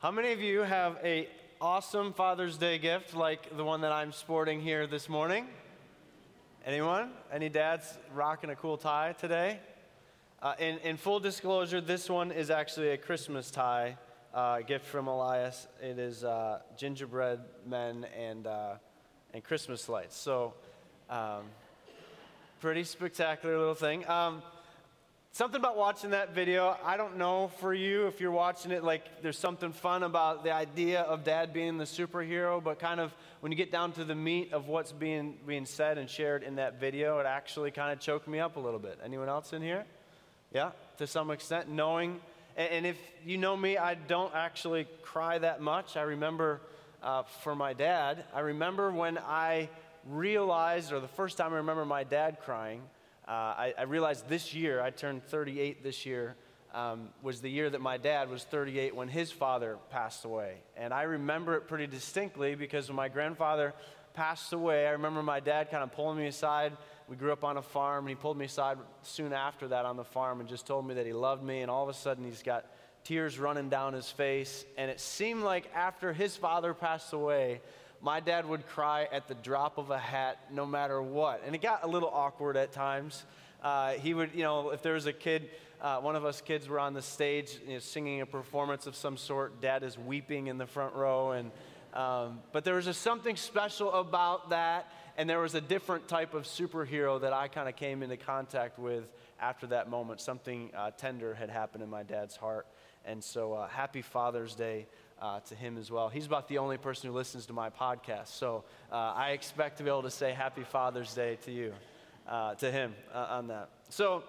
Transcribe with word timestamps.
How 0.00 0.10
many 0.10 0.32
of 0.32 0.40
you 0.40 0.60
have 0.60 0.96
a 1.04 1.28
awesome 1.60 2.14
Father's 2.14 2.56
Day 2.56 2.78
gift 2.78 3.14
like 3.14 3.54
the 3.54 3.62
one 3.62 3.82
that 3.82 3.92
I'm 3.92 4.12
sporting 4.12 4.62
here 4.62 4.86
this 4.86 5.10
morning? 5.10 5.46
Anyone? 6.64 7.10
Any 7.30 7.50
dads 7.50 7.98
rocking 8.14 8.48
a 8.48 8.56
cool 8.56 8.78
tie 8.78 9.12
today? 9.12 9.58
Uh, 10.40 10.54
in, 10.58 10.78
in 10.78 10.96
full 10.96 11.20
disclosure, 11.20 11.82
this 11.82 12.08
one 12.08 12.32
is 12.32 12.48
actually 12.48 12.92
a 12.92 12.96
Christmas 12.96 13.50
tie 13.50 13.98
uh, 14.32 14.60
gift 14.60 14.86
from 14.86 15.06
Elias. 15.06 15.68
It 15.82 15.98
is 15.98 16.24
uh, 16.24 16.60
gingerbread 16.78 17.40
men 17.66 18.06
and, 18.18 18.46
uh, 18.46 18.76
and 19.34 19.44
Christmas 19.44 19.86
lights. 19.86 20.16
So, 20.16 20.54
um, 21.10 21.42
pretty 22.62 22.84
spectacular 22.84 23.58
little 23.58 23.74
thing. 23.74 24.08
Um, 24.08 24.42
something 25.32 25.60
about 25.60 25.76
watching 25.76 26.10
that 26.10 26.34
video, 26.34 26.76
I 26.84 26.96
don't 26.96 27.16
know 27.16 27.48
for 27.60 27.72
you 27.72 28.06
if 28.06 28.20
you're 28.20 28.30
watching 28.30 28.72
it, 28.72 28.82
like 28.82 29.22
there's 29.22 29.38
something 29.38 29.72
fun 29.72 30.02
about 30.02 30.44
the 30.44 30.52
idea 30.52 31.02
of 31.02 31.24
dad 31.24 31.52
being 31.52 31.78
the 31.78 31.84
superhero, 31.84 32.62
but 32.62 32.78
kind 32.78 33.00
of 33.00 33.14
when 33.40 33.52
you 33.52 33.56
get 33.56 33.70
down 33.70 33.92
to 33.92 34.04
the 34.04 34.14
meat 34.14 34.52
of 34.52 34.68
what's 34.68 34.92
being, 34.92 35.38
being 35.46 35.66
said 35.66 35.98
and 35.98 36.10
shared 36.10 36.42
in 36.42 36.56
that 36.56 36.80
video, 36.80 37.18
it 37.18 37.26
actually 37.26 37.70
kind 37.70 37.92
of 37.92 38.00
choked 38.00 38.28
me 38.28 38.40
up 38.40 38.56
a 38.56 38.60
little 38.60 38.80
bit. 38.80 38.98
Anyone 39.04 39.28
else 39.28 39.52
in 39.52 39.62
here? 39.62 39.84
Yeah, 40.52 40.72
to 40.98 41.06
some 41.06 41.30
extent, 41.30 41.68
knowing. 41.68 42.20
And, 42.56 42.84
if 42.84 42.98
you 43.24 43.38
know 43.38 43.56
me, 43.56 43.78
I 43.78 43.94
don't 43.94 44.34
actually 44.34 44.86
cry 45.02 45.38
that 45.38 45.62
much. 45.62 45.96
I 45.96 46.02
remember 46.02 46.60
uh, 47.02 47.22
for 47.22 47.54
my 47.54 47.72
dad, 47.72 48.24
I 48.34 48.40
remember 48.40 48.90
when 48.90 49.16
I 49.16 49.70
realized, 50.06 50.92
or 50.92 51.00
the 51.00 51.08
first 51.08 51.38
time 51.38 51.52
I 51.54 51.58
remember 51.58 51.84
my 51.84 52.02
dad 52.04 52.38
crying, 52.44 52.82
uh, 53.30 53.32
I, 53.32 53.74
I, 53.78 53.82
realized 53.82 54.28
this 54.28 54.52
year, 54.54 54.82
I 54.82 54.90
turned 54.90 55.24
38 55.24 55.84
this 55.84 56.04
year, 56.04 56.34
um, 56.74 57.10
was 57.22 57.40
the 57.40 57.48
year 57.48 57.70
that 57.70 57.80
my 57.80 57.96
dad 57.96 58.28
was 58.28 58.42
38 58.42 58.94
when 58.96 59.08
his 59.08 59.30
father 59.30 59.78
passed 59.90 60.24
away. 60.24 60.56
And 60.76 60.92
I 60.92 61.02
remember 61.02 61.54
it 61.54 61.68
pretty 61.68 61.86
distinctly 61.86 62.56
because 62.56 62.88
when 62.88 62.96
my 62.96 63.08
grandfather 63.08 63.72
passed 64.14 64.52
away, 64.52 64.86
I 64.86 64.90
remember 64.90 65.22
my 65.22 65.38
dad 65.40 65.70
kind 65.70 65.84
of 65.84 65.92
pulling 65.92 66.18
me 66.18 66.26
aside 66.26 66.76
we 67.10 67.16
grew 67.16 67.32
up 67.32 67.42
on 67.42 67.56
a 67.56 67.62
farm, 67.62 68.04
and 68.04 68.08
he 68.08 68.14
pulled 68.14 68.38
me 68.38 68.44
aside 68.44 68.78
soon 69.02 69.32
after 69.32 69.66
that 69.66 69.84
on 69.84 69.96
the 69.96 70.04
farm 70.04 70.38
and 70.38 70.48
just 70.48 70.64
told 70.64 70.86
me 70.86 70.94
that 70.94 71.06
he 71.06 71.12
loved 71.12 71.42
me. 71.42 71.60
And 71.60 71.68
all 71.68 71.82
of 71.82 71.88
a 71.88 71.94
sudden, 71.94 72.24
he's 72.24 72.44
got 72.44 72.66
tears 73.02 73.36
running 73.36 73.68
down 73.68 73.94
his 73.94 74.08
face. 74.08 74.64
And 74.78 74.88
it 74.88 75.00
seemed 75.00 75.42
like 75.42 75.68
after 75.74 76.12
his 76.12 76.36
father 76.36 76.72
passed 76.72 77.12
away, 77.12 77.62
my 78.02 78.20
dad 78.20 78.46
would 78.46 78.66
cry 78.66 79.08
at 79.12 79.28
the 79.28 79.34
drop 79.34 79.78
of 79.78 79.90
a 79.90 79.98
hat 79.98 80.38
no 80.50 80.64
matter 80.64 81.02
what. 81.02 81.42
And 81.44 81.54
it 81.54 81.60
got 81.60 81.84
a 81.84 81.86
little 81.86 82.08
awkward 82.08 82.56
at 82.56 82.72
times. 82.72 83.24
Uh, 83.62 83.92
he 83.92 84.14
would, 84.14 84.30
you 84.34 84.42
know, 84.42 84.70
if 84.70 84.82
there 84.82 84.94
was 84.94 85.06
a 85.06 85.12
kid, 85.12 85.50
uh, 85.80 85.98
one 85.98 86.16
of 86.16 86.24
us 86.24 86.40
kids 86.40 86.68
were 86.68 86.78
on 86.78 86.94
the 86.94 87.02
stage 87.02 87.58
you 87.66 87.74
know, 87.74 87.78
singing 87.78 88.20
a 88.20 88.26
performance 88.26 88.86
of 88.86 88.96
some 88.96 89.16
sort, 89.16 89.60
dad 89.60 89.82
is 89.82 89.98
weeping 89.98 90.46
in 90.46 90.56
the 90.56 90.66
front 90.66 90.94
row. 90.94 91.32
And, 91.32 91.50
um, 91.92 92.40
but 92.52 92.64
there 92.64 92.74
was 92.74 92.96
something 92.96 93.36
special 93.36 93.92
about 93.92 94.50
that 94.50 94.90
and 95.20 95.28
there 95.28 95.40
was 95.40 95.54
a 95.54 95.60
different 95.60 96.08
type 96.08 96.32
of 96.32 96.44
superhero 96.44 97.20
that 97.20 97.34
I 97.34 97.48
kind 97.48 97.68
of 97.68 97.76
came 97.76 98.02
into 98.02 98.16
contact 98.16 98.78
with 98.78 99.04
after 99.38 99.66
that 99.66 99.90
moment. 99.90 100.20
Something 100.20 100.70
uh, 100.74 100.92
tender 100.92 101.34
had 101.34 101.50
happened 101.50 101.82
in 101.82 101.90
my 101.90 102.02
dad's 102.02 102.36
heart. 102.36 102.66
And 103.04 103.22
so, 103.22 103.52
uh, 103.52 103.68
happy 103.68 104.00
Father's 104.00 104.54
Day 104.54 104.86
uh, 105.20 105.40
to 105.40 105.54
him 105.54 105.76
as 105.76 105.90
well. 105.90 106.08
He's 106.08 106.26
about 106.26 106.48
the 106.48 106.58
only 106.58 106.78
person 106.78 107.10
who 107.10 107.16
listens 107.16 107.46
to 107.46 107.52
my 107.52 107.70
podcast. 107.70 108.28
So, 108.28 108.64
uh, 108.90 108.96
I 108.96 109.30
expect 109.30 109.78
to 109.78 109.84
be 109.84 109.90
able 109.90 110.02
to 110.02 110.10
say 110.10 110.32
Happy 110.32 110.64
Father's 110.64 111.14
Day 111.14 111.38
to 111.44 111.50
you, 111.50 111.72
uh, 112.28 112.54
to 112.56 112.70
him 112.70 112.94
uh, 113.14 113.26
on 113.30 113.48
that. 113.48 113.68
So, 113.88 114.24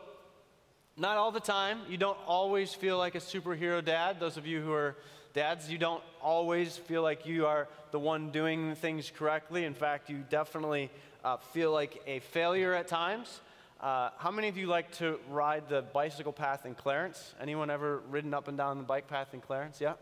not 0.98 1.18
all 1.18 1.32
the 1.32 1.40
time. 1.40 1.80
You 1.90 1.98
don't 1.98 2.18
always 2.28 2.74
feel 2.74 2.98
like 2.98 3.16
a 3.16 3.20
superhero 3.20 3.84
dad. 3.84 4.20
Those 4.20 4.38
of 4.38 4.46
you 4.46 4.62
who 4.62 4.74
are 4.74 4.96
Dads, 5.34 5.72
you 5.72 5.78
don't 5.78 6.04
always 6.22 6.76
feel 6.76 7.04
like 7.04 7.26
you 7.26 7.46
are 7.46 7.70
the 7.92 8.00
one 8.00 8.32
doing 8.32 8.76
things 8.76 9.10
correctly. 9.16 9.64
In 9.64 9.74
fact, 9.74 10.10
you 10.10 10.26
definitely 10.30 10.92
uh, 11.24 11.38
feel 11.38 11.72
like 11.72 12.02
a 12.06 12.20
failure 12.20 12.74
at 12.74 12.90
times. 12.90 13.40
Uh, 13.80 14.10
how 14.18 14.30
many 14.30 14.50
of 14.50 14.58
you 14.58 14.68
like 14.68 14.92
to 14.98 15.20
ride 15.30 15.70
the 15.70 15.84
bicycle 15.94 16.34
path 16.34 16.66
in 16.66 16.76
Clarence? 16.76 17.34
Anyone 17.40 17.70
ever 17.70 18.02
ridden 18.10 18.34
up 18.34 18.50
and 18.50 18.58
down 18.58 18.78
the 18.78 18.84
bike 18.84 19.08
path 19.08 19.34
in 19.34 19.40
Clarence? 19.40 19.80
Yeah? 19.80 19.94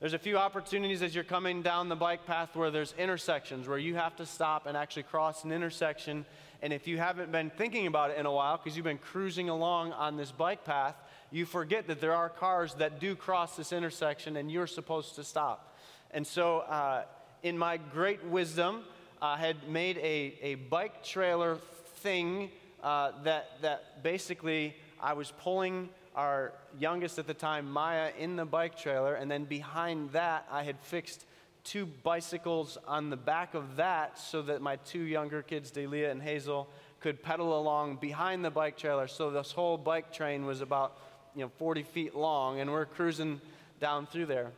There's 0.00 0.12
a 0.12 0.18
few 0.18 0.38
opportunities 0.38 1.02
as 1.02 1.12
you're 1.12 1.24
coming 1.24 1.60
down 1.60 1.88
the 1.88 1.96
bike 1.96 2.24
path 2.24 2.54
where 2.54 2.70
there's 2.70 2.94
intersections 2.96 3.66
where 3.66 3.78
you 3.78 3.96
have 3.96 4.14
to 4.16 4.26
stop 4.26 4.66
and 4.66 4.76
actually 4.76 5.02
cross 5.02 5.42
an 5.42 5.50
intersection. 5.50 6.24
And 6.62 6.72
if 6.72 6.86
you 6.86 6.98
haven't 6.98 7.32
been 7.32 7.50
thinking 7.50 7.88
about 7.88 8.12
it 8.12 8.16
in 8.16 8.24
a 8.24 8.30
while 8.30 8.58
because 8.58 8.76
you've 8.76 8.84
been 8.84 8.98
cruising 8.98 9.48
along 9.48 9.92
on 9.92 10.16
this 10.16 10.30
bike 10.30 10.64
path, 10.64 10.94
you 11.32 11.44
forget 11.44 11.88
that 11.88 12.00
there 12.00 12.14
are 12.14 12.28
cars 12.28 12.74
that 12.74 13.00
do 13.00 13.16
cross 13.16 13.56
this 13.56 13.72
intersection 13.72 14.36
and 14.36 14.52
you're 14.52 14.68
supposed 14.68 15.16
to 15.16 15.24
stop. 15.24 15.76
And 16.12 16.24
so, 16.24 16.58
uh, 16.60 17.02
in 17.42 17.58
my 17.58 17.76
great 17.76 18.22
wisdom, 18.24 18.84
I 19.20 19.36
had 19.36 19.68
made 19.68 19.98
a, 19.98 20.38
a 20.42 20.54
bike 20.54 21.02
trailer 21.02 21.56
thing 21.96 22.50
uh, 22.84 23.10
that, 23.24 23.60
that 23.62 24.04
basically 24.04 24.76
I 25.00 25.14
was 25.14 25.32
pulling 25.40 25.88
our 26.14 26.52
youngest 26.78 27.18
at 27.18 27.26
the 27.26 27.34
time, 27.34 27.70
Maya, 27.70 28.10
in 28.18 28.36
the 28.36 28.44
bike 28.44 28.78
trailer, 28.78 29.14
and 29.14 29.30
then 29.30 29.44
behind 29.44 30.12
that, 30.12 30.46
I 30.50 30.62
had 30.62 30.78
fixed 30.80 31.24
two 31.64 31.86
bicycles 31.86 32.78
on 32.86 33.10
the 33.10 33.16
back 33.16 33.54
of 33.54 33.76
that 33.76 34.18
so 34.18 34.42
that 34.42 34.62
my 34.62 34.76
two 34.76 35.02
younger 35.02 35.42
kids, 35.42 35.70
Delia 35.70 36.10
and 36.10 36.22
Hazel, 36.22 36.68
could 37.00 37.22
pedal 37.22 37.58
along 37.58 37.96
behind 37.96 38.44
the 38.44 38.50
bike 38.50 38.76
trailer. 38.76 39.06
So 39.06 39.30
this 39.30 39.52
whole 39.52 39.76
bike 39.76 40.12
train 40.12 40.46
was 40.46 40.60
about 40.60 40.98
you 41.34 41.42
know, 41.42 41.50
40 41.58 41.82
feet 41.82 42.14
long, 42.14 42.60
and 42.60 42.72
we're 42.72 42.86
cruising 42.86 43.40
down 43.80 44.06
through 44.06 44.26
there. 44.26 44.50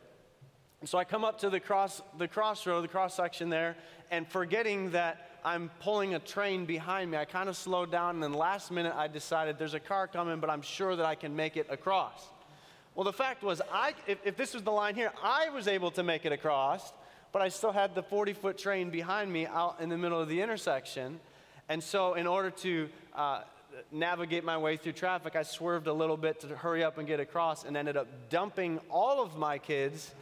So 0.85 0.97
I 0.97 1.03
come 1.03 1.23
up 1.23 1.39
to 1.39 1.49
the 1.49 1.59
cross, 1.59 2.01
the 2.17 2.27
crossroad, 2.27 2.83
the 2.83 2.87
cross 2.87 3.13
section 3.13 3.49
there, 3.49 3.75
and 4.09 4.27
forgetting 4.27 4.91
that 4.91 5.30
I'm 5.43 5.69
pulling 5.79 6.13
a 6.13 6.19
train 6.19 6.65
behind 6.65 7.11
me, 7.11 7.17
I 7.17 7.25
kind 7.25 7.49
of 7.49 7.57
slowed 7.57 7.91
down, 7.91 8.15
and 8.15 8.23
then 8.23 8.33
last 8.33 8.71
minute 8.71 8.93
I 8.95 9.07
decided 9.07 9.57
there's 9.57 9.73
a 9.73 9.79
car 9.79 10.07
coming, 10.07 10.39
but 10.39 10.49
I'm 10.49 10.61
sure 10.61 10.95
that 10.95 11.05
I 11.05 11.15
can 11.15 11.35
make 11.35 11.57
it 11.57 11.67
across. 11.69 12.27
Well, 12.93 13.05
the 13.05 13.13
fact 13.13 13.41
was, 13.41 13.61
I, 13.71 13.93
if, 14.05 14.19
if 14.25 14.35
this 14.37 14.53
was 14.53 14.63
the 14.63 14.71
line 14.71 14.95
here, 14.95 15.11
I 15.23 15.49
was 15.49 15.67
able 15.67 15.91
to 15.91 16.03
make 16.03 16.25
it 16.25 16.31
across, 16.31 16.91
but 17.31 17.41
I 17.41 17.49
still 17.49 17.71
had 17.71 17.95
the 17.95 18.03
40 18.03 18.33
foot 18.33 18.57
train 18.57 18.89
behind 18.89 19.31
me 19.31 19.45
out 19.45 19.77
in 19.79 19.89
the 19.89 19.97
middle 19.97 20.19
of 20.19 20.27
the 20.27 20.41
intersection. 20.41 21.19
And 21.69 21.81
so, 21.81 22.15
in 22.15 22.27
order 22.27 22.51
to 22.51 22.89
uh, 23.15 23.43
navigate 23.91 24.43
my 24.43 24.57
way 24.57 24.75
through 24.75 24.91
traffic, 24.93 25.35
I 25.35 25.43
swerved 25.43 25.87
a 25.87 25.93
little 25.93 26.17
bit 26.17 26.41
to 26.41 26.47
hurry 26.49 26.83
up 26.83 26.97
and 26.97 27.07
get 27.07 27.19
across 27.19 27.63
and 27.63 27.77
ended 27.77 27.95
up 27.95 28.07
dumping 28.29 28.79
all 28.89 29.23
of 29.23 29.37
my 29.37 29.57
kids 29.57 30.13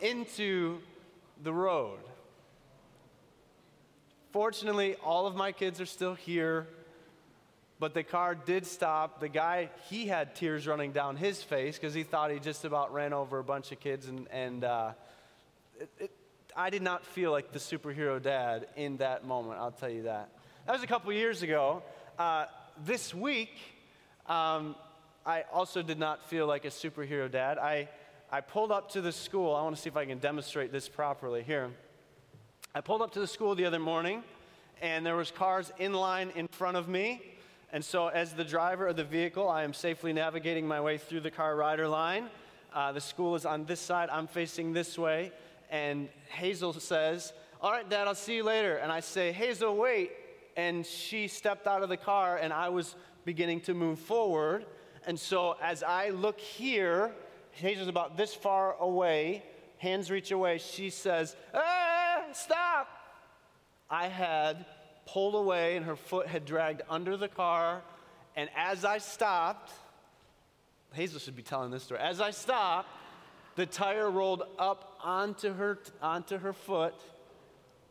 into 0.00 0.78
the 1.42 1.52
road. 1.52 1.98
Fortunately, 4.34 4.96
all 4.96 5.28
of 5.28 5.36
my 5.36 5.52
kids 5.52 5.80
are 5.80 5.86
still 5.86 6.14
here, 6.14 6.66
but 7.78 7.94
the 7.94 8.02
car 8.02 8.34
did 8.34 8.66
stop. 8.66 9.20
The 9.20 9.28
guy, 9.28 9.70
he 9.88 10.08
had 10.08 10.34
tears 10.34 10.66
running 10.66 10.90
down 10.90 11.14
his 11.14 11.40
face 11.40 11.78
because 11.78 11.94
he 11.94 12.02
thought 12.02 12.32
he 12.32 12.40
just 12.40 12.64
about 12.64 12.92
ran 12.92 13.12
over 13.12 13.38
a 13.38 13.44
bunch 13.44 13.70
of 13.70 13.78
kids, 13.78 14.08
and, 14.08 14.26
and 14.32 14.64
uh, 14.64 14.90
it, 15.78 15.88
it, 16.00 16.10
I 16.56 16.68
did 16.70 16.82
not 16.82 17.06
feel 17.06 17.30
like 17.30 17.52
the 17.52 17.60
superhero 17.60 18.20
dad 18.20 18.66
in 18.74 18.96
that 18.96 19.24
moment, 19.24 19.60
I'll 19.60 19.70
tell 19.70 19.88
you 19.88 20.02
that. 20.02 20.30
That 20.66 20.72
was 20.72 20.82
a 20.82 20.88
couple 20.88 21.12
years 21.12 21.44
ago. 21.44 21.84
Uh, 22.18 22.46
this 22.84 23.14
week, 23.14 23.56
um, 24.26 24.74
I 25.24 25.44
also 25.52 25.80
did 25.80 26.00
not 26.00 26.28
feel 26.28 26.48
like 26.48 26.64
a 26.64 26.70
superhero 26.70 27.30
dad. 27.30 27.58
I, 27.58 27.88
I 28.32 28.40
pulled 28.40 28.72
up 28.72 28.90
to 28.94 29.00
the 29.00 29.12
school. 29.12 29.54
I 29.54 29.62
want 29.62 29.76
to 29.76 29.80
see 29.80 29.90
if 29.90 29.96
I 29.96 30.06
can 30.06 30.18
demonstrate 30.18 30.72
this 30.72 30.88
properly 30.88 31.44
here. 31.44 31.70
I 32.74 32.80
pulled 32.80 33.02
up 33.02 33.12
to 33.12 33.20
the 33.20 33.26
school 33.26 33.54
the 33.54 33.64
other 33.64 33.78
morning, 33.78 34.22
and 34.82 35.06
there 35.06 35.16
was 35.16 35.30
cars 35.30 35.72
in 35.78 35.92
line 35.92 36.32
in 36.34 36.48
front 36.48 36.76
of 36.76 36.88
me. 36.88 37.22
And 37.72 37.84
so, 37.84 38.08
as 38.08 38.32
the 38.32 38.44
driver 38.44 38.86
of 38.88 38.96
the 38.96 39.04
vehicle, 39.04 39.48
I 39.48 39.62
am 39.62 39.72
safely 39.72 40.12
navigating 40.12 40.66
my 40.66 40.80
way 40.80 40.98
through 40.98 41.20
the 41.20 41.30
car 41.30 41.54
rider 41.56 41.86
line. 41.86 42.28
Uh, 42.72 42.92
the 42.92 43.00
school 43.00 43.34
is 43.36 43.46
on 43.46 43.64
this 43.64 43.80
side. 43.80 44.08
I'm 44.10 44.26
facing 44.26 44.72
this 44.72 44.98
way. 44.98 45.32
And 45.70 46.08
Hazel 46.28 46.72
says, 46.72 47.32
All 47.60 47.70
right, 47.70 47.88
Dad, 47.88 48.08
I'll 48.08 48.14
see 48.14 48.36
you 48.36 48.44
later. 48.44 48.76
And 48.76 48.90
I 48.90 49.00
say, 49.00 49.32
Hazel, 49.32 49.76
wait 49.76 50.10
and 50.56 50.84
she 50.86 51.28
stepped 51.28 51.66
out 51.66 51.82
of 51.82 51.88
the 51.88 51.96
car, 51.96 52.36
and 52.36 52.52
I 52.52 52.68
was 52.68 52.94
beginning 53.24 53.60
to 53.62 53.74
move 53.74 53.98
forward. 53.98 54.66
And 55.06 55.18
so 55.18 55.56
as 55.60 55.82
I 55.82 56.10
look 56.10 56.40
here, 56.40 57.12
Hazel's 57.52 57.88
about 57.88 58.16
this 58.16 58.34
far 58.34 58.76
away, 58.80 59.42
hands 59.78 60.10
reach 60.10 60.30
away, 60.30 60.58
she 60.58 60.90
says, 60.90 61.36
stop. 62.36 62.88
I 63.90 64.08
had 64.08 64.64
pulled 65.06 65.34
away, 65.34 65.76
and 65.76 65.86
her 65.86 65.96
foot 65.96 66.26
had 66.26 66.44
dragged 66.44 66.82
under 66.88 67.16
the 67.16 67.28
car. 67.28 67.82
And 68.36 68.48
as 68.56 68.84
I 68.84 68.98
stopped, 68.98 69.72
Hazel 70.92 71.20
should 71.20 71.36
be 71.36 71.42
telling 71.42 71.70
this 71.70 71.82
story. 71.82 72.00
As 72.00 72.20
I 72.20 72.30
stopped, 72.30 72.88
the 73.56 73.66
tire 73.66 74.10
rolled 74.10 74.42
up 74.58 74.98
onto 75.02 75.52
her, 75.52 75.78
onto 76.02 76.38
her 76.38 76.52
foot 76.52 76.94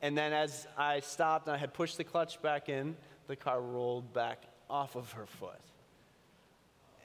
and 0.04 0.18
then 0.18 0.34
as 0.34 0.68
I 0.78 1.00
stopped 1.00 1.48
and 1.48 1.56
I 1.56 1.58
had 1.58 1.74
pushed 1.74 1.96
the 1.96 2.04
clutch 2.04 2.42
back 2.42 2.68
in, 2.68 2.98
the 3.28 3.38
car 3.38 3.62
rolled 3.62 4.14
back 4.14 4.44
off 4.70 4.98
of 4.98 5.10
her 5.14 5.26
foot. 5.26 5.60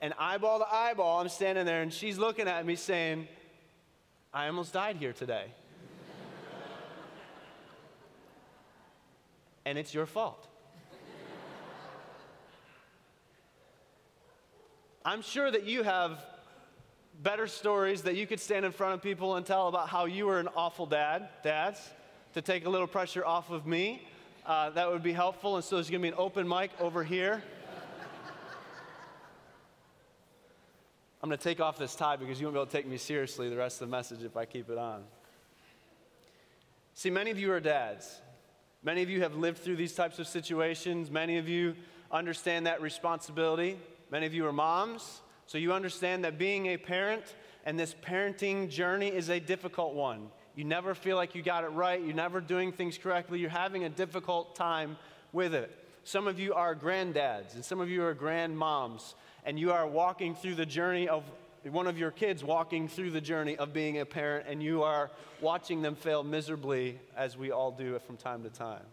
And 0.01 0.13
eyeball 0.19 0.59
to 0.59 0.67
eyeball, 0.69 1.21
I'm 1.21 1.29
standing 1.29 1.65
there 1.65 1.81
and 1.81 1.93
she's 1.93 2.17
looking 2.17 2.49
at 2.49 2.65
me 2.65 2.75
saying, 2.75 3.29
I 4.33 4.47
almost 4.47 4.73
died 4.73 4.97
here 4.97 5.13
today. 5.13 5.45
And 9.69 9.77
it's 9.77 9.93
your 9.93 10.07
fault. 10.07 10.47
I'm 15.05 15.21
sure 15.21 15.51
that 15.51 15.65
you 15.65 15.83
have 15.83 16.25
better 17.21 17.45
stories 17.45 18.01
that 18.01 18.15
you 18.15 18.25
could 18.25 18.39
stand 18.39 18.65
in 18.65 18.71
front 18.71 18.95
of 18.95 19.03
people 19.03 19.35
and 19.35 19.45
tell 19.45 19.67
about 19.67 19.87
how 19.87 20.05
you 20.05 20.25
were 20.25 20.39
an 20.39 20.47
awful 20.55 20.87
dad, 20.87 21.29
dads, 21.43 21.79
to 22.33 22.41
take 22.41 22.65
a 22.65 22.69
little 22.69 22.87
pressure 22.87 23.23
off 23.23 23.51
of 23.51 23.67
me. 23.67 24.01
Uh, 24.43 24.71
that 24.71 24.89
would 24.89 25.03
be 25.03 25.13
helpful. 25.13 25.55
And 25.55 25.63
so 25.63 25.75
there's 25.75 25.91
going 25.91 26.01
to 26.01 26.05
be 26.05 26.07
an 26.09 26.15
open 26.17 26.47
mic 26.47 26.71
over 26.79 27.03
here. 27.03 27.43
I'm 31.21 31.29
going 31.29 31.37
to 31.37 31.43
take 31.43 31.59
off 31.59 31.77
this 31.77 31.93
tie 31.93 32.15
because 32.15 32.39
you 32.39 32.47
won't 32.47 32.55
be 32.55 32.59
able 32.59 32.65
to 32.65 32.71
take 32.71 32.87
me 32.87 32.97
seriously 32.97 33.49
the 33.49 33.57
rest 33.57 33.81
of 33.83 33.87
the 33.87 33.91
message 33.95 34.23
if 34.23 34.35
I 34.35 34.45
keep 34.45 34.71
it 34.71 34.79
on. 34.79 35.03
See, 36.95 37.11
many 37.11 37.29
of 37.29 37.37
you 37.37 37.51
are 37.51 37.59
dads. 37.59 38.19
Many 38.81 39.03
of 39.03 39.09
you 39.09 39.21
have 39.21 39.35
lived 39.35 39.57
through 39.57 39.75
these 39.75 39.93
types 39.93 40.19
of 40.19 40.27
situations. 40.27 41.11
Many 41.11 41.37
of 41.37 41.49
you 41.49 41.75
understand 42.11 42.65
that 42.65 42.81
responsibility. 42.81 43.77
Many 44.09 44.25
of 44.25 44.33
you 44.33 44.47
are 44.47 44.53
moms, 44.53 45.21
so 45.45 45.57
you 45.57 45.73
understand 45.73 46.23
that 46.23 46.37
being 46.39 46.67
a 46.67 46.77
parent 46.77 47.35
and 47.65 47.77
this 47.77 47.93
parenting 47.93 48.69
journey 48.69 49.09
is 49.09 49.29
a 49.29 49.39
difficult 49.39 49.93
one. 49.93 50.29
You 50.55 50.63
never 50.63 50.95
feel 50.95 51.15
like 51.15 51.35
you 51.35 51.43
got 51.43 51.63
it 51.63 51.67
right, 51.67 52.01
you're 52.01 52.15
never 52.15 52.41
doing 52.41 52.71
things 52.71 52.97
correctly, 52.97 53.39
you're 53.39 53.49
having 53.49 53.83
a 53.83 53.89
difficult 53.89 54.55
time 54.55 54.97
with 55.31 55.53
it. 55.53 55.69
Some 56.03 56.25
of 56.25 56.39
you 56.39 56.53
are 56.53 56.73
granddads, 56.73 57.53
and 57.53 57.63
some 57.63 57.79
of 57.79 57.89
you 57.89 58.03
are 58.03 58.15
grandmoms, 58.15 59.13
and 59.45 59.59
you 59.59 59.71
are 59.71 59.85
walking 59.85 60.33
through 60.33 60.55
the 60.55 60.65
journey 60.65 61.07
of 61.07 61.23
one 61.63 61.87
of 61.87 61.97
your 61.97 62.11
kids 62.11 62.43
walking 62.43 62.87
through 62.87 63.11
the 63.11 63.21
journey 63.21 63.57
of 63.57 63.73
being 63.73 63.99
a 63.99 64.05
parent, 64.05 64.45
and 64.47 64.63
you 64.63 64.83
are 64.83 65.11
watching 65.41 65.81
them 65.81 65.95
fail 65.95 66.23
miserably, 66.23 66.99
as 67.17 67.37
we 67.37 67.51
all 67.51 67.71
do 67.71 67.99
from 68.05 68.17
time 68.17 68.43
to 68.43 68.49
time. 68.49 68.83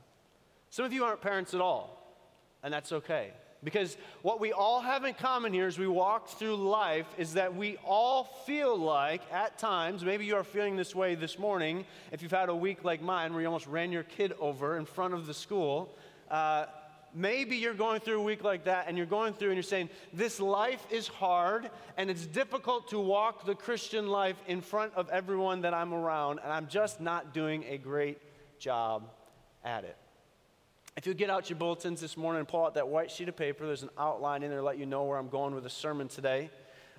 Some 0.70 0.84
of 0.84 0.92
you 0.92 1.04
aren't 1.04 1.20
parents 1.20 1.54
at 1.54 1.60
all, 1.60 2.18
and 2.62 2.72
that's 2.72 2.92
okay. 2.92 3.30
Because 3.64 3.96
what 4.22 4.38
we 4.38 4.52
all 4.52 4.80
have 4.80 5.04
in 5.04 5.14
common 5.14 5.52
here 5.52 5.66
as 5.66 5.78
we 5.78 5.88
walk 5.88 6.28
through 6.28 6.56
life 6.56 7.06
is 7.18 7.34
that 7.34 7.56
we 7.56 7.78
all 7.84 8.24
feel 8.46 8.76
like, 8.76 9.22
at 9.32 9.58
times, 9.58 10.04
maybe 10.04 10.26
you 10.26 10.36
are 10.36 10.44
feeling 10.44 10.76
this 10.76 10.94
way 10.94 11.14
this 11.14 11.38
morning, 11.38 11.84
if 12.12 12.22
you've 12.22 12.30
had 12.30 12.48
a 12.48 12.54
week 12.54 12.84
like 12.84 13.00
mine 13.00 13.32
where 13.32 13.40
you 13.40 13.46
almost 13.46 13.66
ran 13.66 13.90
your 13.92 14.02
kid 14.02 14.34
over 14.38 14.76
in 14.76 14.84
front 14.84 15.14
of 15.14 15.26
the 15.26 15.34
school. 15.34 15.94
Uh, 16.30 16.66
maybe 17.16 17.56
you're 17.56 17.74
going 17.74 18.00
through 18.00 18.20
a 18.20 18.22
week 18.22 18.44
like 18.44 18.64
that 18.64 18.84
and 18.86 18.96
you're 18.96 19.06
going 19.06 19.32
through 19.32 19.48
and 19.48 19.56
you're 19.56 19.62
saying, 19.62 19.88
This 20.12 20.38
life 20.38 20.86
is 20.90 21.08
hard 21.08 21.70
and 21.96 22.10
it's 22.10 22.26
difficult 22.26 22.88
to 22.88 23.00
walk 23.00 23.46
the 23.46 23.54
Christian 23.54 24.06
life 24.06 24.36
in 24.46 24.60
front 24.60 24.92
of 24.94 25.08
everyone 25.08 25.62
that 25.62 25.74
I'm 25.74 25.94
around, 25.94 26.40
and 26.44 26.52
I'm 26.52 26.68
just 26.68 27.00
not 27.00 27.32
doing 27.32 27.64
a 27.68 27.78
great 27.78 28.18
job 28.58 29.10
at 29.64 29.84
it. 29.84 29.96
If 30.96 31.06
you 31.06 31.14
get 31.14 31.28
out 31.28 31.50
your 31.50 31.58
bulletins 31.58 32.00
this 32.00 32.16
morning 32.16 32.40
and 32.40 32.48
pull 32.48 32.64
out 32.64 32.74
that 32.74 32.88
white 32.88 33.10
sheet 33.10 33.28
of 33.28 33.36
paper, 33.36 33.66
there's 33.66 33.82
an 33.82 33.90
outline 33.98 34.42
in 34.42 34.50
there 34.50 34.60
to 34.60 34.64
let 34.64 34.78
you 34.78 34.86
know 34.86 35.04
where 35.04 35.18
I'm 35.18 35.28
going 35.28 35.54
with 35.54 35.64
the 35.64 35.70
sermon 35.70 36.08
today. 36.08 36.50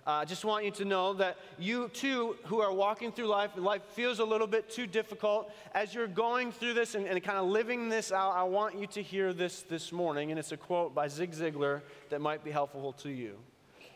Uh, 0.08 0.22
I 0.22 0.26
just 0.26 0.46
want 0.46 0.64
you 0.64 0.72
to 0.72 0.86
know 0.86 1.14
that 1.16 1.38
you 1.60 1.90
too, 1.90 2.38
who 2.46 2.62
are 2.62 2.72
walking 2.72 3.12
through 3.12 3.28
life, 3.28 3.52
life 3.58 3.82
feels 3.92 4.20
a 4.20 4.24
little 4.24 4.48
bit 4.48 4.70
too 4.70 4.88
difficult, 4.88 5.52
as 5.74 5.94
you're 5.94 6.08
going 6.08 6.54
through 6.54 6.76
this 6.76 6.96
and, 6.96 7.06
and 7.06 7.22
kind 7.22 7.38
of 7.38 7.48
living 7.48 7.90
this 7.90 8.14
out, 8.14 8.34
I 8.34 8.44
want 8.44 8.80
you 8.80 8.88
to 8.88 9.02
hear 9.04 9.34
this 9.34 9.64
this 9.64 9.92
morning. 9.92 10.32
And 10.32 10.40
it's 10.40 10.54
a 10.54 10.58
quote 10.58 10.96
by 10.96 11.10
Zig 11.10 11.34
Ziglar 11.34 11.82
that 12.10 12.22
might 12.22 12.42
be 12.42 12.52
helpful 12.52 12.94
to 12.94 13.10
you. 13.10 13.36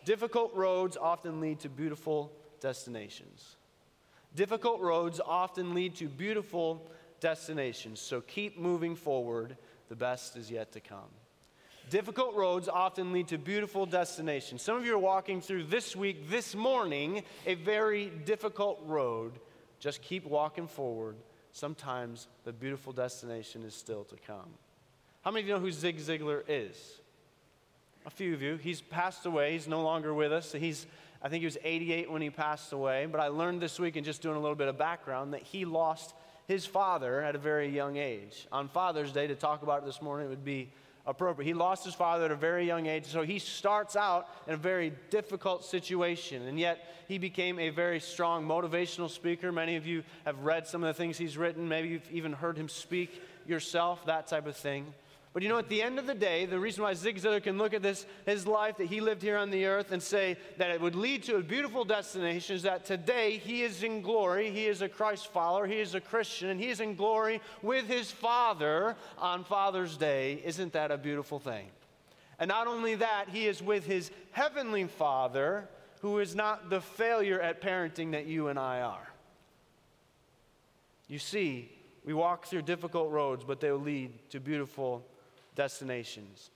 Difficult 0.03 0.53
roads 0.53 0.97
often 0.97 1.39
lead 1.39 1.61
to 1.61 1.69
beautiful 1.69 2.33
destinations. 2.59 3.55
Difficult 4.35 4.81
roads 4.81 5.21
often 5.25 5.73
lead 5.73 5.95
to 5.95 6.09
beautiful 6.09 6.91
destinations. 7.21 8.01
So 8.01 8.19
keep 8.19 8.59
moving 8.59 8.97
forward 8.97 9.55
the 9.87 9.95
best 9.95 10.35
is 10.35 10.51
yet 10.51 10.73
to 10.73 10.81
come. 10.81 11.20
Difficult 11.91 12.35
roads 12.35 12.69
often 12.69 13.11
lead 13.11 13.27
to 13.27 13.37
beautiful 13.37 13.85
destinations. 13.85 14.61
Some 14.61 14.77
of 14.77 14.85
you 14.85 14.95
are 14.95 14.97
walking 14.97 15.41
through 15.41 15.65
this 15.65 15.93
week, 15.93 16.29
this 16.29 16.55
morning, 16.55 17.21
a 17.45 17.55
very 17.55 18.05
difficult 18.05 18.81
road. 18.85 19.33
Just 19.77 20.01
keep 20.01 20.25
walking 20.25 20.67
forward. 20.67 21.17
Sometimes 21.51 22.29
the 22.45 22.53
beautiful 22.53 22.93
destination 22.93 23.63
is 23.63 23.75
still 23.75 24.05
to 24.05 24.15
come. 24.25 24.47
How 25.23 25.31
many 25.31 25.41
of 25.41 25.47
you 25.49 25.53
know 25.55 25.59
who 25.59 25.69
Zig 25.69 25.97
Ziglar 25.97 26.43
is? 26.47 26.77
A 28.05 28.09
few 28.09 28.33
of 28.35 28.41
you. 28.41 28.55
He's 28.55 28.79
passed 28.79 29.25
away. 29.25 29.51
He's 29.51 29.67
no 29.67 29.81
longer 29.81 30.13
with 30.13 30.31
us. 30.31 30.53
He's, 30.53 30.87
I 31.21 31.27
think 31.27 31.41
he 31.41 31.45
was 31.45 31.57
88 31.61 32.09
when 32.09 32.21
he 32.21 32.29
passed 32.29 32.71
away. 32.71 33.05
But 33.05 33.19
I 33.19 33.27
learned 33.27 33.61
this 33.61 33.77
week 33.81 33.97
in 33.97 34.05
just 34.05 34.21
doing 34.21 34.37
a 34.37 34.39
little 34.39 34.55
bit 34.55 34.69
of 34.69 34.77
background 34.77 35.33
that 35.33 35.41
he 35.41 35.65
lost 35.65 36.13
his 36.47 36.65
father 36.65 37.21
at 37.21 37.35
a 37.35 37.37
very 37.37 37.67
young 37.67 37.97
age. 37.97 38.47
On 38.49 38.69
Father's 38.69 39.11
Day, 39.11 39.27
to 39.27 39.35
talk 39.35 39.61
about 39.61 39.83
it 39.83 39.85
this 39.85 40.01
morning, 40.01 40.27
it 40.27 40.29
would 40.29 40.45
be 40.45 40.71
appropriate. 41.05 41.47
He 41.47 41.53
lost 41.53 41.85
his 41.85 41.93
father 41.93 42.25
at 42.25 42.31
a 42.31 42.35
very 42.35 42.65
young 42.65 42.85
age, 42.85 43.05
so 43.05 43.21
he 43.23 43.39
starts 43.39 43.95
out 43.95 44.27
in 44.47 44.53
a 44.53 44.57
very 44.57 44.93
difficult 45.09 45.65
situation, 45.65 46.47
and 46.47 46.59
yet 46.59 46.79
he 47.07 47.17
became 47.17 47.59
a 47.59 47.69
very 47.69 47.99
strong 47.99 48.45
motivational 48.45 49.09
speaker. 49.09 49.51
Many 49.51 49.75
of 49.75 49.85
you 49.85 50.03
have 50.25 50.39
read 50.39 50.67
some 50.67 50.83
of 50.83 50.87
the 50.87 50.93
things 50.93 51.17
he's 51.17 51.37
written, 51.37 51.67
maybe 51.67 51.89
you've 51.89 52.11
even 52.11 52.33
heard 52.33 52.57
him 52.57 52.69
speak 52.69 53.21
yourself, 53.47 54.05
that 54.05 54.27
type 54.27 54.47
of 54.47 54.55
thing. 54.55 54.93
But 55.33 55.43
you 55.43 55.49
know, 55.49 55.59
at 55.59 55.69
the 55.69 55.81
end 55.81 55.97
of 55.97 56.07
the 56.07 56.13
day, 56.13 56.45
the 56.45 56.59
reason 56.59 56.83
why 56.83 56.93
Zig 56.93 57.15
Ziglar 57.15 57.41
can 57.41 57.57
look 57.57 57.73
at 57.73 57.81
this, 57.81 58.05
his 58.25 58.45
life 58.45 58.77
that 58.77 58.87
he 58.87 58.99
lived 58.99 59.21
here 59.21 59.37
on 59.37 59.49
the 59.49 59.65
earth 59.65 59.93
and 59.93 60.03
say 60.03 60.35
that 60.57 60.71
it 60.71 60.81
would 60.81 60.95
lead 60.95 61.23
to 61.23 61.37
a 61.37 61.41
beautiful 61.41 61.85
destination 61.85 62.57
is 62.57 62.63
that 62.63 62.83
today 62.83 63.37
he 63.37 63.61
is 63.61 63.81
in 63.81 64.01
glory. 64.01 64.51
He 64.51 64.65
is 64.65 64.81
a 64.81 64.89
Christ 64.89 65.31
follower. 65.31 65.65
He 65.65 65.79
is 65.79 65.95
a 65.95 66.01
Christian, 66.01 66.49
and 66.49 66.59
he 66.59 66.67
is 66.67 66.81
in 66.81 66.95
glory 66.95 67.39
with 67.61 67.87
his 67.87 68.11
Father 68.11 68.97
on 69.17 69.45
Father's 69.45 69.95
Day. 69.95 70.41
Isn't 70.43 70.73
that 70.73 70.91
a 70.91 70.97
beautiful 70.97 71.39
thing? 71.39 71.67
And 72.37 72.49
not 72.49 72.67
only 72.67 72.95
that, 72.95 73.29
he 73.29 73.47
is 73.47 73.61
with 73.61 73.85
his 73.85 74.11
heavenly 74.31 74.85
Father, 74.85 75.69
who 76.01 76.19
is 76.19 76.35
not 76.35 76.69
the 76.69 76.81
failure 76.81 77.39
at 77.39 77.61
parenting 77.61 78.11
that 78.11 78.25
you 78.25 78.49
and 78.49 78.59
I 78.59 78.81
are. 78.81 79.07
You 81.07 81.19
see, 81.19 81.71
we 82.03 82.13
walk 82.13 82.47
through 82.47 82.63
difficult 82.63 83.11
roads, 83.11 83.45
but 83.45 83.61
they 83.61 83.71
will 83.71 83.79
lead 83.79 84.29
to 84.31 84.39
beautiful 84.41 85.05
destinations. 85.55 86.49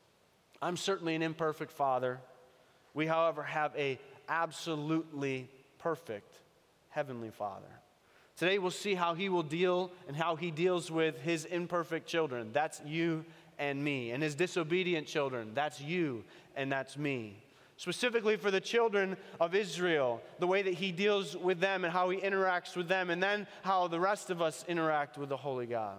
I'm 0.62 0.77
certainly 0.77 1.15
an 1.15 1.21
imperfect 1.21 1.71
father. 1.71 2.19
We, 2.94 3.06
however, 3.06 3.44
have 3.44 3.75
a 3.75 4.00
absolutely 4.30 5.50
perfect 5.80 6.39
heavenly 6.89 7.30
Father. 7.30 7.65
Today 8.38 8.57
we'll 8.57 8.71
see 8.71 8.95
how 8.95 9.13
he 9.13 9.30
will 9.30 9.44
deal 9.44 9.92
and 10.07 10.15
how 10.15 10.36
he 10.36 10.51
deals 10.51 10.91
with 10.91 11.22
his 11.22 11.46
imperfect 11.46 12.08
children. 12.08 12.50
That's 12.51 12.81
you 12.86 13.24
and 13.58 13.84
me. 13.84 14.12
And 14.12 14.22
his 14.22 14.36
disobedient 14.36 15.08
children. 15.08 15.51
That's 15.53 15.79
you 15.79 16.24
and 16.55 16.72
that's 16.72 16.98
me. 16.98 17.38
Specifically 17.77 18.38
for 18.38 18.51
the 18.51 18.62
children 18.62 19.17
of 19.39 19.53
Israel, 19.53 20.22
the 20.39 20.48
way 20.48 20.62
that 20.62 20.74
he 20.74 20.91
deals 20.91 21.36
with 21.36 21.60
them 21.60 21.84
and 21.84 21.91
how 21.91 22.10
he 22.10 22.17
interacts 22.19 22.75
with 22.75 22.88
them, 22.88 23.10
and 23.10 23.22
then 23.22 23.48
how 23.63 23.88
the 23.88 24.00
rest 24.00 24.29
of 24.29 24.41
us 24.41 24.63
interact 24.67 25.17
with 25.17 25.27
the 25.27 25.38
Holy 25.38 25.65
God. 25.65 25.98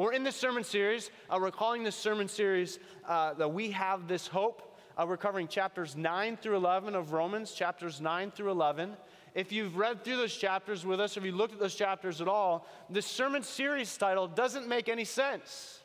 We're 0.00 0.14
in 0.14 0.24
this 0.24 0.36
sermon 0.36 0.64
series. 0.64 1.10
Uh, 1.28 1.36
we're 1.42 1.50
calling 1.50 1.84
this 1.84 1.94
sermon 1.94 2.26
series 2.26 2.78
uh, 3.06 3.34
that 3.34 3.52
we 3.52 3.70
have 3.72 4.08
this 4.08 4.26
hope. 4.26 4.78
Uh, 4.96 5.04
we're 5.06 5.18
covering 5.18 5.46
chapters 5.46 5.94
9 5.94 6.38
through 6.38 6.56
11 6.56 6.94
of 6.94 7.12
Romans, 7.12 7.52
chapters 7.52 8.00
9 8.00 8.30
through 8.30 8.50
11. 8.50 8.96
If 9.34 9.52
you've 9.52 9.76
read 9.76 10.02
through 10.02 10.16
those 10.16 10.34
chapters 10.34 10.86
with 10.86 11.00
us, 11.00 11.18
if 11.18 11.24
you 11.26 11.32
looked 11.32 11.52
at 11.52 11.60
those 11.60 11.74
chapters 11.74 12.22
at 12.22 12.28
all, 12.28 12.66
this 12.88 13.04
sermon 13.04 13.42
series 13.42 13.94
title 13.94 14.26
doesn't 14.26 14.66
make 14.66 14.88
any 14.88 15.04
sense 15.04 15.80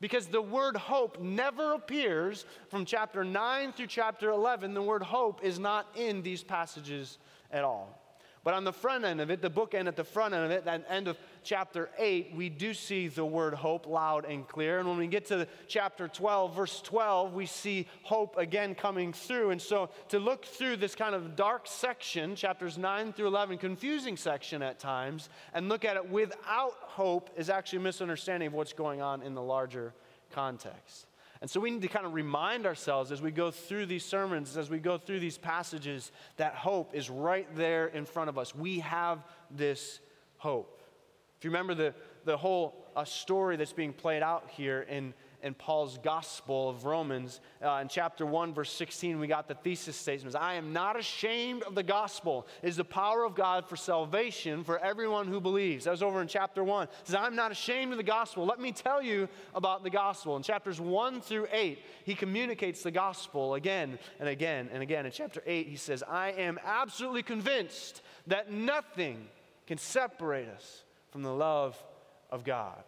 because 0.00 0.26
the 0.28 0.40
word 0.40 0.74
hope 0.74 1.20
never 1.20 1.74
appears 1.74 2.46
from 2.70 2.86
chapter 2.86 3.24
9 3.24 3.74
through 3.74 3.88
chapter 3.88 4.30
11. 4.30 4.72
The 4.72 4.80
word 4.80 5.02
hope 5.02 5.44
is 5.44 5.58
not 5.58 5.86
in 5.96 6.22
these 6.22 6.42
passages 6.42 7.18
at 7.52 7.62
all. 7.62 8.09
But 8.42 8.54
on 8.54 8.64
the 8.64 8.72
front 8.72 9.04
end 9.04 9.20
of 9.20 9.30
it, 9.30 9.42
the 9.42 9.50
book 9.50 9.74
end 9.74 9.86
at 9.86 9.96
the 9.96 10.04
front 10.04 10.32
end 10.32 10.44
of 10.44 10.50
it, 10.50 10.64
that 10.64 10.84
end 10.88 11.08
of 11.08 11.18
chapter 11.44 11.90
8, 11.98 12.32
we 12.34 12.48
do 12.48 12.72
see 12.72 13.08
the 13.08 13.24
word 13.24 13.52
hope 13.52 13.86
loud 13.86 14.24
and 14.24 14.48
clear. 14.48 14.78
And 14.78 14.88
when 14.88 14.96
we 14.96 15.08
get 15.08 15.26
to 15.26 15.46
chapter 15.68 16.08
12, 16.08 16.54
verse 16.54 16.80
12, 16.80 17.34
we 17.34 17.44
see 17.44 17.86
hope 18.02 18.38
again 18.38 18.74
coming 18.74 19.12
through. 19.12 19.50
And 19.50 19.60
so 19.60 19.90
to 20.08 20.18
look 20.18 20.46
through 20.46 20.78
this 20.78 20.94
kind 20.94 21.14
of 21.14 21.36
dark 21.36 21.66
section, 21.66 22.34
chapters 22.34 22.78
9 22.78 23.12
through 23.12 23.26
11, 23.26 23.58
confusing 23.58 24.16
section 24.16 24.62
at 24.62 24.78
times, 24.78 25.28
and 25.52 25.68
look 25.68 25.84
at 25.84 25.96
it 25.96 26.08
without 26.08 26.76
hope 26.80 27.28
is 27.36 27.50
actually 27.50 27.80
a 27.80 27.82
misunderstanding 27.82 28.46
of 28.46 28.54
what's 28.54 28.72
going 28.72 29.02
on 29.02 29.20
in 29.20 29.34
the 29.34 29.42
larger 29.42 29.92
context. 30.30 31.09
And 31.40 31.50
so 31.50 31.58
we 31.58 31.70
need 31.70 31.82
to 31.82 31.88
kind 31.88 32.04
of 32.04 32.12
remind 32.12 32.66
ourselves 32.66 33.10
as 33.10 33.22
we 33.22 33.30
go 33.30 33.50
through 33.50 33.86
these 33.86 34.04
sermons, 34.04 34.56
as 34.56 34.68
we 34.68 34.78
go 34.78 34.98
through 34.98 35.20
these 35.20 35.38
passages, 35.38 36.12
that 36.36 36.54
hope 36.54 36.94
is 36.94 37.08
right 37.08 37.48
there 37.56 37.86
in 37.86 38.04
front 38.04 38.28
of 38.28 38.36
us. 38.36 38.54
We 38.54 38.80
have 38.80 39.24
this 39.50 40.00
hope. 40.36 40.82
If 41.38 41.44
you 41.44 41.50
remember 41.50 41.74
the, 41.74 41.94
the 42.26 42.36
whole 42.36 42.74
uh, 42.94 43.04
story 43.04 43.56
that's 43.56 43.72
being 43.72 43.94
played 43.94 44.22
out 44.22 44.50
here 44.50 44.82
in, 44.82 45.14
in 45.42 45.54
Paul's 45.54 45.98
gospel 45.98 46.68
of 46.68 46.84
Romans. 46.84 47.40
Uh, 47.64 47.78
in 47.82 47.88
chapter 47.88 48.26
1, 48.26 48.54
verse 48.54 48.72
16, 48.72 49.18
we 49.18 49.26
got 49.26 49.48
the 49.48 49.54
thesis 49.54 49.96
statements 49.96 50.34
I 50.34 50.54
am 50.54 50.72
not 50.72 50.98
ashamed 50.98 51.62
of 51.62 51.74
the 51.74 51.82
gospel. 51.82 52.46
It 52.62 52.68
is 52.68 52.76
the 52.76 52.84
power 52.84 53.24
of 53.24 53.34
God 53.34 53.68
for 53.68 53.76
salvation 53.76 54.64
for 54.64 54.78
everyone 54.78 55.26
who 55.26 55.40
believes. 55.40 55.84
That 55.84 55.92
was 55.92 56.02
over 56.02 56.20
in 56.20 56.28
chapter 56.28 56.62
1. 56.62 56.84
It 56.84 56.90
says, 57.04 57.16
I'm 57.16 57.36
not 57.36 57.52
ashamed 57.52 57.92
of 57.92 57.98
the 57.98 58.02
gospel. 58.02 58.44
Let 58.46 58.60
me 58.60 58.72
tell 58.72 59.02
you 59.02 59.28
about 59.54 59.82
the 59.82 59.90
gospel. 59.90 60.36
In 60.36 60.42
chapters 60.42 60.80
1 60.80 61.20
through 61.20 61.48
8, 61.52 61.78
he 62.04 62.14
communicates 62.14 62.82
the 62.82 62.90
gospel 62.90 63.54
again 63.54 63.98
and 64.18 64.28
again 64.28 64.68
and 64.72 64.82
again. 64.82 65.06
In 65.06 65.12
chapter 65.12 65.42
8, 65.46 65.68
he 65.68 65.76
says, 65.76 66.02
I 66.02 66.30
am 66.32 66.58
absolutely 66.64 67.22
convinced 67.22 68.02
that 68.26 68.50
nothing 68.50 69.28
can 69.66 69.78
separate 69.78 70.48
us 70.48 70.82
from 71.10 71.22
the 71.22 71.32
love 71.32 71.82
of 72.30 72.44
God. 72.44 72.82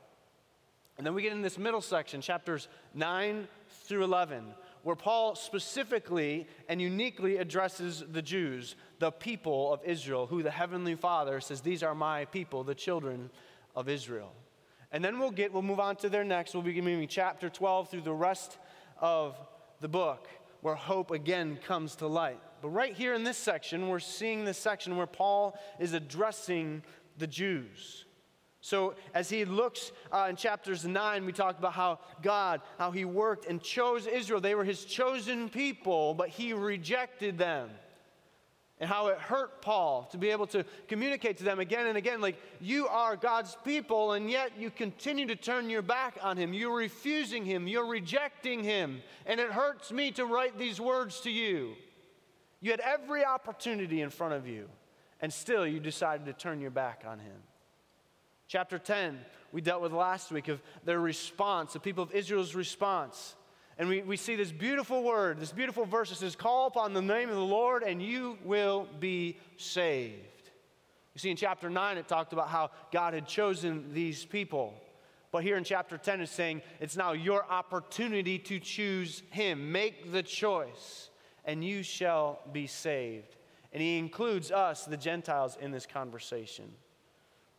And 1.02 1.06
then 1.08 1.14
we 1.14 1.22
get 1.22 1.32
in 1.32 1.42
this 1.42 1.58
middle 1.58 1.80
section, 1.80 2.20
chapters 2.20 2.68
9 2.94 3.48
through 3.86 4.04
11, 4.04 4.44
where 4.84 4.94
Paul 4.94 5.34
specifically 5.34 6.46
and 6.68 6.80
uniquely 6.80 7.38
addresses 7.38 8.04
the 8.12 8.22
Jews, 8.22 8.76
the 9.00 9.10
people 9.10 9.72
of 9.72 9.80
Israel, 9.84 10.28
who 10.28 10.44
the 10.44 10.50
Heavenly 10.52 10.94
Father 10.94 11.40
says, 11.40 11.60
These 11.60 11.82
are 11.82 11.96
my 11.96 12.26
people, 12.26 12.62
the 12.62 12.76
children 12.76 13.30
of 13.74 13.88
Israel. 13.88 14.32
And 14.92 15.04
then 15.04 15.18
we'll 15.18 15.32
get, 15.32 15.52
we'll 15.52 15.62
move 15.62 15.80
on 15.80 15.96
to 15.96 16.08
their 16.08 16.22
next. 16.22 16.54
We'll 16.54 16.62
be 16.62 16.80
moving 16.80 17.08
chapter 17.08 17.50
12 17.50 17.90
through 17.90 18.02
the 18.02 18.14
rest 18.14 18.58
of 19.00 19.36
the 19.80 19.88
book, 19.88 20.28
where 20.60 20.76
hope 20.76 21.10
again 21.10 21.58
comes 21.66 21.96
to 21.96 22.06
light. 22.06 22.38
But 22.60 22.68
right 22.68 22.94
here 22.94 23.14
in 23.14 23.24
this 23.24 23.38
section, 23.38 23.88
we're 23.88 23.98
seeing 23.98 24.44
this 24.44 24.56
section 24.56 24.96
where 24.96 25.08
Paul 25.08 25.58
is 25.80 25.94
addressing 25.94 26.84
the 27.18 27.26
Jews. 27.26 28.04
So, 28.64 28.94
as 29.12 29.28
he 29.28 29.44
looks 29.44 29.90
uh, 30.12 30.28
in 30.30 30.36
chapters 30.36 30.84
9, 30.84 31.26
we 31.26 31.32
talked 31.32 31.58
about 31.58 31.72
how 31.72 31.98
God, 32.22 32.60
how 32.78 32.92
he 32.92 33.04
worked 33.04 33.46
and 33.46 33.60
chose 33.60 34.06
Israel. 34.06 34.40
They 34.40 34.54
were 34.54 34.62
his 34.62 34.84
chosen 34.84 35.48
people, 35.48 36.14
but 36.14 36.28
he 36.28 36.52
rejected 36.52 37.38
them. 37.38 37.70
And 38.78 38.88
how 38.88 39.08
it 39.08 39.18
hurt 39.18 39.62
Paul 39.62 40.08
to 40.12 40.16
be 40.18 40.30
able 40.30 40.46
to 40.48 40.64
communicate 40.86 41.38
to 41.38 41.44
them 41.44 41.58
again 41.58 41.88
and 41.88 41.98
again, 41.98 42.20
like, 42.20 42.36
you 42.60 42.86
are 42.86 43.16
God's 43.16 43.56
people, 43.64 44.12
and 44.12 44.30
yet 44.30 44.52
you 44.56 44.70
continue 44.70 45.26
to 45.26 45.36
turn 45.36 45.68
your 45.68 45.82
back 45.82 46.18
on 46.22 46.36
him. 46.36 46.54
You're 46.54 46.76
refusing 46.76 47.44
him, 47.44 47.66
you're 47.66 47.86
rejecting 47.86 48.62
him. 48.62 49.02
And 49.26 49.40
it 49.40 49.50
hurts 49.50 49.90
me 49.90 50.12
to 50.12 50.24
write 50.24 50.56
these 50.56 50.80
words 50.80 51.20
to 51.22 51.30
you. 51.32 51.74
You 52.60 52.70
had 52.70 52.80
every 52.80 53.24
opportunity 53.24 54.02
in 54.02 54.10
front 54.10 54.34
of 54.34 54.46
you, 54.46 54.68
and 55.20 55.32
still 55.32 55.66
you 55.66 55.80
decided 55.80 56.26
to 56.26 56.32
turn 56.32 56.60
your 56.60 56.70
back 56.70 57.02
on 57.04 57.18
him. 57.18 57.42
Chapter 58.52 58.78
10, 58.78 59.18
we 59.50 59.62
dealt 59.62 59.80
with 59.80 59.94
last 59.94 60.30
week 60.30 60.48
of 60.48 60.60
their 60.84 61.00
response, 61.00 61.72
the 61.72 61.80
people 61.80 62.04
of 62.04 62.12
Israel's 62.12 62.54
response. 62.54 63.34
And 63.78 63.88
we, 63.88 64.02
we 64.02 64.18
see 64.18 64.36
this 64.36 64.52
beautiful 64.52 65.02
word, 65.02 65.40
this 65.40 65.52
beautiful 65.52 65.86
verse 65.86 66.10
that 66.10 66.16
says, 66.16 66.36
Call 66.36 66.66
upon 66.66 66.92
the 66.92 67.00
name 67.00 67.30
of 67.30 67.34
the 67.34 67.40
Lord 67.40 67.82
and 67.82 68.02
you 68.02 68.36
will 68.44 68.86
be 69.00 69.38
saved. 69.56 70.50
You 71.14 71.18
see, 71.18 71.30
in 71.30 71.36
chapter 71.38 71.70
9, 71.70 71.96
it 71.96 72.08
talked 72.08 72.34
about 72.34 72.48
how 72.48 72.72
God 72.92 73.14
had 73.14 73.26
chosen 73.26 73.86
these 73.94 74.26
people. 74.26 74.74
But 75.30 75.44
here 75.44 75.56
in 75.56 75.64
chapter 75.64 75.96
10, 75.96 76.20
it's 76.20 76.30
saying 76.30 76.60
it's 76.78 76.94
now 76.94 77.12
your 77.12 77.50
opportunity 77.50 78.38
to 78.40 78.60
choose 78.60 79.22
Him. 79.30 79.72
Make 79.72 80.12
the 80.12 80.22
choice, 80.22 81.08
and 81.46 81.64
you 81.64 81.82
shall 81.82 82.40
be 82.52 82.66
saved. 82.66 83.34
And 83.72 83.82
He 83.82 83.96
includes 83.96 84.50
us, 84.50 84.84
the 84.84 84.98
Gentiles, 84.98 85.56
in 85.58 85.70
this 85.70 85.86
conversation. 85.86 86.70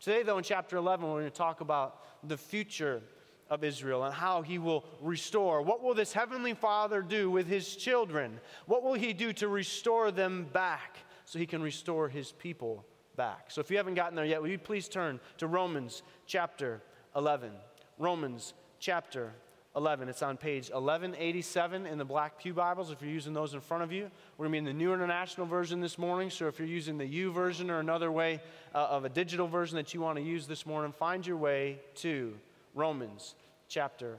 Today, 0.04 0.22
though, 0.22 0.38
in 0.38 0.44
chapter 0.44 0.76
11, 0.76 1.06
we're 1.06 1.22
going 1.22 1.32
to 1.32 1.38
talk 1.38 1.62
about 1.62 2.28
the 2.28 2.36
future 2.36 3.02
of 3.50 3.64
Israel 3.64 4.04
and 4.04 4.14
how 4.14 4.42
he 4.42 4.60
will 4.60 4.84
restore. 5.00 5.62
What 5.62 5.82
will 5.82 5.94
this 5.94 6.12
heavenly 6.12 6.54
Father 6.54 7.02
do 7.02 7.32
with 7.32 7.48
his 7.48 7.78
children? 7.78 8.42
What 8.66 8.84
will 8.84 8.96
he 8.96 9.14
do 9.14 9.32
to 9.32 9.48
restore 9.48 10.12
them 10.12 10.46
back 10.52 10.98
so 11.24 11.40
he 11.40 11.46
can 11.46 11.62
restore 11.62 12.10
his 12.10 12.34
people 12.34 12.86
back? 13.16 13.46
So 13.48 13.62
if 13.62 13.72
you 13.72 13.78
haven't 13.78 13.94
gotten 13.94 14.18
there 14.18 14.26
yet, 14.26 14.42
will 14.42 14.50
you 14.50 14.58
please 14.58 14.90
turn 14.90 15.22
to 15.38 15.48
Romans 15.48 16.04
chapter 16.26 16.82
11? 17.16 17.54
Romans 17.98 18.56
chapter 18.80 19.32
11. 19.76 20.08
It's 20.08 20.22
on 20.22 20.38
page 20.38 20.70
1187 20.70 21.88
in 21.88 21.98
the 21.98 22.06
Black 22.06 22.38
Pew 22.38 22.54
Bibles 22.54 22.92
if 22.92 23.02
you're 23.02 23.10
using 23.10 23.34
those 23.34 23.56
in 23.56 23.60
front 23.60 23.82
of 23.82 23.92
you. 23.92 24.12
We're 24.38 24.46
going 24.46 24.52
to 24.52 24.54
be 24.54 24.58
in 24.70 24.78
the 24.78 24.84
New 24.84 24.94
International 24.94 25.48
Version 25.48 25.82
this 25.82 25.98
morning, 25.98 26.30
so 26.30 26.48
if 26.48 26.60
you're 26.60 26.68
using 26.68 27.00
the 27.00 27.06
YouVersion 27.06 27.70
or 27.70 27.80
another 27.80 28.12
way 28.12 28.40
uh, 28.76 28.86
of 28.90 29.04
a 29.04 29.10
digital 29.10 29.48
version 29.48 29.78
that 29.78 29.94
you 29.94 30.00
want 30.00 30.18
to 30.18 30.24
use 30.24 30.46
this 30.46 30.68
morning, 30.68 30.92
find 30.92 31.26
your 31.26 31.38
way 31.38 31.80
to 31.96 32.36
Romans 32.76 33.34
chapter 33.68 34.18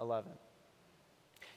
11. 0.00 0.32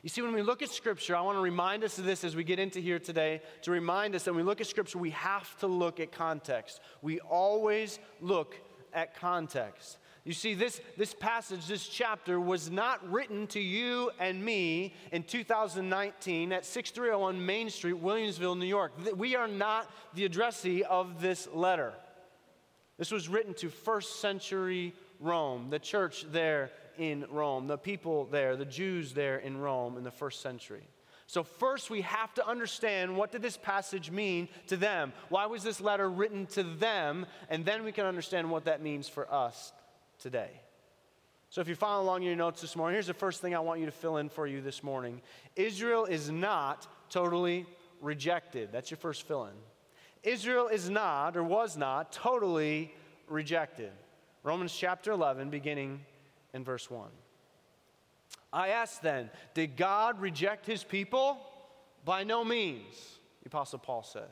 You 0.03 0.09
see, 0.09 0.21
when 0.21 0.33
we 0.33 0.43
look 0.43 0.61
at 0.61 0.69
Scripture, 0.69 1.15
I 1.15 1.21
want 1.21 1.37
to 1.37 1.41
remind 1.41 1.83
us 1.83 1.97
of 1.97 2.05
this 2.05 2.23
as 2.23 2.35
we 2.35 2.43
get 2.43 2.59
into 2.59 2.79
here 2.79 2.99
today 2.99 3.41
to 3.63 3.71
remind 3.71 4.15
us 4.15 4.23
that 4.23 4.33
when 4.33 4.45
we 4.45 4.49
look 4.49 4.61
at 4.61 4.67
Scripture, 4.67 4.99
we 4.99 5.09
have 5.09 5.57
to 5.59 5.67
look 5.67 5.99
at 5.99 6.11
context. 6.11 6.79
We 7.01 7.19
always 7.19 7.99
look 8.21 8.55
at 8.93 9.15
context. 9.15 9.97
You 10.25 10.33
see, 10.33 10.53
this, 10.53 10.81
this 10.97 11.13
passage, 11.13 11.65
this 11.65 11.87
chapter, 11.87 12.39
was 12.39 12.69
not 12.69 13.09
written 13.09 13.47
to 13.47 13.59
you 13.59 14.11
and 14.19 14.43
me 14.43 14.93
in 15.11 15.23
2019 15.23 16.51
at 16.51 16.65
6301 16.65 17.45
Main 17.45 17.69
Street, 17.69 17.95
Williamsville, 17.95 18.57
New 18.57 18.65
York. 18.65 18.91
We 19.15 19.35
are 19.35 19.47
not 19.47 19.89
the 20.13 20.25
addressee 20.25 20.83
of 20.83 21.21
this 21.21 21.47
letter. 21.53 21.93
This 22.97 23.11
was 23.11 23.29
written 23.29 23.53
to 23.55 23.69
first 23.69 24.19
century 24.19 24.93
Rome, 25.21 25.69
the 25.69 25.79
church 25.79 26.25
there 26.31 26.71
in 26.97 27.25
Rome, 27.31 27.67
the 27.67 27.77
people 27.77 28.25
there, 28.25 28.57
the 28.57 28.65
Jews 28.65 29.13
there 29.13 29.37
in 29.37 29.57
Rome 29.57 29.97
in 29.97 30.03
the 30.03 30.11
first 30.11 30.41
century. 30.41 30.83
So, 31.27 31.43
first, 31.43 31.89
we 31.89 32.01
have 32.01 32.33
to 32.33 32.47
understand 32.47 33.15
what 33.15 33.31
did 33.31 33.41
this 33.41 33.55
passage 33.55 34.09
mean 34.09 34.49
to 34.67 34.75
them? 34.75 35.13
Why 35.29 35.45
was 35.45 35.63
this 35.63 35.79
letter 35.79 36.09
written 36.09 36.47
to 36.47 36.63
them? 36.63 37.25
And 37.49 37.63
then 37.63 37.83
we 37.83 37.91
can 37.91 38.05
understand 38.05 38.49
what 38.49 38.65
that 38.65 38.81
means 38.81 39.07
for 39.07 39.31
us 39.31 39.71
today. 40.19 40.49
So, 41.49 41.61
if 41.61 41.67
you're 41.67 41.75
following 41.75 42.05
along 42.05 42.21
in 42.21 42.27
your 42.27 42.35
notes 42.35 42.61
this 42.61 42.75
morning, 42.75 42.93
here's 42.93 43.07
the 43.07 43.13
first 43.13 43.41
thing 43.41 43.55
I 43.55 43.59
want 43.59 43.79
you 43.79 43.87
to 43.87 43.91
fill 43.91 44.17
in 44.17 44.29
for 44.29 44.45
you 44.45 44.61
this 44.61 44.83
morning 44.83 45.21
Israel 45.55 46.05
is 46.05 46.29
not 46.29 46.87
totally 47.09 47.65
rejected. 48.01 48.69
That's 48.71 48.91
your 48.91 48.99
first 48.99 49.27
fill 49.27 49.45
in. 49.45 49.53
Israel 50.21 50.67
is 50.67 50.89
not, 50.89 51.37
or 51.37 51.43
was 51.43 51.77
not, 51.77 52.11
totally 52.11 52.93
rejected. 53.27 53.91
Romans 54.43 54.75
chapter 54.75 55.11
11, 55.11 55.49
beginning 55.49 56.01
in 56.53 56.63
verse 56.63 56.89
1. 56.89 57.09
I 58.51 58.69
ask 58.69 59.01
then, 59.01 59.29
did 59.53 59.77
God 59.77 60.19
reject 60.19 60.65
his 60.65 60.83
people? 60.83 61.37
By 62.05 62.23
no 62.23 62.43
means, 62.43 62.95
the 63.43 63.47
Apostle 63.47 63.79
Paul 63.79 64.03
says. 64.03 64.23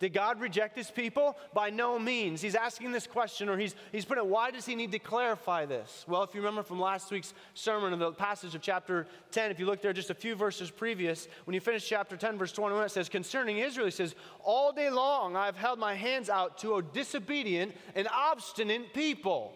Did 0.00 0.14
God 0.14 0.40
reject 0.40 0.78
his 0.78 0.90
people? 0.90 1.36
By 1.52 1.68
no 1.68 1.98
means. 1.98 2.40
He's 2.40 2.54
asking 2.54 2.90
this 2.90 3.06
question, 3.06 3.50
or 3.50 3.58
he's, 3.58 3.74
he's 3.92 4.06
putting 4.06 4.24
it, 4.24 4.30
why 4.30 4.50
does 4.50 4.64
he 4.64 4.74
need 4.74 4.92
to 4.92 4.98
clarify 4.98 5.66
this? 5.66 6.06
Well, 6.08 6.22
if 6.22 6.34
you 6.34 6.40
remember 6.40 6.62
from 6.62 6.80
last 6.80 7.10
week's 7.10 7.34
sermon 7.52 7.92
in 7.92 7.98
the 7.98 8.10
passage 8.10 8.54
of 8.54 8.62
chapter 8.62 9.06
10, 9.30 9.50
if 9.50 9.60
you 9.60 9.66
look 9.66 9.82
there 9.82 9.92
just 9.92 10.08
a 10.08 10.14
few 10.14 10.34
verses 10.34 10.70
previous, 10.70 11.28
when 11.44 11.52
you 11.54 11.60
finish 11.60 11.86
chapter 11.86 12.16
10, 12.16 12.38
verse 12.38 12.50
21, 12.50 12.86
it 12.86 12.90
says, 12.90 13.10
Concerning 13.10 13.58
Israel, 13.58 13.86
he 13.86 13.90
says, 13.90 14.14
All 14.42 14.72
day 14.72 14.88
long 14.88 15.36
I've 15.36 15.56
held 15.56 15.78
my 15.78 15.94
hands 15.94 16.30
out 16.30 16.56
to 16.58 16.76
a 16.76 16.82
disobedient 16.82 17.74
and 17.94 18.08
obstinate 18.08 18.94
people. 18.94 19.52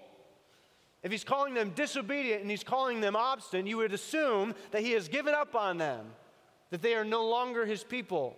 If 1.03 1.11
he's 1.11 1.25
calling 1.25 1.55
them 1.55 1.73
disobedient 1.75 2.43
and 2.43 2.51
he's 2.51 2.65
calling 2.65 3.01
them 3.01 3.17
obstinate, 3.17 3.67
you 3.67 3.79
would 3.79 3.95
assume 3.95 4.55
that 4.73 4.83
he 4.83 4.93
has 4.93 5.09
given 5.09 5.33
up 5.33 5.55
on 5.55 5.79
them, 5.79 6.05
that 6.69 6.83
they 6.83 6.95
are 6.95 7.05
no 7.05 7.27
longer 7.27 7.65
his 7.65 7.83
people. 7.83 8.37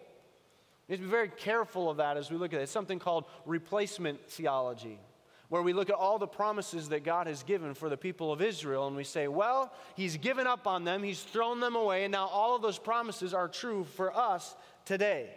We 0.88 0.92
have 0.92 1.00
to 1.00 1.06
be 1.06 1.10
very 1.10 1.28
careful 1.28 1.90
of 1.90 1.96
that 1.96 2.16
as 2.16 2.30
we 2.30 2.36
look 2.36 2.52
at 2.52 2.60
it. 2.60 2.64
It's 2.64 2.72
something 2.72 2.98
called 2.98 3.24
replacement 3.44 4.30
theology, 4.30 5.00
where 5.48 5.62
we 5.62 5.72
look 5.72 5.90
at 5.90 5.96
all 5.96 6.18
the 6.18 6.28
promises 6.28 6.90
that 6.90 7.02
God 7.02 7.26
has 7.26 7.42
given 7.42 7.74
for 7.74 7.88
the 7.88 7.96
people 7.96 8.32
of 8.32 8.40
Israel 8.40 8.86
and 8.86 8.96
we 8.96 9.04
say, 9.04 9.26
well, 9.26 9.72
He's 9.96 10.16
given 10.16 10.46
up 10.46 10.66
on 10.66 10.84
them, 10.84 11.02
He's 11.02 11.22
thrown 11.22 11.58
them 11.58 11.74
away, 11.74 12.04
and 12.04 12.12
now 12.12 12.28
all 12.28 12.54
of 12.54 12.62
those 12.62 12.78
promises 12.78 13.34
are 13.34 13.48
true 13.48 13.84
for 13.96 14.16
us 14.16 14.54
today. 14.84 15.30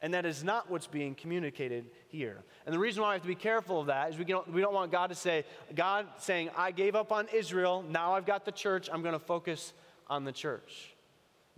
And 0.00 0.14
that 0.14 0.24
is 0.24 0.44
not 0.44 0.70
what's 0.70 0.86
being 0.86 1.16
communicated 1.16 1.86
here. 2.06 2.44
And 2.64 2.72
the 2.72 2.78
reason 2.78 3.02
why 3.02 3.08
we 3.08 3.12
have 3.14 3.22
to 3.22 3.28
be 3.28 3.34
careful 3.34 3.80
of 3.80 3.88
that 3.88 4.10
is 4.10 4.16
we 4.16 4.24
don't, 4.24 4.52
we 4.52 4.60
don't 4.60 4.74
want 4.74 4.92
God 4.92 5.08
to 5.08 5.16
say, 5.16 5.44
God 5.74 6.06
saying, 6.18 6.50
I 6.56 6.70
gave 6.70 6.94
up 6.94 7.10
on 7.10 7.26
Israel, 7.34 7.82
now 7.82 8.12
I've 8.12 8.26
got 8.26 8.44
the 8.44 8.52
church, 8.52 8.88
I'm 8.92 9.02
going 9.02 9.14
to 9.14 9.18
focus 9.18 9.72
on 10.06 10.24
the 10.24 10.30
church. 10.30 10.94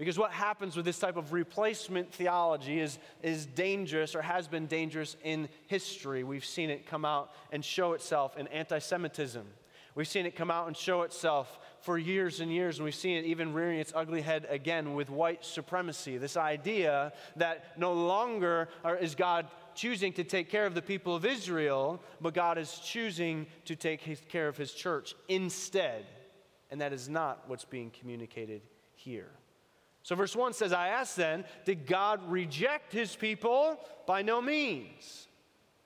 Because 0.00 0.18
what 0.18 0.32
happens 0.32 0.76
with 0.76 0.86
this 0.86 0.98
type 0.98 1.18
of 1.18 1.34
replacement 1.34 2.10
theology 2.10 2.80
is, 2.80 2.98
is 3.22 3.44
dangerous 3.44 4.14
or 4.14 4.22
has 4.22 4.48
been 4.48 4.66
dangerous 4.66 5.14
in 5.22 5.46
history. 5.66 6.24
We've 6.24 6.42
seen 6.42 6.70
it 6.70 6.86
come 6.86 7.04
out 7.04 7.34
and 7.52 7.62
show 7.62 7.92
itself 7.92 8.38
in 8.38 8.48
anti 8.48 8.78
Semitism. 8.78 9.46
We've 9.94 10.08
seen 10.08 10.24
it 10.24 10.34
come 10.34 10.50
out 10.50 10.68
and 10.68 10.74
show 10.74 11.02
itself 11.02 11.58
for 11.82 11.98
years 11.98 12.40
and 12.40 12.50
years, 12.50 12.78
and 12.78 12.86
we've 12.86 12.94
seen 12.94 13.18
it 13.18 13.26
even 13.26 13.52
rearing 13.52 13.78
its 13.78 13.92
ugly 13.94 14.22
head 14.22 14.46
again 14.48 14.94
with 14.94 15.10
white 15.10 15.44
supremacy. 15.44 16.16
This 16.16 16.38
idea 16.38 17.12
that 17.36 17.78
no 17.78 17.92
longer 17.92 18.70
is 19.02 19.14
God 19.14 19.48
choosing 19.74 20.14
to 20.14 20.24
take 20.24 20.48
care 20.48 20.64
of 20.64 20.74
the 20.74 20.80
people 20.80 21.14
of 21.14 21.26
Israel, 21.26 22.02
but 22.22 22.32
God 22.32 22.56
is 22.56 22.78
choosing 22.82 23.46
to 23.66 23.76
take 23.76 24.30
care 24.30 24.48
of 24.48 24.56
his 24.56 24.72
church 24.72 25.14
instead. 25.28 26.06
And 26.70 26.80
that 26.80 26.94
is 26.94 27.06
not 27.06 27.44
what's 27.48 27.66
being 27.66 27.90
communicated 27.90 28.62
here. 28.94 29.28
So, 30.02 30.14
verse 30.14 30.34
1 30.34 30.54
says, 30.54 30.72
I 30.72 30.88
asked 30.88 31.16
then, 31.16 31.44
did 31.64 31.86
God 31.86 32.20
reject 32.30 32.92
his 32.92 33.14
people? 33.14 33.78
By 34.06 34.22
no 34.22 34.40
means. 34.40 35.28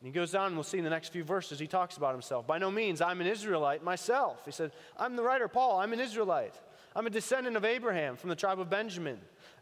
And 0.00 0.06
he 0.06 0.12
goes 0.12 0.30
down, 0.30 0.48
and 0.48 0.54
we'll 0.54 0.64
see 0.64 0.78
in 0.78 0.84
the 0.84 0.90
next 0.90 1.08
few 1.08 1.24
verses, 1.24 1.58
he 1.58 1.66
talks 1.66 1.96
about 1.96 2.12
himself. 2.12 2.46
By 2.46 2.58
no 2.58 2.70
means, 2.70 3.00
I'm 3.00 3.20
an 3.20 3.26
Israelite 3.26 3.82
myself. 3.82 4.42
He 4.44 4.50
said, 4.50 4.72
I'm 4.96 5.16
the 5.16 5.22
writer, 5.22 5.48
Paul, 5.48 5.78
I'm 5.78 5.92
an 5.92 6.00
Israelite. 6.00 6.54
I'm 6.94 7.06
a 7.06 7.10
descendant 7.10 7.56
of 7.56 7.64
Abraham 7.64 8.16
from 8.16 8.30
the 8.30 8.36
tribe 8.36 8.60
of 8.60 8.70
Benjamin. 8.70 9.18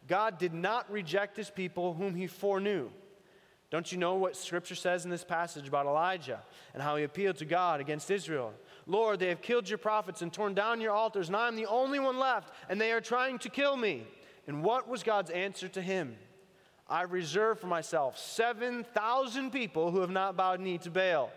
God 0.06 0.38
did 0.38 0.52
not 0.52 0.90
reject 0.90 1.36
his 1.36 1.48
people 1.48 1.94
whom 1.94 2.14
he 2.14 2.26
foreknew. 2.26 2.90
Don't 3.70 3.90
you 3.90 3.96
know 3.96 4.16
what 4.16 4.36
scripture 4.36 4.74
says 4.74 5.06
in 5.06 5.10
this 5.10 5.24
passage 5.24 5.66
about 5.66 5.86
Elijah 5.86 6.42
and 6.74 6.82
how 6.82 6.96
he 6.96 7.04
appealed 7.04 7.36
to 7.36 7.46
God 7.46 7.80
against 7.80 8.10
Israel? 8.10 8.52
Lord, 8.86 9.18
they 9.18 9.28
have 9.28 9.40
killed 9.40 9.66
your 9.66 9.78
prophets 9.78 10.20
and 10.20 10.30
torn 10.30 10.52
down 10.52 10.80
your 10.80 10.92
altars, 10.92 11.28
and 11.28 11.36
I'm 11.36 11.56
the 11.56 11.66
only 11.66 11.98
one 11.98 12.18
left, 12.18 12.52
and 12.68 12.78
they 12.78 12.92
are 12.92 13.00
trying 13.00 13.38
to 13.38 13.48
kill 13.48 13.76
me. 13.76 14.06
And 14.46 14.64
what 14.64 14.88
was 14.88 15.02
God's 15.02 15.30
answer 15.30 15.68
to 15.68 15.82
him? 15.82 16.16
I 16.88 17.02
reserve 17.02 17.60
for 17.60 17.68
myself 17.68 18.18
7,000 18.18 19.50
people 19.50 19.90
who 19.90 20.00
have 20.00 20.10
not 20.10 20.36
bowed 20.36 20.60
knee 20.60 20.78
to 20.78 20.90
Baal. 20.90 21.30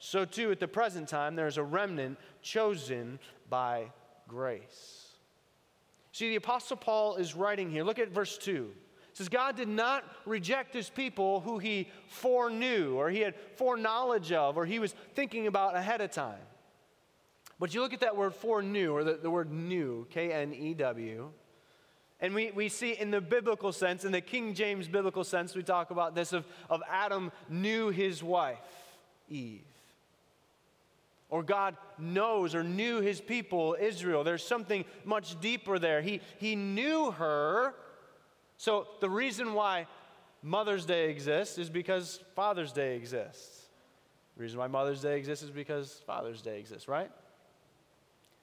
So, 0.00 0.24
too, 0.24 0.50
at 0.50 0.60
the 0.60 0.68
present 0.68 1.08
time, 1.08 1.36
there 1.36 1.46
is 1.46 1.56
a 1.56 1.62
remnant 1.62 2.18
chosen 2.42 3.18
by 3.50 3.90
grace. 4.26 5.08
See, 6.12 6.30
the 6.30 6.36
Apostle 6.36 6.76
Paul 6.76 7.16
is 7.16 7.34
writing 7.34 7.70
here. 7.70 7.84
Look 7.84 7.98
at 7.98 8.08
verse 8.10 8.38
2. 8.38 8.70
It 9.10 9.16
says, 9.16 9.28
God 9.28 9.56
did 9.56 9.68
not 9.68 10.04
reject 10.24 10.72
his 10.72 10.88
people 10.88 11.40
who 11.40 11.58
he 11.58 11.88
foreknew, 12.08 12.94
or 12.94 13.10
he 13.10 13.20
had 13.20 13.34
foreknowledge 13.56 14.32
of, 14.32 14.56
or 14.56 14.64
he 14.64 14.78
was 14.78 14.94
thinking 15.14 15.46
about 15.46 15.76
ahead 15.76 16.00
of 16.00 16.10
time. 16.10 16.40
But 17.58 17.74
you 17.74 17.80
look 17.80 17.92
at 17.92 18.00
that 18.00 18.16
word 18.16 18.34
foreknew, 18.34 18.92
or 18.92 19.02
the, 19.02 19.14
the 19.14 19.30
word 19.30 19.50
new, 19.50 20.06
K 20.10 20.32
N 20.32 20.54
E 20.54 20.74
W. 20.74 21.30
And 22.20 22.34
we, 22.34 22.50
we 22.50 22.68
see 22.68 22.92
in 22.92 23.10
the 23.10 23.20
biblical 23.20 23.72
sense, 23.72 24.04
in 24.04 24.12
the 24.12 24.20
King 24.20 24.54
James 24.54 24.88
biblical 24.88 25.24
sense, 25.24 25.54
we 25.54 25.62
talk 25.62 25.90
about 25.90 26.14
this 26.14 26.32
of, 26.32 26.44
of 26.68 26.82
Adam 26.90 27.30
knew 27.48 27.90
his 27.90 28.22
wife, 28.22 28.58
Eve. 29.28 29.62
Or 31.30 31.42
God 31.42 31.76
knows 31.98 32.54
or 32.54 32.64
knew 32.64 33.00
his 33.00 33.20
people, 33.20 33.76
Israel. 33.78 34.24
There's 34.24 34.42
something 34.42 34.84
much 35.04 35.38
deeper 35.40 35.78
there. 35.78 36.00
He, 36.00 36.20
he 36.38 36.56
knew 36.56 37.10
her. 37.12 37.74
So 38.56 38.88
the 39.00 39.10
reason 39.10 39.52
why 39.52 39.86
Mother's 40.42 40.86
Day 40.86 41.10
exists 41.10 41.58
is 41.58 41.68
because 41.68 42.20
Father's 42.34 42.72
Day 42.72 42.96
exists. 42.96 43.66
The 44.36 44.42
reason 44.42 44.58
why 44.58 44.68
Mother's 44.68 45.02
Day 45.02 45.18
exists 45.18 45.44
is 45.44 45.50
because 45.50 46.00
Father's 46.06 46.42
Day 46.42 46.58
exists, 46.58 46.88
right? 46.88 47.10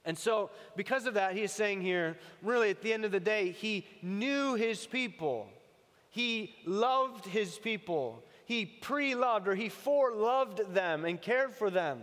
And 0.06 0.18
so, 0.18 0.52
because 0.76 1.08
of 1.08 1.16
that, 1.16 1.36
he's 1.36 1.52
saying 1.52 1.82
here, 1.82 2.18
really, 2.44 2.70
at 2.70 2.82
the 2.82 2.94
end 2.94 3.06
of 3.06 3.12
the 3.12 3.20
day, 3.20 3.52
he 3.52 3.86
knew 4.02 4.54
his 4.54 4.86
people. 4.86 5.50
He 6.12 6.56
loved 6.66 7.26
his 7.26 7.58
people. 7.58 8.24
He 8.46 8.66
pre 8.66 9.16
loved 9.16 9.48
or 9.48 9.56
he 9.56 9.70
foreloved 9.70 10.74
them 10.74 11.06
and 11.06 11.20
cared 11.20 11.56
for 11.56 11.70
them. 11.70 12.02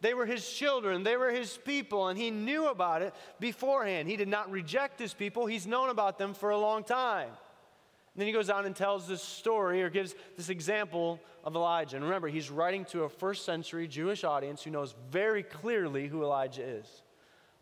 They 0.00 0.14
were 0.14 0.26
his 0.26 0.48
children, 0.50 1.04
they 1.04 1.16
were 1.16 1.30
his 1.30 1.56
people, 1.58 2.08
and 2.08 2.18
he 2.18 2.32
knew 2.32 2.66
about 2.66 3.02
it 3.02 3.14
beforehand. 3.38 4.08
He 4.08 4.16
did 4.16 4.26
not 4.26 4.50
reject 4.50 4.98
his 4.98 5.14
people, 5.14 5.46
he's 5.46 5.66
known 5.66 5.90
about 5.90 6.18
them 6.18 6.34
for 6.34 6.50
a 6.50 6.58
long 6.58 6.82
time. 6.82 7.28
And 7.28 8.20
then 8.20 8.26
he 8.26 8.32
goes 8.32 8.50
on 8.50 8.66
and 8.66 8.74
tells 8.74 9.06
this 9.06 9.22
story 9.22 9.82
or 9.82 9.90
gives 9.90 10.14
this 10.36 10.48
example 10.48 11.20
of 11.44 11.54
Elijah. 11.54 11.96
And 11.96 12.04
remember, 12.04 12.28
he's 12.28 12.50
writing 12.50 12.84
to 12.86 13.04
a 13.04 13.08
first 13.08 13.44
century 13.44 13.86
Jewish 13.86 14.24
audience 14.24 14.64
who 14.64 14.70
knows 14.70 14.94
very 15.10 15.42
clearly 15.42 16.08
who 16.08 16.22
Elijah 16.22 16.62
is. 16.62 17.01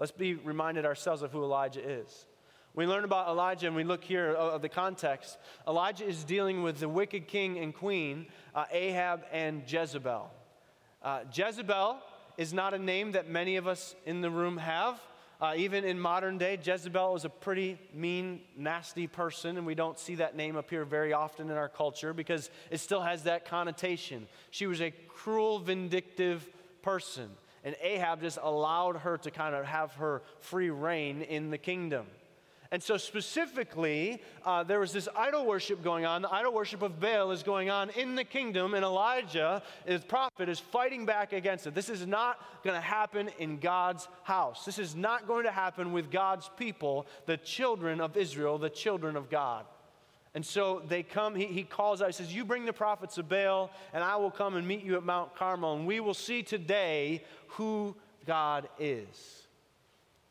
Let's 0.01 0.13
be 0.13 0.33
reminded 0.33 0.87
ourselves 0.87 1.21
of 1.21 1.31
who 1.31 1.45
Elijah 1.45 1.87
is. 1.87 2.25
We 2.75 2.87
learn 2.87 3.05
about 3.05 3.29
Elijah 3.29 3.67
and 3.67 3.77
we 3.77 3.85
look 3.85 4.03
here 4.03 4.33
of 4.33 4.63
the 4.63 4.69
context. 4.71 5.37
Elijah 5.69 6.07
is 6.07 6.25
dealing 6.25 6.63
with 6.63 6.81
the 6.81 6.89
wicked 6.89 7.29
king 7.29 7.59
and 7.59 7.75
queen, 7.75 8.27
uh, 8.55 8.65
Ahab 8.73 9.25
and 9.31 9.71
Jezebel. 9.71 10.31
Uh, 11.03 11.21
Jezebel 11.31 11.99
is 12.39 12.55
not 12.55 12.73
a 12.73 12.79
name 12.79 13.13
that 13.13 13.29
many 13.29 13.57
of 13.57 13.67
us 13.67 13.95
in 14.07 14.23
the 14.23 14.31
room 14.31 14.57
have. 14.57 14.99
Uh, 15.39 15.53
even 15.57 15.85
in 15.85 16.01
modern 16.01 16.39
day, 16.39 16.59
Jezebel 16.63 17.13
was 17.13 17.27
a 17.27 17.31
pretty 17.31 17.79
mean, 17.93 18.41
nasty 18.57 19.07
person, 19.07 19.59
and 19.59 19.67
we 19.67 19.75
don't 19.75 19.99
see 19.99 20.15
that 20.15 20.35
name 20.35 20.57
appear 20.57 20.87
very 20.87 21.13
often 21.13 21.51
in 21.51 21.57
our 21.57 21.69
culture 21.69 22.15
because 22.15 22.51
it 22.71 22.79
still 22.79 23.01
has 23.03 23.25
that 23.25 23.45
connotation. 23.45 24.27
She 24.51 24.67
was 24.67 24.81
a 24.81 24.93
cruel, 25.09 25.59
vindictive 25.59 26.49
person 26.81 27.31
and 27.65 27.77
Ahab 27.83 28.21
just 28.21 28.39
allowed 28.43 28.97
her 28.97 29.19
to 29.19 29.31
kind 29.31 29.55
of 29.55 29.65
have 29.65 29.93
her 29.95 30.23
free 30.41 30.71
reign 30.71 31.23
in 31.23 31.51
the 31.51 31.59
kingdom. 31.59 32.07
And 32.73 32.81
so, 32.81 32.97
specifically, 32.97 34.23
uh, 34.47 34.63
there 34.63 34.79
was 34.79 34.93
this 34.93 35.09
idol 35.17 35.45
worship 35.45 35.83
going 35.83 36.07
on. 36.07 36.23
The 36.23 36.33
idol 36.33 36.53
worship 36.53 36.83
of 36.83 37.01
Baal 37.01 37.33
is 37.33 37.43
going 37.43 37.69
on 37.69 37.91
in 37.91 38.15
the 38.15 38.23
kingdom, 38.23 38.75
and 38.75 38.85
Elijah, 38.85 39.61
his 39.85 40.05
prophet, 40.05 40.49
is 40.49 40.61
fighting 40.61 41.05
back 41.05 41.33
against 41.33 41.67
it. 41.67 41.75
This 41.75 41.89
is 41.89 42.07
not 42.07 42.39
going 42.63 42.77
to 42.77 42.81
happen 42.81 43.29
in 43.41 43.59
God's 43.59 44.07
house. 44.23 44.65
This 44.65 44.79
is 44.79 44.95
not 44.95 45.27
going 45.27 45.45
to 45.45 45.51
happen 45.51 45.93
with 45.93 46.13
God's 46.13 46.49
people, 46.57 47.09
the 47.27 47.39
children 47.39 48.01
of 48.01 48.17
Israel, 48.17 48.57
the 48.57 48.71
children 48.71 49.17
of 49.17 49.29
God. 49.29 49.65
And 50.35 50.47
so 50.47 50.83
they 50.87 51.03
come, 51.03 51.35
he, 51.35 51.47
he 51.47 51.65
calls 51.65 52.01
out, 52.01 52.07
he 52.07 52.13
says, 52.13 52.33
You 52.33 52.45
bring 52.45 52.65
the 52.65 52.73
prophets 52.73 53.19
of 53.19 53.29
Baal, 53.29 53.71
and 53.93 54.05
I 54.05 54.17
will 54.17 54.31
come 54.31 54.57
and 54.57 54.67
meet 54.67 54.85
you 54.85 54.97
at 54.97 55.03
Mount 55.03 55.35
Carmel, 55.35 55.75
and 55.75 55.87
we 55.87 55.99
will 56.01 56.15
see 56.15 56.43
today 56.43 57.25
who 57.49 57.97
God 58.27 58.69
is. 58.79 59.41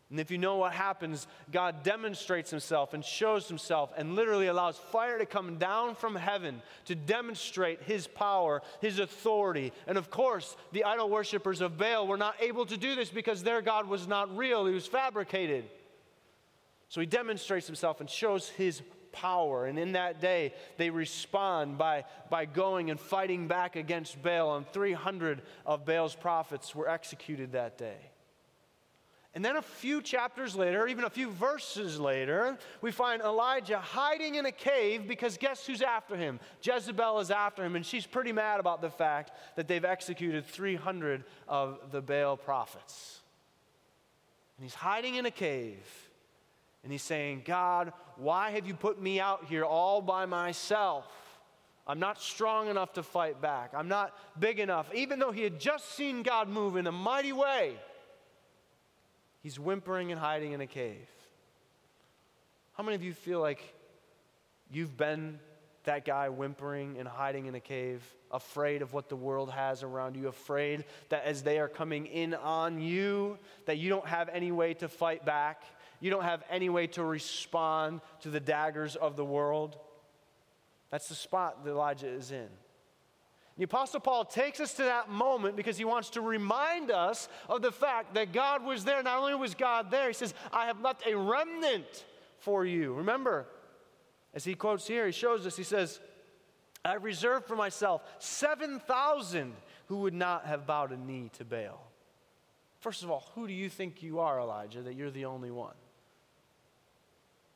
And 0.10 0.20
if 0.20 0.32
you 0.32 0.40
know 0.40 0.56
what 0.56 0.72
happens, 0.74 1.28
God 1.52 1.84
demonstrates 1.84 2.50
himself 2.50 2.96
and 2.96 3.06
shows 3.06 3.48
himself 3.48 3.92
and 3.96 4.16
literally 4.16 4.48
allows 4.48 4.78
fire 4.78 5.20
to 5.20 5.26
come 5.26 5.58
down 5.58 5.94
from 5.94 6.16
heaven 6.16 6.64
to 6.86 6.96
demonstrate 6.96 7.84
his 7.84 8.08
power, 8.08 8.64
his 8.82 8.98
authority. 8.98 9.72
And 9.86 10.00
of 10.00 10.10
course, 10.10 10.56
the 10.72 10.84
idol 10.84 11.10
worshippers 11.10 11.62
of 11.62 11.78
Baal 11.78 12.08
were 12.08 12.18
not 12.18 12.36
able 12.40 12.66
to 12.66 12.78
do 12.78 12.96
this 12.96 13.10
because 13.10 13.44
their 13.44 13.62
God 13.62 13.88
was 13.88 14.08
not 14.08 14.36
real, 14.36 14.66
he 14.66 14.74
was 14.74 14.88
fabricated. 14.88 15.66
So 16.88 17.02
he 17.02 17.06
demonstrates 17.06 17.68
himself 17.68 18.00
and 18.00 18.10
shows 18.10 18.50
his 18.50 18.82
power. 19.12 19.66
And 19.66 19.78
in 19.80 19.94
that 19.94 20.22
day, 20.22 20.54
they 20.78 20.90
respond 20.90 21.78
by, 21.78 22.06
by 22.30 22.46
going 22.46 22.90
and 22.90 23.00
fighting 23.00 23.48
back 23.48 23.76
against 23.76 24.22
Baal, 24.22 24.58
and 24.58 24.68
300 24.72 25.42
of 25.66 25.86
Baal's 25.86 26.16
prophets 26.16 26.74
were 26.76 26.90
executed 26.90 27.54
that 27.54 27.78
day. 27.78 27.98
And 29.36 29.46
then 29.46 29.58
a 29.58 29.62
few 29.62 30.02
chapters 30.02 30.56
later, 30.56 30.88
even 30.88 31.04
a 31.04 31.10
few 31.10 31.30
verses 31.30 32.00
later, 32.00 32.58
we 32.82 32.92
find 32.92 33.22
Elijah 33.22 33.78
hiding 33.78 34.36
in 34.36 34.48
a 34.48 34.52
cave 34.52 35.08
because 35.08 35.38
guess 35.38 35.68
who's 35.68 35.84
after 35.84 36.16
him? 36.16 36.40
Jezebel 36.64 37.20
is 37.20 37.30
after 37.30 37.64
him, 37.64 37.76
and 37.76 37.86
she's 37.86 38.08
pretty 38.08 38.32
mad 38.32 38.60
about 38.60 38.82
the 38.82 38.90
fact 38.90 39.32
that 39.56 39.68
they've 39.68 39.86
executed 39.86 40.46
300 40.48 41.24
of 41.48 41.80
the 41.92 42.02
Baal 42.02 42.38
prophets. 42.38 43.20
And 44.58 44.66
he's 44.66 44.74
hiding 44.74 45.16
in 45.16 45.28
a 45.28 45.32
cave. 45.32 46.09
And 46.84 46.92
he's 46.92 47.04
saying, 47.04 47.44
God, 47.46 47.94
why 48.16 48.52
have 48.52 48.68
you 48.68 48.74
put 48.74 49.02
me 49.02 49.20
out 49.20 49.46
here 49.46 49.66
all 49.66 50.02
by 50.02 50.26
myself? 50.26 51.06
I'm 51.86 52.00
not 52.00 52.22
strong 52.22 52.70
enough 52.70 52.94
to 52.94 53.04
fight 53.04 53.42
back. 53.42 53.72
I'm 53.76 53.88
not 53.88 54.16
big 54.40 54.60
enough. 54.60 54.94
Even 54.94 55.20
though 55.20 55.32
he 55.32 55.44
had 55.44 55.60
just 55.60 55.96
seen 55.96 56.22
God 56.22 56.48
move 56.48 56.76
in 56.76 56.86
a 56.86 56.92
mighty 56.92 57.34
way, 57.34 57.76
he's 59.42 59.60
whimpering 59.60 60.12
and 60.12 60.20
hiding 60.20 60.52
in 60.52 60.62
a 60.62 60.68
cave. 60.68 61.10
How 62.74 62.84
many 62.84 62.96
of 62.96 63.04
you 63.04 63.14
feel 63.14 63.42
like 63.42 63.74
you've 64.72 64.96
been 64.96 65.40
that 65.86 66.06
guy 66.06 66.30
whimpering 66.30 66.98
and 67.00 67.08
hiding 67.08 67.48
in 67.48 67.56
a 67.56 67.60
cave, 67.60 68.04
afraid 68.32 68.82
of 68.82 68.94
what 68.94 69.10
the 69.10 69.16
world 69.16 69.50
has 69.50 69.82
around 69.82 70.16
you, 70.16 70.28
afraid 70.28 70.86
that 71.10 71.24
as 71.24 71.42
they 71.42 71.58
are 71.58 71.68
coming 71.68 72.06
in 72.06 72.36
on 72.36 72.80
you, 72.80 73.38
that 73.66 73.78
you 73.80 73.90
don't 73.90 74.06
have 74.06 74.30
any 74.30 74.52
way 74.52 74.76
to 74.76 74.88
fight 74.88 75.26
back? 75.26 75.64
You 76.00 76.10
don't 76.10 76.24
have 76.24 76.44
any 76.50 76.70
way 76.70 76.88
to 76.88 77.04
respond 77.04 78.02
to 78.22 78.30
the 78.30 78.40
daggers 78.40 78.96
of 78.96 79.16
the 79.16 79.26
world. 79.26 79.78
That's 80.92 81.10
the 81.10 81.16
spot 81.16 81.64
that 81.64 81.72
Elijah 81.72 82.08
is 82.08 82.32
in. 82.32 82.48
The 83.58 83.66
Apostle 83.66 84.00
Paul 84.00 84.24
takes 84.24 84.62
us 84.62 84.74
to 84.76 84.84
that 84.84 85.10
moment 85.10 85.58
because 85.58 85.78
he 85.78 85.84
wants 85.84 86.12
to 86.12 86.22
remind 86.22 86.92
us 86.92 87.28
of 87.50 87.62
the 87.62 87.74
fact 87.74 88.14
that 88.14 88.32
God 88.32 88.64
was 88.64 88.86
there. 88.86 89.04
Not 89.04 89.20
only 89.20 89.36
was 89.36 89.54
God 89.54 89.92
there, 89.92 90.08
he 90.08 90.14
says, 90.14 90.34
I 90.54 90.68
have 90.68 90.80
left 90.80 91.06
a 91.06 91.18
remnant 91.18 92.06
for 92.38 92.66
you. 92.66 92.94
Remember, 92.94 93.48
as 94.34 94.46
he 94.46 94.56
quotes 94.56 94.88
here, 94.88 95.06
he 95.06 95.12
shows 95.12 95.46
us, 95.46 95.58
he 95.58 95.64
says, 95.64 96.00
I 96.86 96.94
reserved 96.94 97.48
for 97.48 97.58
myself 97.58 98.02
7,000 98.20 99.54
who 99.88 99.98
would 99.98 100.14
not 100.14 100.46
have 100.46 100.66
bowed 100.66 100.94
a 100.94 100.98
knee 100.98 101.30
to 101.38 101.44
Baal. 101.44 101.92
First 102.80 103.04
of 103.04 103.12
all, 103.12 103.30
who 103.36 103.46
do 103.46 103.54
you 103.54 103.68
think 103.68 104.02
you 104.02 104.20
are, 104.20 104.40
Elijah, 104.40 104.82
that 104.84 104.96
you're 104.96 105.12
the 105.12 105.26
only 105.26 105.52
one? 105.52 105.76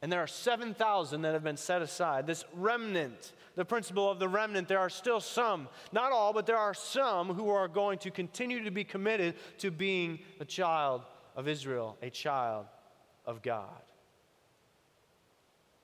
And 0.03 0.11
there 0.11 0.19
are 0.19 0.27
7,000 0.27 1.21
that 1.21 1.31
have 1.31 1.45
been 1.45 1.55
set 1.55 1.81
aside. 1.81 2.27
This 2.27 2.43
remnant, 2.55 3.31
the 3.55 3.63
principle 3.63 4.11
of 4.11 4.19
the 4.19 4.27
remnant, 4.27 4.67
there 4.67 4.79
are 4.79 4.89
still 4.89 5.21
some, 5.21 5.69
not 5.93 6.11
all, 6.11 6.33
but 6.33 6.45
there 6.45 6.57
are 6.57 6.73
some 6.73 7.29
who 7.29 7.49
are 7.49 7.69
going 7.69 7.99
to 7.99 8.11
continue 8.11 8.65
to 8.65 8.69
be 8.69 8.83
committed 8.83 9.35
to 9.59 9.71
being 9.71 10.19
a 10.41 10.45
child 10.45 11.03
of 11.37 11.47
Israel, 11.47 11.95
a 12.01 12.09
child 12.09 12.65
of 13.25 13.41
God. 13.41 13.81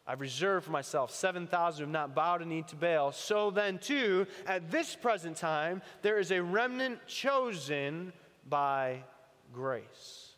I've 0.06 0.20
reserved 0.20 0.66
for 0.66 0.72
myself 0.72 1.12
7,000 1.12 1.80
who 1.80 1.86
have 1.86 1.94
not 1.94 2.14
bowed 2.14 2.42
a 2.42 2.46
knee 2.46 2.66
to 2.68 2.76
Baal. 2.76 3.14
So 3.14 3.52
then, 3.52 3.78
too, 3.78 4.28
at 4.46 4.70
this 4.70 4.98
present 4.98 5.38
time, 5.38 5.82
there 6.02 6.20
is 6.20 6.32
a 6.32 6.44
remnant 6.44 7.08
chosen 7.08 8.12
by 8.50 9.02
grace. 9.54 10.29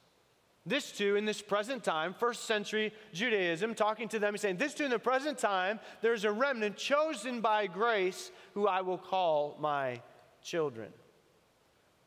This 0.65 0.91
too, 0.91 1.15
in 1.15 1.25
this 1.25 1.41
present 1.41 1.83
time, 1.83 2.13
first 2.13 2.45
century 2.45 2.93
Judaism, 3.13 3.73
talking 3.73 4.07
to 4.09 4.19
them, 4.19 4.33
he's 4.33 4.41
saying, 4.41 4.57
This 4.57 4.75
too, 4.75 4.83
in 4.85 4.91
the 4.91 4.99
present 4.99 5.39
time, 5.39 5.79
there's 6.01 6.23
a 6.23 6.31
remnant 6.31 6.77
chosen 6.77 7.41
by 7.41 7.65
grace 7.65 8.31
who 8.53 8.67
I 8.67 8.81
will 8.81 8.99
call 8.99 9.57
my 9.59 10.01
children. 10.43 10.93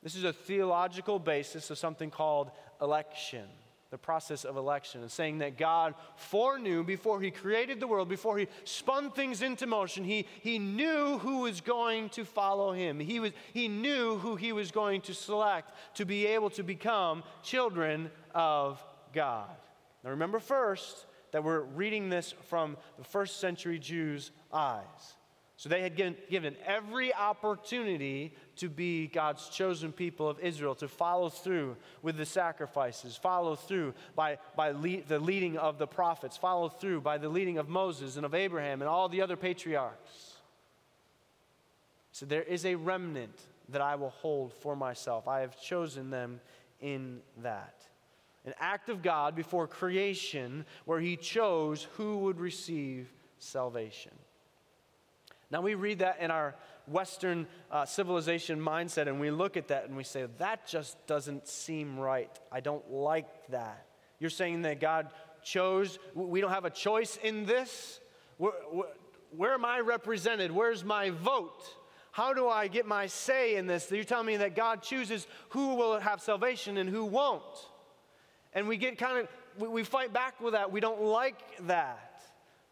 This 0.03 0.15
is 0.15 0.25
a 0.25 0.33
theological 0.33 1.19
basis 1.19 1.71
of 1.71 1.79
something 1.79 2.11
called 2.11 2.51
election 2.81 3.49
the 3.95 3.99
process 3.99 4.45
of 4.45 4.57
election 4.57 5.03
and 5.03 5.11
saying 5.11 5.39
that 5.39 5.57
God 5.57 5.95
foreknew 6.17 6.83
before 6.83 7.21
He 7.21 7.31
created 7.31 7.79
the 7.79 7.87
world, 7.87 8.09
before 8.09 8.37
He 8.39 8.49
spun 8.65 9.13
things 9.13 9.41
into 9.41 9.69
motion, 9.69 10.03
He, 10.03 10.27
he 10.41 10.59
knew 10.59 11.19
who 11.19 11.43
was 11.43 11.61
going 11.61 12.09
to 12.11 12.25
follow 12.25 12.73
Him. 12.73 12.99
He, 12.99 13.21
was, 13.21 13.31
he 13.53 13.69
knew 13.69 14.19
who 14.19 14.35
He 14.35 14.51
was 14.51 14.73
going 14.73 15.03
to 15.03 15.15
select 15.15 15.71
to 15.95 16.05
be 16.05 16.27
able 16.27 16.51
to 16.51 16.65
become 16.65 17.23
children 17.45 18.11
of 18.35 18.85
God. 19.13 19.55
Now 20.03 20.11
remember 20.11 20.41
first 20.41 21.07
that 21.31 21.45
we're 21.45 21.61
reading 21.61 22.09
this 22.09 22.35
from 22.49 22.77
the 22.99 23.05
first 23.05 23.39
century 23.39 23.79
Jews' 23.79 24.33
eyes. 24.53 25.15
So 25.57 25.69
they 25.69 25.83
had 25.83 25.95
given, 25.97 26.57
every 26.67 27.15
opportunity 27.15 28.35
to 28.57 28.69
be 28.69 29.07
God's 29.07 29.49
chosen 29.49 29.93
people 29.93 30.29
of 30.29 30.41
Israel, 30.41 30.75
to 30.77 30.89
follow 30.89 31.29
through 31.29 31.77
with 32.03 32.17
the 32.17 32.27
sacrifices, 32.27 33.17
follow 33.17 33.55
through 33.55 33.95
by, 34.17 34.39
by 34.57 34.73
lead, 34.73 35.07
the 35.07 35.21
leading 35.21 35.57
of 35.57 35.79
the 35.79 35.87
prophets, 35.87 36.37
follow 36.37 36.69
through 36.69 37.03
by 37.03 37.19
the 37.19 37.29
leading 37.29 37.59
of 37.59 37.69
Moses 37.69 38.17
and 38.17 38.27
of 38.27 38.35
Abraham 38.35 38.83
and 38.83 38.89
all 38.89 39.09
the 39.09 39.23
other 39.23 39.37
patriarchs. 39.37 40.35
So 42.11 42.27
there 42.27 42.43
is 42.43 42.67
a 42.67 42.75
remnant 42.75 43.39
that 43.69 43.81
I 43.81 43.95
will 43.95 44.11
hold 44.11 44.53
for 44.55 44.75
myself. 44.75 45.29
I 45.29 45.41
have 45.41 45.61
chosen 45.61 46.11
them 46.11 46.41
in 46.81 47.21
that. 47.43 47.81
An 48.45 48.55
act 48.59 48.89
of 48.89 49.03
God 49.03 49.35
before 49.37 49.67
creation 49.67 50.67
where 50.85 51.01
he 51.01 51.17
chose 51.17 51.85
who 51.97 52.19
would 52.19 52.41
receive 52.41 53.13
salvation. 53.39 54.13
Now, 55.55 55.61
we 55.61 55.77
read 55.77 56.01
that 56.01 56.19
in 56.19 56.33
our 56.33 56.57
Western 56.89 57.47
uh, 57.71 57.85
civilization 57.85 58.59
mindset, 58.59 59.07
and 59.07 59.21
we 59.21 59.31
look 59.31 59.57
at 59.57 59.69
that 59.69 59.85
and 59.85 59.97
we 59.97 60.03
say, 60.03 60.27
that 60.39 60.67
just 60.67 61.07
doesn't 61.07 61.47
seem 61.47 61.97
right. 61.97 62.29
I 62.51 62.59
don't 62.59 62.91
like 62.91 63.29
that. 63.51 63.87
You're 64.19 64.31
saying 64.31 64.63
that 64.63 64.81
God 64.81 65.11
chose, 65.45 66.01
we 66.13 66.41
don't 66.41 66.51
have 66.51 66.65
a 66.65 66.71
choice 66.71 67.21
in 67.23 67.47
this? 67.47 68.01
Where, 68.37 68.51
where, 68.73 68.89
where 69.31 69.55
am 69.55 69.65
I 69.65 69.79
represented? 69.79 70.51
Where's 70.51 70.83
my 70.83 71.11
vote? 71.11 71.63
How 72.11 72.35
do 72.35 72.49
I 72.49 72.67
get 72.67 72.85
my 72.85 73.07
say 73.07 73.55
in 73.55 73.69
this? 73.69 73.89
You're 73.93 74.03
telling 74.03 74.27
me 74.27 74.39
that 74.39 74.57
God 74.57 74.83
chooses 74.83 75.25
who 75.51 75.77
will 75.77 76.01
have 76.01 76.21
salvation 76.21 76.79
and 76.79 76.91
who 76.91 77.05
won't. 77.05 77.45
And 78.55 78.67
we 78.67 78.77
get 78.77 78.99
kind 78.99 79.19
of, 79.19 79.29
we, 79.61 79.69
we 79.69 79.85
fight 79.85 80.13
back 80.13 80.41
with 80.41 80.55
that. 80.55 80.73
We 80.73 80.81
don't 80.81 81.03
like 81.03 81.39
that. 81.69 82.14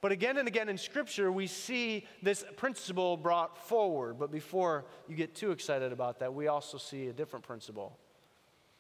But 0.03 0.11
again 0.11 0.37
and 0.37 0.49
again 0.49 0.69
in 0.69 0.77
Scripture, 0.77 1.31
we 1.31 1.47
see 1.47 2.07
this 2.23 2.45
principle 2.57 3.17
brought 3.17 3.57
forward. 3.69 4.19
But 4.19 4.33
before 4.33 4.85
you 5.09 5.15
get 5.15 5.35
too 5.35 5.53
excited 5.53 5.93
about 5.93 6.19
that, 6.19 6.35
we 6.35 6.49
also 6.49 6.77
see 6.77 7.07
a 7.07 7.13
different 7.13 7.47
principle. 7.47 7.97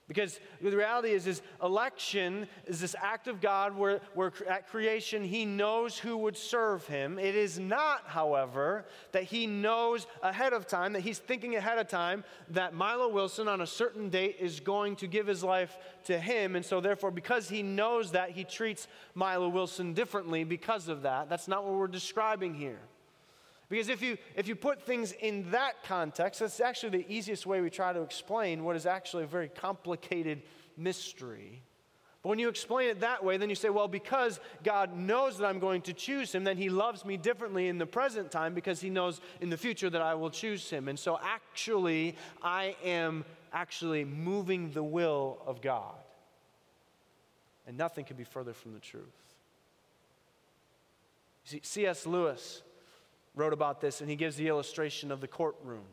Because 0.08 0.40
the 0.60 0.76
reality 0.76 1.10
is, 1.10 1.26
is 1.26 1.42
election 1.62 2.48
is 2.66 2.80
this 2.80 2.96
act 3.00 3.28
of 3.28 3.40
God 3.40 3.76
where, 3.76 4.00
where 4.14 4.32
at 4.48 4.68
creation 4.68 5.24
he 5.24 5.44
knows 5.44 5.96
who 5.96 6.16
would 6.18 6.36
serve 6.36 6.86
him. 6.86 7.18
It 7.18 7.34
is 7.34 7.58
not, 7.58 8.02
however, 8.06 8.84
that 9.12 9.22
he 9.22 9.46
knows 9.46 10.06
ahead 10.22 10.52
of 10.52 10.66
time, 10.66 10.92
that 10.94 11.00
he's 11.00 11.18
thinking 11.18 11.54
ahead 11.54 11.78
of 11.78 11.88
time 11.88 12.24
that 12.50 12.74
Milo 12.74 13.08
Wilson 13.08 13.46
on 13.46 13.60
a 13.60 13.66
certain 13.66 14.10
date 14.10 14.36
is 14.40 14.60
going 14.60 14.96
to 14.96 15.06
give 15.06 15.26
his 15.26 15.44
life 15.44 15.78
to 16.04 16.18
him. 16.18 16.56
And 16.56 16.64
so, 16.64 16.80
therefore, 16.80 17.12
because 17.12 17.48
he 17.48 17.62
knows 17.62 18.10
that, 18.10 18.32
he 18.32 18.44
treats 18.44 18.88
Milo 19.14 19.48
Wilson 19.48 19.94
differently 19.94 20.42
because 20.42 20.88
of 20.88 21.02
that. 21.02 21.30
That's 21.30 21.48
not 21.48 21.64
what 21.64 21.74
we're 21.74 21.86
describing 21.86 22.54
here. 22.54 22.80
Because 23.72 23.88
if 23.88 24.02
you, 24.02 24.18
if 24.36 24.48
you 24.48 24.54
put 24.54 24.82
things 24.82 25.12
in 25.12 25.50
that 25.52 25.82
context, 25.82 26.40
that's 26.40 26.60
actually 26.60 26.98
the 26.98 27.10
easiest 27.10 27.46
way 27.46 27.62
we 27.62 27.70
try 27.70 27.90
to 27.94 28.02
explain 28.02 28.64
what 28.64 28.76
is 28.76 28.84
actually 28.84 29.24
a 29.24 29.26
very 29.26 29.48
complicated 29.48 30.42
mystery. 30.76 31.62
But 32.20 32.28
when 32.28 32.38
you 32.38 32.50
explain 32.50 32.90
it 32.90 33.00
that 33.00 33.24
way, 33.24 33.38
then 33.38 33.48
you 33.48 33.54
say, 33.54 33.70
well, 33.70 33.88
because 33.88 34.40
God 34.62 34.94
knows 34.94 35.38
that 35.38 35.46
I'm 35.46 35.58
going 35.58 35.80
to 35.82 35.94
choose 35.94 36.34
him, 36.34 36.44
then 36.44 36.58
he 36.58 36.68
loves 36.68 37.06
me 37.06 37.16
differently 37.16 37.68
in 37.68 37.78
the 37.78 37.86
present 37.86 38.30
time 38.30 38.52
because 38.52 38.78
he 38.82 38.90
knows 38.90 39.22
in 39.40 39.48
the 39.48 39.56
future 39.56 39.88
that 39.88 40.02
I 40.02 40.16
will 40.16 40.28
choose 40.28 40.68
him. 40.68 40.86
And 40.86 40.98
so 40.98 41.18
actually, 41.24 42.16
I 42.42 42.76
am 42.84 43.24
actually 43.54 44.04
moving 44.04 44.70
the 44.72 44.84
will 44.84 45.38
of 45.46 45.62
God. 45.62 45.94
And 47.66 47.78
nothing 47.78 48.04
could 48.04 48.18
be 48.18 48.24
further 48.24 48.52
from 48.52 48.74
the 48.74 48.80
truth. 48.80 49.34
See, 51.44 51.60
C.S. 51.62 52.06
Lewis 52.06 52.60
wrote 53.34 53.52
about 53.52 53.80
this, 53.80 54.00
and 54.00 54.10
he 54.10 54.16
gives 54.16 54.36
the 54.36 54.48
illustration 54.48 55.10
of 55.10 55.20
the 55.20 55.28
courtroom. 55.28 55.84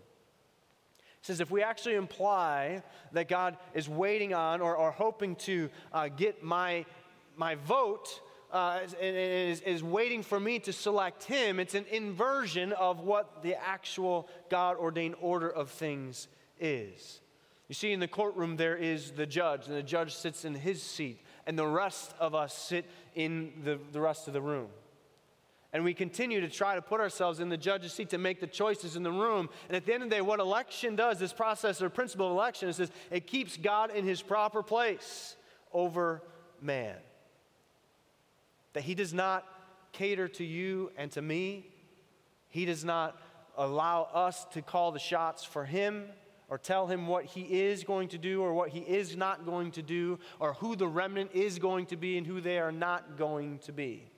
He 1.21 1.25
says, 1.25 1.39
if 1.41 1.51
we 1.51 1.63
actually 1.63 1.95
imply 1.95 2.81
that 3.11 3.27
God 3.27 3.57
is 3.73 3.89
waiting 3.89 4.33
on 4.33 4.61
or, 4.61 4.75
or 4.75 4.91
hoping 4.91 5.35
to 5.37 5.69
uh, 5.91 6.07
get 6.07 6.43
my, 6.43 6.85
my 7.35 7.55
vote, 7.55 8.21
uh, 8.51 8.79
and 9.01 9.15
is, 9.15 9.61
is 9.61 9.83
waiting 9.83 10.23
for 10.23 10.39
me 10.39 10.59
to 10.59 10.73
select 10.73 11.23
him, 11.23 11.59
it's 11.59 11.75
an 11.75 11.85
inversion 11.91 12.71
of 12.73 13.01
what 13.01 13.43
the 13.43 13.55
actual 13.55 14.27
God 14.49 14.77
ordained 14.77 15.15
order 15.21 15.49
of 15.49 15.69
things 15.69 16.27
is. 16.59 17.19
You 17.67 17.75
see, 17.75 17.91
in 17.91 17.99
the 17.99 18.07
courtroom, 18.07 18.57
there 18.57 18.75
is 18.75 19.11
the 19.11 19.25
judge, 19.25 19.67
and 19.67 19.75
the 19.75 19.83
judge 19.83 20.15
sits 20.15 20.45
in 20.45 20.55
his 20.55 20.81
seat, 20.81 21.21
and 21.45 21.59
the 21.59 21.67
rest 21.67 22.13
of 22.19 22.33
us 22.33 22.57
sit 22.57 22.85
in 23.13 23.51
the, 23.63 23.77
the 23.91 24.01
rest 24.01 24.27
of 24.27 24.33
the 24.33 24.41
room. 24.41 24.69
And 25.71 25.83
we 25.83 25.93
continue 25.93 26.41
to 26.41 26.49
try 26.49 26.75
to 26.75 26.81
put 26.81 26.99
ourselves 26.99 27.39
in 27.39 27.49
the 27.49 27.57
judge's 27.57 27.93
seat 27.93 28.09
to 28.09 28.17
make 28.17 28.39
the 28.39 28.47
choices 28.47 28.95
in 28.95 29.03
the 29.03 29.11
room. 29.11 29.49
And 29.67 29.77
at 29.77 29.85
the 29.85 29.93
end 29.93 30.01
of 30.01 30.09
the 30.09 30.15
day, 30.15 30.21
what 30.21 30.39
election 30.39 30.95
does, 30.95 31.19
this 31.19 31.33
process 31.33 31.81
or 31.81 31.89
principle 31.89 32.25
of 32.25 32.31
election, 32.31 32.69
is 32.69 32.77
this, 32.77 32.91
it 33.11 33.27
keeps 33.27 33.55
God 33.55 33.91
in 33.91 34.03
his 34.03 34.21
proper 34.21 34.63
place 34.63 35.35
over 35.71 36.23
man. 36.59 36.95
That 38.73 38.83
he 38.83 38.95
does 38.95 39.13
not 39.13 39.45
cater 39.91 40.27
to 40.27 40.43
you 40.43 40.91
and 40.97 41.11
to 41.11 41.21
me. 41.21 41.67
He 42.49 42.65
does 42.65 42.83
not 42.83 43.21
allow 43.55 44.03
us 44.13 44.45
to 44.53 44.63
call 44.63 44.91
the 44.91 44.99
shots 44.99 45.43
for 45.43 45.65
him 45.65 46.05
or 46.49 46.57
tell 46.57 46.87
him 46.87 47.05
what 47.05 47.25
he 47.25 47.41
is 47.41 47.83
going 47.83 48.07
to 48.09 48.17
do 48.17 48.41
or 48.41 48.53
what 48.53 48.69
he 48.69 48.79
is 48.79 49.15
not 49.15 49.45
going 49.45 49.71
to 49.71 49.83
do 49.83 50.17
or 50.39 50.53
who 50.53 50.75
the 50.75 50.87
remnant 50.87 51.29
is 51.33 51.59
going 51.59 51.85
to 51.87 51.95
be 51.95 52.17
and 52.17 52.25
who 52.25 52.41
they 52.41 52.57
are 52.57 52.71
not 52.71 53.17
going 53.17 53.59
to 53.59 53.71
be. 53.71 54.09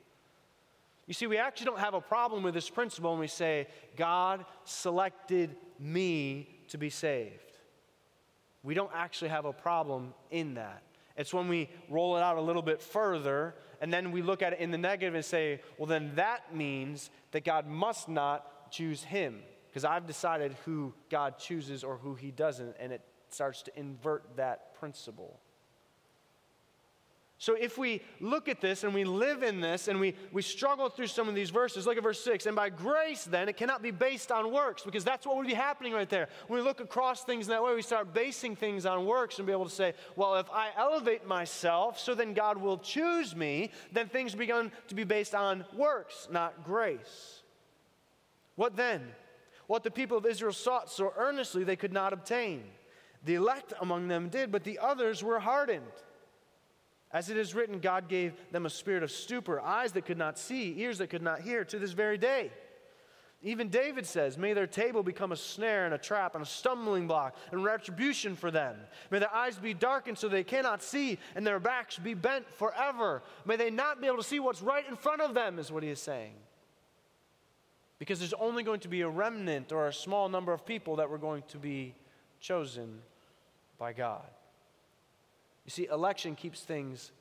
You 1.11 1.13
see, 1.13 1.27
we 1.27 1.39
actually 1.39 1.65
don't 1.65 1.79
have 1.79 1.93
a 1.93 1.99
problem 1.99 2.41
with 2.41 2.53
this 2.53 2.69
principle 2.69 3.11
when 3.11 3.19
we 3.19 3.27
say, 3.27 3.67
God 3.97 4.45
selected 4.63 5.57
me 5.77 6.47
to 6.69 6.77
be 6.77 6.89
saved. 6.89 7.51
We 8.63 8.75
don't 8.75 8.93
actually 8.95 9.27
have 9.27 9.43
a 9.43 9.51
problem 9.51 10.13
in 10.29 10.53
that. 10.53 10.83
It's 11.17 11.33
when 11.33 11.49
we 11.49 11.69
roll 11.89 12.15
it 12.15 12.21
out 12.21 12.37
a 12.37 12.41
little 12.41 12.61
bit 12.61 12.81
further 12.81 13.55
and 13.81 13.91
then 13.91 14.13
we 14.13 14.21
look 14.21 14.41
at 14.41 14.53
it 14.53 14.59
in 14.61 14.71
the 14.71 14.77
negative 14.77 15.13
and 15.13 15.25
say, 15.25 15.59
well, 15.77 15.85
then 15.85 16.13
that 16.15 16.55
means 16.55 17.09
that 17.31 17.43
God 17.43 17.67
must 17.67 18.07
not 18.07 18.71
choose 18.71 19.03
him 19.03 19.41
because 19.67 19.83
I've 19.83 20.07
decided 20.07 20.55
who 20.63 20.93
God 21.09 21.37
chooses 21.37 21.83
or 21.83 21.97
who 21.97 22.15
he 22.15 22.31
doesn't, 22.31 22.77
and 22.79 22.93
it 22.93 23.01
starts 23.27 23.63
to 23.63 23.77
invert 23.77 24.37
that 24.37 24.75
principle. 24.75 25.41
So 27.41 27.55
if 27.55 27.79
we 27.79 28.03
look 28.19 28.47
at 28.47 28.61
this 28.61 28.83
and 28.83 28.93
we 28.93 29.03
live 29.03 29.41
in 29.41 29.61
this 29.61 29.87
and 29.87 29.99
we, 29.99 30.13
we 30.31 30.43
struggle 30.43 30.89
through 30.89 31.07
some 31.07 31.27
of 31.27 31.33
these 31.33 31.49
verses, 31.49 31.87
look 31.87 31.97
at 31.97 32.03
verse 32.03 32.23
6. 32.23 32.45
And 32.45 32.55
by 32.55 32.69
grace, 32.69 33.23
then, 33.23 33.49
it 33.49 33.57
cannot 33.57 33.81
be 33.81 33.89
based 33.89 34.31
on 34.31 34.51
works 34.51 34.83
because 34.83 35.03
that's 35.03 35.25
what 35.25 35.37
would 35.37 35.47
be 35.47 35.55
happening 35.55 35.91
right 35.91 36.07
there. 36.07 36.29
When 36.45 36.59
we 36.59 36.63
look 36.63 36.81
across 36.81 37.23
things 37.23 37.47
in 37.47 37.49
that 37.49 37.63
way, 37.63 37.73
we 37.73 37.81
start 37.81 38.13
basing 38.13 38.55
things 38.55 38.85
on 38.85 39.07
works 39.07 39.39
and 39.39 39.47
be 39.47 39.51
able 39.51 39.65
to 39.65 39.71
say, 39.71 39.95
well, 40.15 40.35
if 40.35 40.51
I 40.51 40.69
elevate 40.77 41.25
myself 41.25 41.97
so 41.97 42.13
then 42.13 42.35
God 42.35 42.59
will 42.59 42.77
choose 42.77 43.35
me, 43.35 43.71
then 43.91 44.07
things 44.07 44.35
begin 44.35 44.71
to 44.89 44.93
be 44.93 45.03
based 45.03 45.33
on 45.33 45.65
works, 45.75 46.27
not 46.31 46.63
grace. 46.63 47.41
What 48.55 48.75
then? 48.75 49.01
What 49.65 49.81
the 49.81 49.89
people 49.89 50.15
of 50.15 50.27
Israel 50.27 50.53
sought 50.53 50.91
so 50.91 51.11
earnestly 51.17 51.63
they 51.63 51.75
could 51.75 51.91
not 51.91 52.13
obtain. 52.13 52.65
The 53.25 53.33
elect 53.33 53.73
among 53.81 54.09
them 54.09 54.29
did, 54.29 54.51
but 54.51 54.63
the 54.63 54.77
others 54.77 55.23
were 55.23 55.39
hardened. 55.39 55.81
As 57.13 57.29
it 57.29 57.37
is 57.37 57.53
written, 57.53 57.79
God 57.79 58.07
gave 58.07 58.33
them 58.51 58.65
a 58.65 58.69
spirit 58.69 59.03
of 59.03 59.11
stupor, 59.11 59.59
eyes 59.59 59.91
that 59.93 60.05
could 60.05 60.17
not 60.17 60.37
see, 60.37 60.75
ears 60.77 60.97
that 60.99 61.09
could 61.09 61.21
not 61.21 61.41
hear, 61.41 61.65
to 61.65 61.77
this 61.77 61.91
very 61.91 62.17
day. 62.17 62.51
Even 63.43 63.69
David 63.69 64.05
says, 64.05 64.37
May 64.37 64.53
their 64.53 64.67
table 64.67 65.01
become 65.01 65.31
a 65.31 65.35
snare 65.35 65.85
and 65.85 65.95
a 65.95 65.97
trap 65.97 66.35
and 66.35 66.43
a 66.43 66.47
stumbling 66.47 67.07
block 67.07 67.35
and 67.51 67.63
retribution 67.63 68.35
for 68.35 68.51
them. 68.51 68.75
May 69.09 69.19
their 69.19 69.33
eyes 69.33 69.57
be 69.57 69.73
darkened 69.73 70.19
so 70.19 70.29
they 70.29 70.43
cannot 70.43 70.83
see 70.83 71.17
and 71.35 71.45
their 71.45 71.59
backs 71.59 71.97
be 71.97 72.13
bent 72.13 72.47
forever. 72.47 73.23
May 73.45 73.55
they 73.55 73.71
not 73.71 73.99
be 73.99 74.07
able 74.07 74.17
to 74.17 74.23
see 74.23 74.39
what's 74.39 74.61
right 74.61 74.87
in 74.87 74.95
front 74.95 75.21
of 75.21 75.33
them, 75.33 75.57
is 75.57 75.71
what 75.71 75.81
he 75.81 75.89
is 75.89 75.99
saying. 75.99 76.33
Because 77.97 78.19
there's 78.19 78.33
only 78.33 78.63
going 78.63 78.79
to 78.81 78.87
be 78.87 79.01
a 79.01 79.09
remnant 79.09 79.71
or 79.71 79.87
a 79.87 79.93
small 79.93 80.29
number 80.29 80.53
of 80.53 80.65
people 80.65 80.97
that 80.97 81.09
were 81.09 81.17
going 81.17 81.43
to 81.49 81.57
be 81.57 81.95
chosen 82.39 83.01
by 83.79 83.91
God. 83.91 84.21
You 85.65 85.71
see, 85.71 85.87
election 85.87 86.35
keeps 86.35 86.61
things 86.61 87.11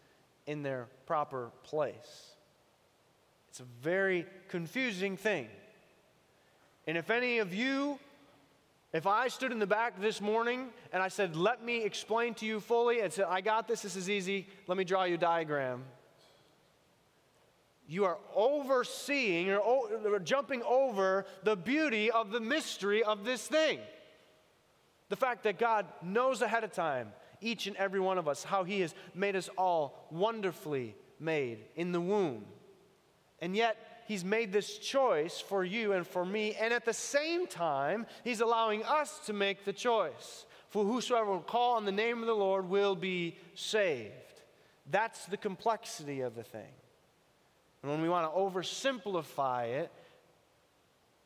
in 0.47 0.63
their 0.63 0.87
proper 1.07 1.51
place. 1.65 2.31
It's 3.51 3.61
a 3.61 3.67
very 3.83 4.27
confusing 4.49 5.17
thing. 5.17 5.49
And 6.87 6.97
if 6.97 7.11
any 7.11 7.39
of 7.39 7.53
you, 7.53 7.99
if 8.93 9.07
I 9.07 9.29
stood 9.29 9.53
in 9.53 9.59
the 9.59 9.67
back 9.67 10.01
this 10.01 10.21
morning 10.21 10.69
and 10.93 11.03
I 11.03 11.09
said, 11.09 11.37
Let 11.37 11.65
me 11.65 11.85
explain 11.85 12.35
to 12.35 12.47
you 12.47 12.61
fully, 12.61 13.01
and 13.01 13.13
said, 13.13 13.27
I 13.29 13.41
got 13.41 13.69
this, 13.69 13.83
this 13.83 13.97
is 13.97 14.09
easy, 14.09 14.49
let 14.67 14.79
me 14.79 14.85
draw 14.85 15.05
you 15.05 15.15
a 15.15 15.19
diagram. 15.19 15.85
You 17.87 18.05
are 18.05 18.19
overseeing 18.37 19.51
or, 19.51 20.21
jumping 20.21 20.63
over 20.63 21.27
the 21.43 21.57
beauty 21.57 22.09
of 22.11 22.31
the 22.31 22.39
mystery 22.39 23.03
of 23.03 23.25
this 23.25 23.45
thing. 23.47 23.81
The 25.09 25.17
fact 25.17 25.43
that 25.43 25.59
God 25.59 25.87
knows 26.01 26.41
ahead 26.41 26.63
of 26.63 26.73
time, 26.73 27.13
each 27.41 27.67
and 27.67 27.77
every 27.77 28.01
one 28.01 28.19
of 28.19 28.29
us, 28.29 28.45
how 28.45 28.65
He 28.65 28.81
has 28.81 28.95
made 29.15 29.37
us 29.37 29.49
all 29.57 30.07
wonderfully 30.11 30.95
made 31.19 31.65
in 31.77 31.93
the 31.93 32.01
womb. 32.01 32.45
And 33.41 33.57
yet, 33.57 33.77
He's 34.07 34.25
made 34.25 34.53
this 34.53 34.79
choice 34.79 35.41
for 35.41 35.65
you 35.65 35.93
and 35.93 36.07
for 36.07 36.25
me, 36.25 36.55
and 36.61 36.75
at 36.75 36.85
the 36.85 36.93
same 36.93 37.47
time, 37.47 38.07
He's 38.25 38.41
allowing 38.41 38.83
us 38.85 39.21
to 39.27 39.33
make 39.33 39.65
the 39.65 39.73
choice. 39.73 40.47
For 40.69 40.85
whosoever 40.85 41.31
will 41.31 41.41
call 41.41 41.77
on 41.77 41.85
the 41.85 41.93
name 41.93 42.21
of 42.21 42.27
the 42.27 42.35
Lord 42.35 42.69
will 42.69 42.95
be 42.95 43.37
saved. 43.55 44.13
That's 44.91 45.27
the 45.27 45.37
complexity 45.37 46.21
of 46.21 46.35
the 46.35 46.43
thing. 46.43 46.73
And 47.83 47.91
when 47.91 48.03
we 48.03 48.09
want 48.09 48.33
to 48.33 48.39
oversimplify 48.39 49.69
it, 49.83 49.91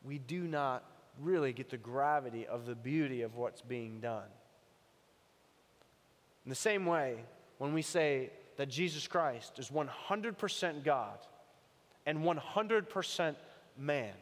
we 0.03 0.19
do 0.19 0.41
not 0.41 0.83
really 1.19 1.53
get 1.53 1.69
the 1.69 1.77
gravity 1.77 2.45
of 2.47 2.65
the 2.65 2.75
beauty 2.75 3.21
of 3.21 3.35
what's 3.35 3.61
being 3.61 3.99
done. 3.99 4.29
In 6.45 6.49
the 6.49 6.55
same 6.55 6.85
way, 6.85 7.17
when 7.57 7.73
we 7.73 7.81
say 7.81 8.29
that 8.57 8.69
Jesus 8.69 9.07
Christ 9.07 9.59
is 9.59 9.69
100% 9.69 10.83
God, 10.83 11.17
and 12.05 12.19
100% 12.19 13.35
man. 13.77 14.13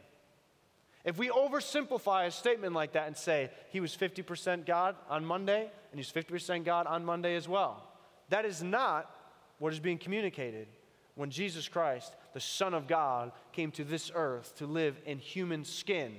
If 1.04 1.18
we 1.18 1.28
oversimplify 1.28 2.26
a 2.26 2.30
statement 2.30 2.72
like 2.72 2.92
that 2.92 3.06
and 3.06 3.16
say 3.16 3.50
he 3.68 3.80
was 3.80 3.94
50% 3.94 4.64
God 4.64 4.96
on 5.10 5.24
Monday 5.24 5.70
and 5.90 6.00
he's 6.00 6.10
50% 6.10 6.64
God 6.64 6.86
on 6.86 7.04
Monday 7.04 7.36
as 7.36 7.46
well, 7.46 7.82
that 8.30 8.46
is 8.46 8.62
not 8.62 9.10
what 9.58 9.72
is 9.72 9.80
being 9.80 9.98
communicated 9.98 10.66
when 11.14 11.30
Jesus 11.30 11.68
Christ, 11.68 12.14
the 12.32 12.40
Son 12.40 12.72
of 12.72 12.88
God, 12.88 13.32
came 13.52 13.70
to 13.72 13.84
this 13.84 14.10
earth 14.14 14.56
to 14.56 14.66
live 14.66 14.98
in 15.04 15.18
human 15.18 15.64
skin. 15.64 16.14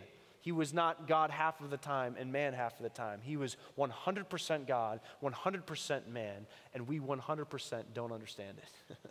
He 0.45 0.51
was 0.51 0.75
not 0.75 1.07
God 1.07 1.31
half 1.31 1.59
of 1.59 1.71
the 1.71 1.77
time 1.77 2.15
and 2.19 2.31
man 2.31 2.53
half 2.53 2.77
of 2.77 2.83
the 2.83 2.89
time. 2.89 3.19
He 3.23 3.35
was 3.35 3.57
100% 3.79 4.67
God, 4.67 4.99
100% 5.23 6.07
man, 6.07 6.45
and 6.75 6.87
we 6.87 6.99
100% 6.99 7.83
don't 7.95 8.11
understand 8.11 8.59
it. 8.59 8.97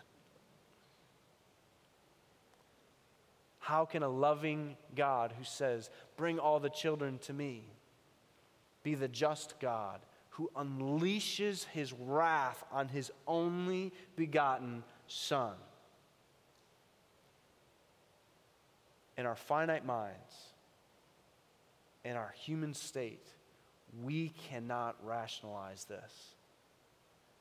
How 3.58 3.84
can 3.84 4.04
a 4.04 4.08
loving 4.08 4.76
God 4.94 5.34
who 5.36 5.42
says, 5.42 5.90
Bring 6.16 6.38
all 6.38 6.60
the 6.60 6.70
children 6.70 7.18
to 7.22 7.32
me, 7.32 7.64
be 8.84 8.94
the 8.94 9.08
just 9.08 9.58
God 9.58 9.98
who 10.30 10.48
unleashes 10.54 11.64
his 11.64 11.92
wrath 11.92 12.62
on 12.70 12.86
his 12.86 13.10
only 13.26 13.92
begotten 14.14 14.84
Son? 15.08 15.54
In 19.18 19.26
our 19.26 19.34
finite 19.34 19.84
minds, 19.84 20.53
in 22.04 22.16
our 22.16 22.34
human 22.36 22.74
state, 22.74 23.26
we 24.02 24.32
cannot 24.50 24.96
rationalize 25.02 25.84
this. 25.84 26.34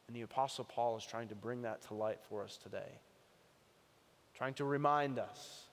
And 0.08 0.16
the 0.16 0.22
Apostle 0.22 0.66
Paul 0.66 0.98
is 0.98 1.06
trying 1.06 1.30
to 1.30 1.36
bring 1.36 1.64
that 1.64 1.82
to 1.88 1.94
light 1.94 2.20
for 2.30 2.44
us 2.44 2.58
today, 2.58 3.00
trying 4.36 4.54
to 4.56 4.66
remind 4.66 5.20
us 5.20 5.64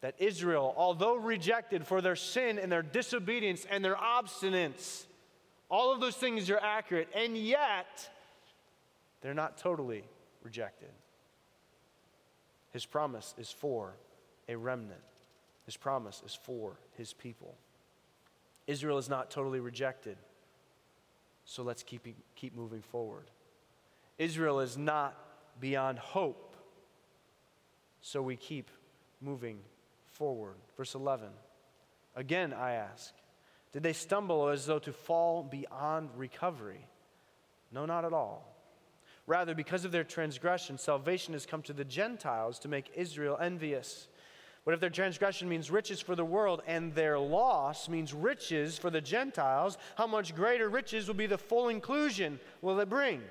that 0.00 0.14
Israel, 0.18 0.74
although 0.76 1.16
rejected 1.16 1.86
for 1.86 2.00
their 2.00 2.16
sin 2.16 2.58
and 2.58 2.70
their 2.70 2.82
disobedience 2.82 3.66
and 3.68 3.84
their 3.84 3.96
obstinance, 3.96 5.06
all 5.68 5.92
of 5.92 6.00
those 6.00 6.16
things 6.16 6.48
are 6.50 6.60
accurate, 6.62 7.08
and 7.14 7.36
yet 7.36 8.08
they're 9.20 9.34
not 9.34 9.58
totally 9.58 10.04
rejected. 10.42 10.90
His 12.70 12.86
promise 12.86 13.34
is 13.38 13.50
for 13.50 13.96
a 14.48 14.56
remnant, 14.56 15.00
His 15.68 15.76
promise 15.76 16.22
is 16.24 16.34
for 16.34 16.78
His 16.96 17.12
people. 17.12 17.54
Israel 18.66 18.96
is 18.96 19.10
not 19.10 19.30
totally 19.30 19.60
rejected, 19.60 20.16
so 21.44 21.62
let's 21.62 21.82
keep, 21.82 22.06
keep 22.36 22.56
moving 22.56 22.80
forward. 22.80 23.26
Israel 24.16 24.60
is 24.60 24.78
not 24.78 25.14
beyond 25.60 25.98
hope, 25.98 26.56
so 28.00 28.22
we 28.22 28.34
keep 28.34 28.70
moving 29.20 29.58
forward. 30.06 30.54
Verse 30.78 30.94
11. 30.94 31.28
Again, 32.16 32.54
I 32.54 32.72
ask, 32.72 33.12
did 33.72 33.82
they 33.82 33.92
stumble 33.92 34.48
as 34.48 34.64
though 34.64 34.78
to 34.78 34.92
fall 34.94 35.42
beyond 35.42 36.08
recovery? 36.16 36.86
No, 37.72 37.84
not 37.84 38.06
at 38.06 38.14
all. 38.14 38.56
Rather, 39.26 39.54
because 39.54 39.84
of 39.84 39.92
their 39.92 40.02
transgression, 40.02 40.78
salvation 40.78 41.34
has 41.34 41.44
come 41.44 41.60
to 41.60 41.74
the 41.74 41.84
Gentiles 41.84 42.58
to 42.60 42.68
make 42.68 42.90
Israel 42.96 43.36
envious. 43.38 44.08
But 44.68 44.74
if 44.74 44.80
their 44.80 44.90
transgression 44.90 45.48
means 45.48 45.70
riches 45.70 46.02
for 46.02 46.14
the 46.14 46.26
world 46.26 46.60
and 46.66 46.94
their 46.94 47.18
loss 47.18 47.88
means 47.88 48.12
riches 48.12 48.76
for 48.76 48.90
the 48.90 49.00
Gentiles, 49.00 49.78
how 49.96 50.06
much 50.06 50.34
greater 50.34 50.68
riches 50.68 51.08
will 51.08 51.14
be 51.14 51.24
the 51.24 51.38
full 51.38 51.70
inclusion 51.70 52.38
will 52.60 52.78
it 52.78 52.90
bring? 52.90 53.22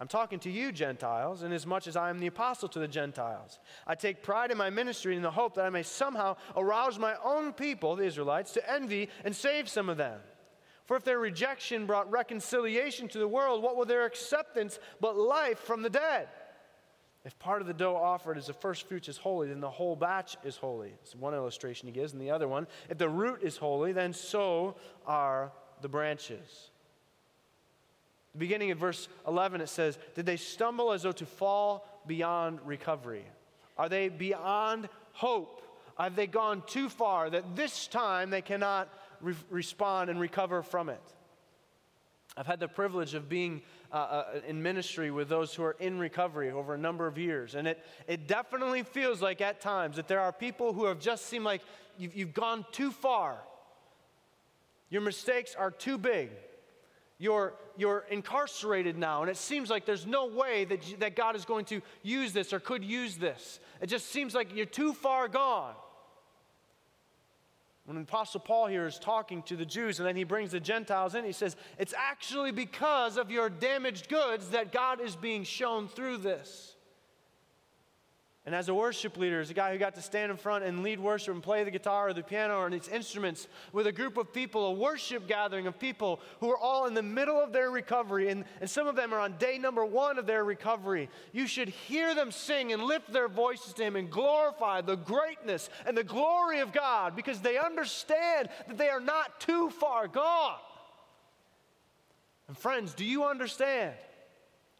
I'm 0.00 0.08
talking 0.08 0.38
to 0.38 0.50
you, 0.50 0.72
Gentiles, 0.72 1.42
inasmuch 1.42 1.86
as 1.86 1.94
I 1.94 2.08
am 2.08 2.20
the 2.20 2.28
apostle 2.28 2.70
to 2.70 2.78
the 2.78 2.88
Gentiles. 2.88 3.58
I 3.86 3.96
take 3.96 4.22
pride 4.22 4.50
in 4.50 4.56
my 4.56 4.70
ministry 4.70 5.14
in 5.14 5.20
the 5.20 5.30
hope 5.30 5.56
that 5.56 5.66
I 5.66 5.68
may 5.68 5.82
somehow 5.82 6.36
arouse 6.56 6.98
my 6.98 7.16
own 7.22 7.52
people, 7.52 7.94
the 7.94 8.04
Israelites, 8.04 8.52
to 8.52 8.72
envy 8.72 9.10
and 9.26 9.36
save 9.36 9.68
some 9.68 9.90
of 9.90 9.98
them. 9.98 10.20
For 10.86 10.96
if 10.96 11.04
their 11.04 11.18
rejection 11.18 11.84
brought 11.84 12.10
reconciliation 12.10 13.08
to 13.08 13.18
the 13.18 13.28
world, 13.28 13.62
what 13.62 13.76
will 13.76 13.84
their 13.84 14.06
acceptance 14.06 14.78
but 15.02 15.18
life 15.18 15.58
from 15.58 15.82
the 15.82 15.90
dead? 15.90 16.28
If 17.26 17.36
part 17.40 17.60
of 17.60 17.66
the 17.66 17.74
dough 17.74 17.96
offered 17.96 18.38
as 18.38 18.46
the 18.46 18.52
first 18.52 18.86
fruits 18.86 19.08
is 19.08 19.16
holy, 19.18 19.48
then 19.48 19.60
the 19.60 19.68
whole 19.68 19.96
batch 19.96 20.36
is 20.44 20.56
holy. 20.56 20.92
It's 21.02 21.12
one 21.12 21.34
illustration 21.34 21.88
he 21.88 21.92
gives, 21.92 22.12
and 22.12 22.22
the 22.22 22.30
other 22.30 22.46
one. 22.46 22.68
If 22.88 22.98
the 22.98 23.08
root 23.08 23.40
is 23.42 23.56
holy, 23.56 23.92
then 23.92 24.12
so 24.12 24.76
are 25.08 25.50
the 25.82 25.88
branches 25.88 26.70
The 28.32 28.38
beginning 28.38 28.70
of 28.70 28.78
verse 28.78 29.08
11, 29.26 29.60
it 29.60 29.68
says, 29.68 29.98
Did 30.14 30.24
they 30.24 30.36
stumble 30.36 30.92
as 30.92 31.02
though 31.02 31.10
to 31.12 31.26
fall 31.26 31.84
beyond 32.06 32.60
recovery? 32.64 33.24
Are 33.76 33.88
they 33.88 34.08
beyond 34.08 34.88
hope? 35.12 35.62
Have 35.98 36.14
they 36.14 36.28
gone 36.28 36.62
too 36.68 36.88
far 36.88 37.28
that 37.28 37.56
this 37.56 37.88
time 37.88 38.30
they 38.30 38.40
cannot 38.40 38.88
re- 39.20 39.34
respond 39.50 40.10
and 40.10 40.20
recover 40.20 40.62
from 40.62 40.88
it? 40.88 41.02
I've 42.36 42.46
had 42.46 42.60
the 42.60 42.68
privilege 42.68 43.14
of 43.14 43.28
being 43.28 43.62
uh, 43.92 43.96
uh, 43.96 44.24
in 44.46 44.62
ministry 44.62 45.10
with 45.10 45.28
those 45.28 45.54
who 45.54 45.62
are 45.62 45.76
in 45.78 45.98
recovery 45.98 46.50
over 46.50 46.74
a 46.74 46.78
number 46.78 47.06
of 47.06 47.18
years. 47.18 47.54
And 47.54 47.68
it, 47.68 47.82
it 48.06 48.26
definitely 48.26 48.82
feels 48.82 49.22
like 49.22 49.40
at 49.40 49.60
times 49.60 49.96
that 49.96 50.08
there 50.08 50.20
are 50.20 50.32
people 50.32 50.72
who 50.72 50.86
have 50.86 50.98
just 50.98 51.26
seemed 51.26 51.44
like 51.44 51.62
you've, 51.98 52.14
you've 52.14 52.34
gone 52.34 52.64
too 52.72 52.90
far. 52.90 53.38
Your 54.90 55.02
mistakes 55.02 55.54
are 55.56 55.70
too 55.70 55.98
big. 55.98 56.30
You're, 57.18 57.54
you're 57.76 58.04
incarcerated 58.10 58.98
now, 58.98 59.22
and 59.22 59.30
it 59.30 59.38
seems 59.38 59.70
like 59.70 59.86
there's 59.86 60.06
no 60.06 60.26
way 60.26 60.66
that, 60.66 60.90
you, 60.90 60.98
that 60.98 61.16
God 61.16 61.34
is 61.34 61.46
going 61.46 61.64
to 61.66 61.80
use 62.02 62.32
this 62.32 62.52
or 62.52 62.60
could 62.60 62.84
use 62.84 63.16
this. 63.16 63.58
It 63.80 63.86
just 63.86 64.10
seems 64.10 64.34
like 64.34 64.54
you're 64.54 64.66
too 64.66 64.92
far 64.92 65.26
gone. 65.26 65.74
When 67.86 67.96
Apostle 67.98 68.40
Paul 68.40 68.66
here 68.66 68.86
is 68.86 68.98
talking 68.98 69.42
to 69.44 69.56
the 69.56 69.64
Jews 69.64 69.98
and 69.98 70.06
then 70.06 70.16
he 70.16 70.24
brings 70.24 70.50
the 70.50 70.60
Gentiles 70.60 71.14
in, 71.14 71.24
he 71.24 71.32
says, 71.32 71.56
It's 71.78 71.94
actually 71.96 72.50
because 72.50 73.16
of 73.16 73.30
your 73.30 73.48
damaged 73.48 74.08
goods 74.08 74.48
that 74.50 74.72
God 74.72 75.00
is 75.00 75.16
being 75.16 75.44
shown 75.44 75.88
through 75.88 76.18
this. 76.18 76.75
And 78.46 78.54
as 78.54 78.68
a 78.68 78.74
worship 78.74 79.16
leader, 79.16 79.40
as 79.40 79.50
a 79.50 79.54
guy 79.54 79.72
who 79.72 79.78
got 79.78 79.96
to 79.96 80.00
stand 80.00 80.30
in 80.30 80.36
front 80.36 80.62
and 80.62 80.84
lead 80.84 81.00
worship 81.00 81.34
and 81.34 81.42
play 81.42 81.64
the 81.64 81.70
guitar 81.72 82.10
or 82.10 82.12
the 82.12 82.22
piano 82.22 82.58
or 82.60 82.70
these 82.70 82.86
instruments 82.86 83.48
with 83.72 83.88
a 83.88 83.92
group 83.92 84.16
of 84.16 84.32
people, 84.32 84.66
a 84.66 84.72
worship 84.72 85.26
gathering 85.26 85.66
of 85.66 85.80
people 85.80 86.20
who 86.38 86.48
are 86.52 86.56
all 86.56 86.86
in 86.86 86.94
the 86.94 87.02
middle 87.02 87.40
of 87.40 87.52
their 87.52 87.72
recovery, 87.72 88.28
and, 88.28 88.44
and 88.60 88.70
some 88.70 88.86
of 88.86 88.94
them 88.94 89.12
are 89.12 89.18
on 89.18 89.36
day 89.38 89.58
number 89.58 89.84
one 89.84 90.16
of 90.16 90.26
their 90.26 90.44
recovery, 90.44 91.10
you 91.32 91.48
should 91.48 91.68
hear 91.68 92.14
them 92.14 92.30
sing 92.30 92.72
and 92.72 92.84
lift 92.84 93.12
their 93.12 93.28
voices 93.28 93.72
to 93.72 93.82
Him 93.82 93.96
and 93.96 94.08
glorify 94.08 94.80
the 94.80 94.94
greatness 94.94 95.68
and 95.84 95.98
the 95.98 96.04
glory 96.04 96.60
of 96.60 96.72
God 96.72 97.16
because 97.16 97.40
they 97.40 97.58
understand 97.58 98.48
that 98.68 98.78
they 98.78 98.90
are 98.90 99.00
not 99.00 99.40
too 99.40 99.70
far 99.70 100.06
gone. 100.06 100.54
And 102.46 102.56
friends, 102.56 102.94
do 102.94 103.04
you 103.04 103.24
understand? 103.24 103.94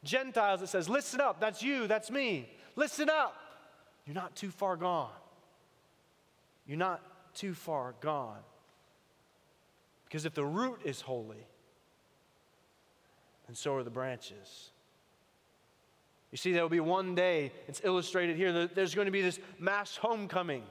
Gentiles, 0.05 0.63
it 0.63 0.69
says, 0.69 0.89
listen 0.89 1.21
up, 1.21 1.41
that's 1.41 1.65
you, 1.65 1.89
that's 1.89 2.13
me. 2.13 2.49
Listen 2.77 3.11
up. 3.11 3.35
You're 4.07 4.15
not 4.15 4.37
too 4.37 4.51
far 4.51 4.77
gone. 4.77 5.11
You're 6.67 6.79
not 6.79 7.03
too 7.35 7.55
far 7.55 7.95
gone. 8.01 8.39
Because 10.05 10.25
if 10.25 10.35
the 10.35 10.45
root 10.45 10.81
is 10.85 11.01
holy, 11.01 11.45
and 13.49 13.57
so 13.57 13.75
are 13.75 13.83
the 13.83 13.91
branches. 13.91 14.71
You 16.31 16.39
see, 16.39 16.53
there 16.53 16.63
will 16.63 16.69
be 16.69 16.81
one 16.81 17.15
day, 17.15 17.53
it's 17.69 17.81
illustrated 17.85 18.37
here, 18.37 18.67
there's 18.67 18.95
going 18.95 19.07
to 19.07 19.13
be 19.13 19.23
this 19.23 19.39
mass 19.59 19.97
homecoming. 19.97 20.63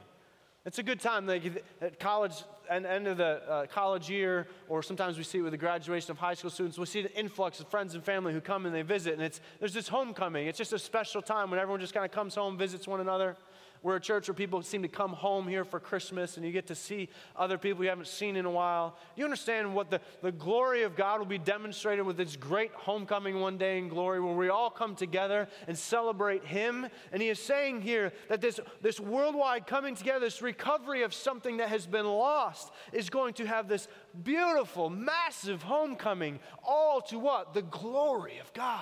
It's 0.65 0.79
a 0.79 0.83
good 0.83 0.99
time, 0.99 1.27
like 1.27 1.63
at 1.79 1.99
college, 1.99 2.43
and 2.67 2.87
end 2.87 3.05
of 3.05 3.17
the 3.17 3.47
uh, 3.47 3.65
college 3.67 4.09
year, 4.09 4.47
or 4.67 4.81
sometimes 4.81 5.15
we 5.15 5.23
see 5.23 5.37
it 5.37 5.41
with 5.41 5.51
the 5.51 5.57
graduation 5.57 6.09
of 6.09 6.17
high 6.17 6.33
school 6.33 6.49
students. 6.49 6.79
We 6.79 6.87
see 6.87 7.03
the 7.03 7.15
influx 7.15 7.59
of 7.59 7.67
friends 7.67 7.93
and 7.93 8.03
family 8.03 8.33
who 8.33 8.41
come 8.41 8.65
and 8.65 8.73
they 8.73 8.81
visit, 8.81 9.13
and 9.13 9.21
it's 9.21 9.41
there's 9.59 9.75
this 9.75 9.87
homecoming. 9.87 10.47
It's 10.47 10.57
just 10.57 10.73
a 10.73 10.79
special 10.79 11.21
time 11.21 11.51
when 11.51 11.59
everyone 11.59 11.81
just 11.81 11.93
kind 11.93 12.03
of 12.03 12.11
comes 12.11 12.33
home, 12.33 12.57
visits 12.57 12.87
one 12.87 12.99
another. 12.99 13.37
We're 13.85 13.97
a 13.97 14.01
church 14.01 14.27
where 14.27 14.33
people 14.33 14.63
seem 14.63 14.81
to 14.81 14.87
come 14.87 15.13
home 15.13 15.47
here 15.47 15.63
for 15.63 15.79
Christmas 15.79 16.37
and 16.37 16.45
you 16.45 16.51
get 16.51 16.65
to 16.67 16.75
see 16.75 17.07
other 17.35 17.59
people 17.59 17.83
you 17.83 17.89
haven't 17.91 18.07
seen 18.07 18.35
in 18.35 18.45
a 18.45 18.49
while. 18.49 18.97
You 19.15 19.25
understand 19.25 19.75
what 19.75 19.91
the, 19.91 20.01
the 20.23 20.31
glory 20.31 20.81
of 20.81 20.95
God 20.95 21.19
will 21.19 21.27
be 21.27 21.37
demonstrated 21.37 22.03
with 22.03 22.17
this 22.17 22.35
great 22.35 22.71
homecoming 22.73 23.39
one 23.39 23.59
day 23.59 23.77
in 23.77 23.87
glory 23.87 24.19
where 24.19 24.33
we 24.33 24.49
all 24.49 24.71
come 24.71 24.95
together 24.95 25.47
and 25.67 25.77
celebrate 25.77 26.43
Him. 26.43 26.87
And 27.11 27.21
He 27.21 27.29
is 27.29 27.37
saying 27.37 27.83
here 27.83 28.11
that 28.27 28.41
this, 28.41 28.59
this 28.81 28.99
worldwide 28.99 29.67
coming 29.67 29.93
together, 29.93 30.21
this 30.21 30.41
recovery 30.41 31.03
of 31.03 31.13
something 31.13 31.57
that 31.57 31.69
has 31.69 31.85
been 31.85 32.07
lost, 32.07 32.73
is 32.91 33.11
going 33.11 33.35
to 33.35 33.45
have 33.45 33.67
this 33.67 33.87
beautiful, 34.23 34.89
massive 34.89 35.61
homecoming, 35.61 36.39
all 36.63 37.01
to 37.01 37.19
what? 37.19 37.53
The 37.53 37.61
glory 37.61 38.39
of 38.39 38.51
God. 38.53 38.81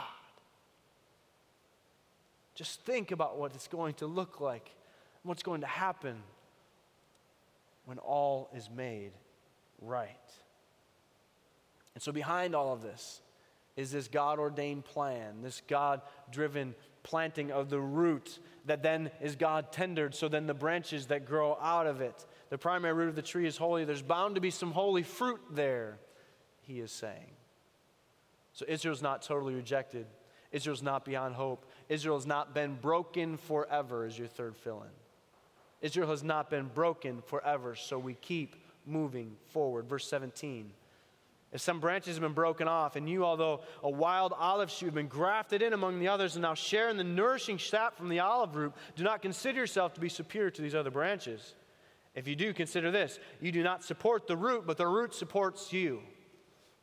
Just 2.55 2.85
think 2.85 3.11
about 3.11 3.37
what 3.37 3.53
it's 3.53 3.67
going 3.67 3.95
to 3.95 4.07
look 4.07 4.39
like 4.39 4.71
what's 5.23 5.43
going 5.43 5.61
to 5.61 5.67
happen 5.67 6.21
when 7.85 7.97
all 7.99 8.49
is 8.55 8.69
made 8.69 9.11
right. 9.81 10.09
And 11.93 12.01
so, 12.01 12.11
behind 12.11 12.55
all 12.55 12.73
of 12.73 12.81
this 12.81 13.21
is 13.75 13.91
this 13.91 14.07
God 14.07 14.39
ordained 14.39 14.85
plan, 14.85 15.41
this 15.41 15.61
God 15.67 16.01
driven 16.31 16.75
planting 17.03 17.51
of 17.51 17.69
the 17.69 17.79
root 17.79 18.39
that 18.65 18.81
then 18.81 19.11
is 19.21 19.35
God 19.35 19.71
tendered, 19.71 20.15
so 20.15 20.27
then 20.27 20.47
the 20.47 20.53
branches 20.53 21.07
that 21.07 21.25
grow 21.25 21.57
out 21.61 21.85
of 21.85 22.01
it. 22.01 22.25
The 22.49 22.57
primary 22.57 22.93
root 22.93 23.09
of 23.09 23.15
the 23.15 23.21
tree 23.21 23.45
is 23.45 23.57
holy. 23.57 23.83
There's 23.83 24.01
bound 24.01 24.35
to 24.35 24.41
be 24.41 24.51
some 24.51 24.71
holy 24.71 25.03
fruit 25.03 25.41
there, 25.51 25.97
he 26.61 26.79
is 26.79 26.91
saying. 26.91 27.31
So 28.53 28.65
Israel's 28.67 29.01
not 29.01 29.21
totally 29.21 29.53
rejected. 29.53 30.05
Israel's 30.51 30.83
not 30.83 31.03
beyond 31.03 31.35
hope. 31.35 31.65
Israel's 31.89 32.27
not 32.27 32.53
been 32.53 32.75
broken 32.75 33.37
forever, 33.37 34.05
is 34.05 34.17
your 34.17 34.27
third 34.27 34.55
fill 34.55 34.83
in. 34.83 35.02
Israel 35.83 36.09
has 36.09 36.23
not 36.23 36.49
been 36.49 36.71
broken 36.73 37.21
forever, 37.21 37.75
so 37.75 37.99
we 37.99 38.15
keep 38.15 38.55
moving 38.85 39.35
forward. 39.51 39.87
Verse 39.87 40.07
17. 40.07 40.71
If 41.51 41.61
some 41.61 41.79
branches 41.79 42.15
have 42.15 42.23
been 42.23 42.33
broken 42.33 42.67
off, 42.67 42.95
and 42.95 43.07
you, 43.07 43.23
although 43.23 43.61
a 43.83 43.89
wild 43.89 44.33
olive 44.35 44.71
shoot, 44.71 44.87
have 44.87 44.95
been 44.95 45.07
grafted 45.07 45.61
in 45.61 45.73
among 45.73 45.99
the 45.99 46.07
others, 46.07 46.35
and 46.35 46.41
now 46.41 46.55
share 46.55 46.89
in 46.89 46.97
the 46.97 47.03
nourishing 47.03 47.59
sap 47.59 47.95
from 47.95 48.09
the 48.09 48.21
olive 48.21 48.55
root, 48.55 48.73
do 48.95 49.03
not 49.03 49.21
consider 49.21 49.59
yourself 49.59 49.93
to 49.93 49.99
be 49.99 50.09
superior 50.09 50.49
to 50.49 50.61
these 50.63 50.73
other 50.73 50.89
branches. 50.89 51.53
If 52.15 52.27
you 52.27 52.35
do, 52.35 52.53
consider 52.53 52.89
this 52.89 53.19
you 53.41 53.51
do 53.51 53.61
not 53.61 53.83
support 53.83 54.25
the 54.25 54.37
root, 54.37 54.65
but 54.65 54.77
the 54.77 54.87
root 54.87 55.13
supports 55.13 55.73
you. 55.73 56.01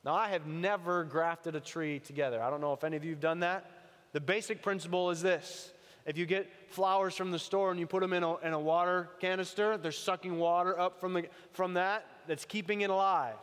Now, 0.05 0.15
I 0.15 0.29
have 0.29 0.47
never 0.47 1.05
grafted 1.05 1.57
a 1.57 1.61
tree 1.61 1.99
together. 1.99 2.43
I 2.43 2.51
don't 2.51 2.61
know 2.61 2.73
if 2.73 2.85
any 2.85 2.97
of 2.97 3.05
you 3.05 3.11
have 3.11 3.21
done 3.21 3.41
that. 3.41 3.71
The 4.13 4.21
basic 4.21 4.63
principle 4.63 5.11
is 5.11 5.23
this 5.23 5.73
if 6.07 6.17
you 6.17 6.27
get 6.27 6.51
flowers 6.69 7.15
from 7.15 7.31
the 7.31 7.39
store 7.39 7.71
and 7.71 7.79
you 7.79 7.87
put 7.87 8.01
them 8.01 8.13
in 8.13 8.23
a, 8.23 8.37
in 8.39 8.53
a 8.53 8.59
water 8.59 9.11
canister, 9.21 9.77
they're 9.77 9.93
sucking 9.93 10.39
water 10.39 10.79
up 10.79 11.01
from, 11.01 11.15
the, 11.15 11.27
from 11.53 11.75
that, 11.75 12.07
that's 12.27 12.45
keeping 12.45 12.81
it 12.81 12.91
alive. 12.91 13.37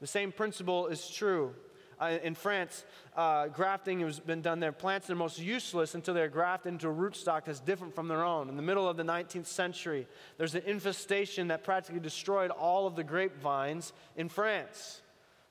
The 0.00 0.06
same 0.06 0.32
principle 0.32 0.88
is 0.88 1.08
true. 1.08 1.54
Uh, 1.98 2.18
in 2.22 2.34
France, 2.34 2.84
uh, 3.16 3.46
grafting 3.48 4.00
has 4.00 4.20
been 4.20 4.42
done 4.42 4.60
there. 4.60 4.72
Plants 4.72 5.08
are 5.08 5.14
most 5.14 5.38
useless 5.38 5.94
until 5.94 6.12
they're 6.12 6.28
grafted 6.28 6.72
into 6.72 6.88
a 6.88 6.92
rootstock 6.92 7.44
that's 7.46 7.60
different 7.60 7.94
from 7.94 8.06
their 8.06 8.22
own. 8.22 8.50
In 8.50 8.56
the 8.56 8.62
middle 8.62 8.86
of 8.86 8.98
the 8.98 9.02
19th 9.02 9.46
century, 9.46 10.06
there's 10.36 10.54
an 10.54 10.62
infestation 10.66 11.48
that 11.48 11.64
practically 11.64 12.00
destroyed 12.00 12.50
all 12.50 12.86
of 12.86 12.96
the 12.96 13.04
grapevines 13.04 13.94
in 14.14 14.28
France. 14.28 15.00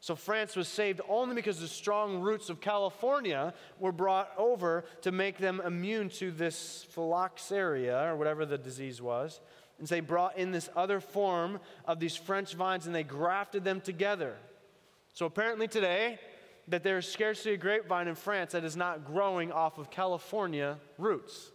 So 0.05 0.15
France 0.15 0.55
was 0.55 0.67
saved 0.67 1.01
only 1.09 1.33
because 1.33 1.59
the 1.59 1.67
strong 1.67 2.21
roots 2.21 2.51
of 2.51 2.61
California 2.61 3.55
were 3.79 3.91
brought 3.91 4.31
over 4.37 4.85
to 5.01 5.11
make 5.11 5.39
them 5.39 5.59
immune 5.65 6.09
to 6.09 6.29
this 6.29 6.85
phylloxera, 6.91 8.11
or 8.11 8.15
whatever 8.15 8.45
the 8.45 8.59
disease 8.59 9.01
was. 9.01 9.39
And 9.79 9.87
they 9.87 10.01
brought 10.01 10.37
in 10.37 10.51
this 10.51 10.69
other 10.75 10.99
form 10.99 11.59
of 11.85 11.99
these 11.99 12.15
French 12.15 12.53
vines 12.53 12.85
and 12.85 12.93
they 12.93 13.01
grafted 13.01 13.63
them 13.63 13.81
together. 13.81 14.35
So 15.15 15.25
apparently 15.25 15.67
today, 15.67 16.19
that 16.67 16.83
there 16.83 16.99
is 16.99 17.11
scarcely 17.11 17.53
a 17.53 17.57
grapevine 17.57 18.07
in 18.07 18.13
France 18.13 18.51
that 18.51 18.63
is 18.63 18.77
not 18.77 19.05
growing 19.05 19.51
off 19.51 19.79
of 19.79 19.89
California 19.89 20.77
roots. 20.99 21.49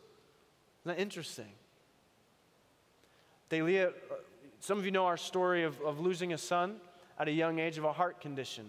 Isn't 0.82 0.96
that 0.96 0.98
interesting? 0.98 1.52
Delia, 3.48 3.90
uh, 3.90 4.14
some 4.58 4.76
of 4.76 4.84
you 4.84 4.90
know 4.90 5.06
our 5.06 5.16
story 5.16 5.62
of, 5.62 5.80
of 5.82 6.00
losing 6.00 6.32
a 6.32 6.38
son 6.38 6.80
at 7.20 7.28
a 7.28 7.33
young 7.33 7.59
age 7.59 7.76
of 7.76 7.85
a 7.85 7.92
heart 7.92 8.18
condition. 8.20 8.64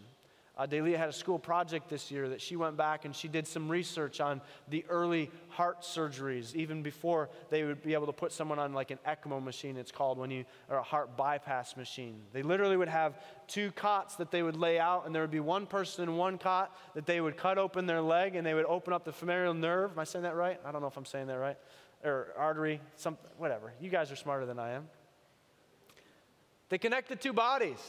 Uh, 0.58 0.68
had 0.68 1.08
a 1.08 1.14
school 1.14 1.40
project 1.40 1.88
this 1.90 2.12
year 2.12 2.28
that 2.28 2.42
she 2.42 2.58
went 2.58 2.76
back 2.76 3.06
and 3.06 3.16
she 3.16 3.30
did 3.30 3.48
some 3.48 3.70
research 3.70 4.20
on 4.20 4.42
the 4.70 4.84
early 4.90 5.32
heart 5.48 5.82
surgeries, 5.82 6.54
even 6.54 6.84
before 6.84 7.30
they 7.50 7.64
would 7.64 7.82
be 7.82 7.94
able 7.94 8.06
to 8.06 8.12
put 8.12 8.34
someone 8.34 8.60
on 8.60 8.74
like 8.74 8.92
an 8.92 9.00
ECMO 9.08 9.42
machine, 9.42 9.78
it's 9.78 9.92
called, 9.92 10.18
when 10.18 10.30
you, 10.30 10.44
or 10.70 10.76
a 10.76 10.84
heart 10.84 11.16
bypass 11.16 11.78
machine. 11.78 12.22
They 12.34 12.44
literally 12.44 12.76
would 12.76 12.90
have 12.90 13.18
two 13.48 13.72
cots 13.72 14.18
that 14.18 14.30
they 14.30 14.44
would 14.44 14.58
lay 14.58 14.78
out, 14.78 15.06
and 15.06 15.16
there 15.16 15.24
would 15.24 15.32
be 15.32 15.40
one 15.40 15.66
person 15.66 16.04
in 16.04 16.18
one 16.18 16.38
cot 16.38 16.78
that 16.94 17.06
they 17.06 17.22
would 17.22 17.38
cut 17.38 17.58
open 17.58 17.86
their 17.86 18.02
leg 18.02 18.36
and 18.36 18.46
they 18.46 18.54
would 18.54 18.66
open 18.66 18.92
up 18.92 19.06
the 19.06 19.14
femoral 19.14 19.54
nerve. 19.54 19.92
Am 19.94 20.00
I 20.00 20.04
saying 20.04 20.24
that 20.24 20.36
right? 20.36 20.60
I 20.66 20.74
don't 20.74 20.82
know 20.82 20.88
if 20.88 20.98
I'm 20.98 21.06
saying 21.06 21.28
that 21.28 21.40
right. 21.40 21.58
Or 22.04 22.34
artery, 22.38 22.82
some, 22.98 23.18
whatever. 23.38 23.72
You 23.80 23.90
guys 23.90 24.12
are 24.12 24.18
smarter 24.18 24.46
than 24.46 24.60
I 24.60 24.72
am. 24.72 24.90
They 26.68 26.78
connect 26.78 27.08
the 27.08 27.16
two 27.16 27.34
bodies. 27.34 27.80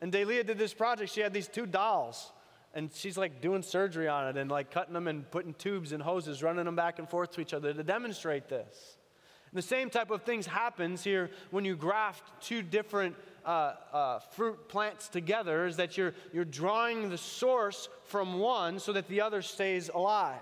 And 0.00 0.12
Delia 0.12 0.44
did 0.44 0.58
this 0.58 0.74
project. 0.74 1.12
She 1.12 1.20
had 1.20 1.32
these 1.32 1.48
two 1.48 1.66
dolls, 1.66 2.32
and 2.74 2.90
she's 2.92 3.16
like 3.16 3.40
doing 3.40 3.62
surgery 3.62 4.08
on 4.08 4.28
it 4.28 4.36
and 4.36 4.50
like 4.50 4.70
cutting 4.70 4.94
them 4.94 5.08
and 5.08 5.30
putting 5.30 5.54
tubes 5.54 5.92
and 5.92 6.02
hoses, 6.02 6.42
running 6.42 6.64
them 6.66 6.76
back 6.76 6.98
and 6.98 7.08
forth 7.08 7.32
to 7.32 7.40
each 7.40 7.54
other 7.54 7.72
to 7.72 7.82
demonstrate 7.82 8.48
this. 8.48 8.98
And 9.50 9.58
the 9.58 9.66
same 9.66 9.88
type 9.88 10.10
of 10.10 10.22
things 10.22 10.46
happens 10.46 11.02
here 11.02 11.30
when 11.50 11.64
you 11.64 11.76
graft 11.76 12.42
two 12.42 12.62
different 12.62 13.16
uh, 13.44 13.74
uh, 13.92 14.18
fruit 14.18 14.68
plants 14.68 15.08
together. 15.08 15.66
Is 15.66 15.76
that 15.76 15.96
you're 15.96 16.14
you're 16.32 16.44
drawing 16.44 17.08
the 17.08 17.18
source 17.18 17.88
from 18.04 18.38
one 18.38 18.78
so 18.78 18.92
that 18.92 19.08
the 19.08 19.20
other 19.22 19.40
stays 19.40 19.88
alive. 19.88 20.40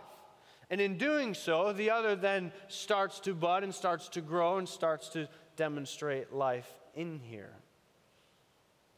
And 0.71 0.81
in 0.81 0.97
doing 0.97 1.35
so, 1.35 1.73
the 1.73 1.91
other 1.91 2.17
then 2.17 2.51
starts 2.69 3.21
to 3.21 3.35
bud 3.35 3.63
and 3.63 3.75
starts 3.75 4.09
to 4.09 4.21
grow 4.21 4.59
and 4.59 4.69
starts 4.69 5.09
to 5.11 5.29
demonstrate 5.57 6.33
life 6.33 6.69
in 6.97 7.21
here. 7.21 7.53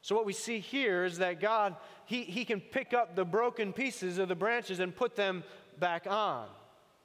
So, 0.07 0.15
what 0.15 0.25
we 0.25 0.35
see 0.35 0.61
here 0.61 1.05
is 1.05 1.19
that 1.19 1.41
God, 1.41 1.75
he, 2.05 2.23
he 2.23 2.45
can 2.45 2.61
pick 2.61 2.95
up 2.95 3.17
the 3.17 3.25
broken 3.25 3.73
pieces 3.73 4.19
of 4.19 4.29
the 4.29 4.37
branches 4.37 4.79
and 4.79 4.95
put 4.95 5.17
them 5.17 5.43
back 5.81 6.07
on. 6.07 6.47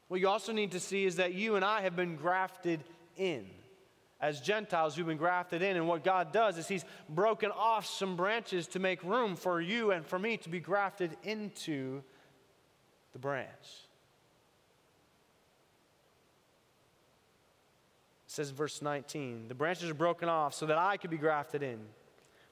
What 0.07 0.19
you 0.19 0.27
also 0.27 0.51
need 0.51 0.73
to 0.73 0.79
see 0.79 1.05
is 1.05 1.15
that 1.15 1.33
you 1.33 1.55
and 1.55 1.65
I 1.65 1.81
have 1.81 1.95
been 1.95 2.15
grafted 2.15 2.83
in. 3.17 3.47
As 4.21 4.39
Gentiles 4.39 4.95
who've 4.95 5.07
been 5.07 5.17
grafted 5.17 5.63
in. 5.63 5.77
And 5.77 5.87
what 5.87 6.03
God 6.03 6.31
does 6.31 6.59
is 6.59 6.67
He's 6.67 6.85
broken 7.09 7.49
off 7.49 7.87
some 7.87 8.15
branches 8.15 8.67
to 8.67 8.79
make 8.79 9.03
room 9.03 9.35
for 9.35 9.59
you 9.59 9.89
and 9.89 10.05
for 10.05 10.19
me 10.19 10.37
to 10.37 10.49
be 10.49 10.59
grafted 10.59 11.17
into 11.23 12.03
the 13.13 13.19
branch. 13.19 13.49
It 18.27 18.31
says 18.31 18.51
in 18.51 18.55
verse 18.55 18.79
19 18.79 19.47
the 19.47 19.55
branches 19.55 19.89
are 19.89 19.95
broken 19.95 20.29
off 20.29 20.53
so 20.53 20.67
that 20.67 20.77
I 20.77 20.97
could 20.97 21.09
be 21.09 21.17
grafted 21.17 21.63
in 21.63 21.79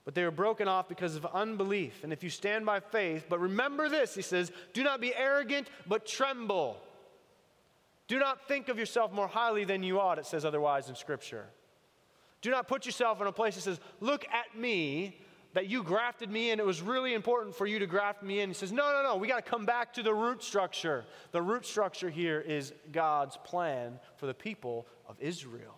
but 0.09 0.15
they 0.15 0.23
were 0.23 0.31
broken 0.31 0.67
off 0.67 0.89
because 0.89 1.15
of 1.15 1.23
unbelief. 1.35 2.03
And 2.03 2.11
if 2.11 2.23
you 2.23 2.31
stand 2.31 2.65
by 2.65 2.79
faith, 2.79 3.27
but 3.29 3.39
remember 3.39 3.89
this, 3.89 4.15
he 4.15 4.23
says, 4.23 4.51
do 4.73 4.81
not 4.81 4.99
be 4.99 5.13
arrogant, 5.13 5.69
but 5.85 6.07
tremble. 6.07 6.81
Do 8.07 8.17
not 8.17 8.47
think 8.47 8.69
of 8.69 8.79
yourself 8.79 9.11
more 9.11 9.27
highly 9.27 9.65
than 9.65 9.83
you 9.83 9.99
ought, 9.99 10.17
it 10.17 10.25
says 10.25 10.45
otherwise 10.45 10.89
in 10.89 10.95
Scripture. 10.95 11.45
Do 12.41 12.49
not 12.49 12.67
put 12.67 12.87
yourself 12.87 13.21
in 13.21 13.27
a 13.27 13.31
place 13.31 13.53
that 13.53 13.61
says, 13.61 13.79
Look 13.99 14.25
at 14.33 14.57
me, 14.57 15.21
that 15.53 15.67
you 15.67 15.83
grafted 15.83 16.31
me 16.31 16.49
in. 16.49 16.59
It 16.59 16.65
was 16.65 16.81
really 16.81 17.13
important 17.13 17.55
for 17.55 17.67
you 17.67 17.77
to 17.77 17.85
graft 17.85 18.23
me 18.23 18.39
in. 18.39 18.49
He 18.49 18.55
says, 18.55 18.71
No, 18.71 18.91
no, 18.91 19.03
no. 19.03 19.15
We 19.15 19.27
got 19.27 19.45
to 19.45 19.47
come 19.47 19.67
back 19.67 19.93
to 19.93 20.01
the 20.01 20.11
root 20.11 20.43
structure. 20.43 21.05
The 21.33 21.41
root 21.43 21.67
structure 21.67 22.09
here 22.09 22.41
is 22.41 22.73
God's 22.91 23.37
plan 23.43 23.99
for 24.15 24.25
the 24.25 24.33
people 24.33 24.87
of 25.07 25.17
Israel. 25.19 25.77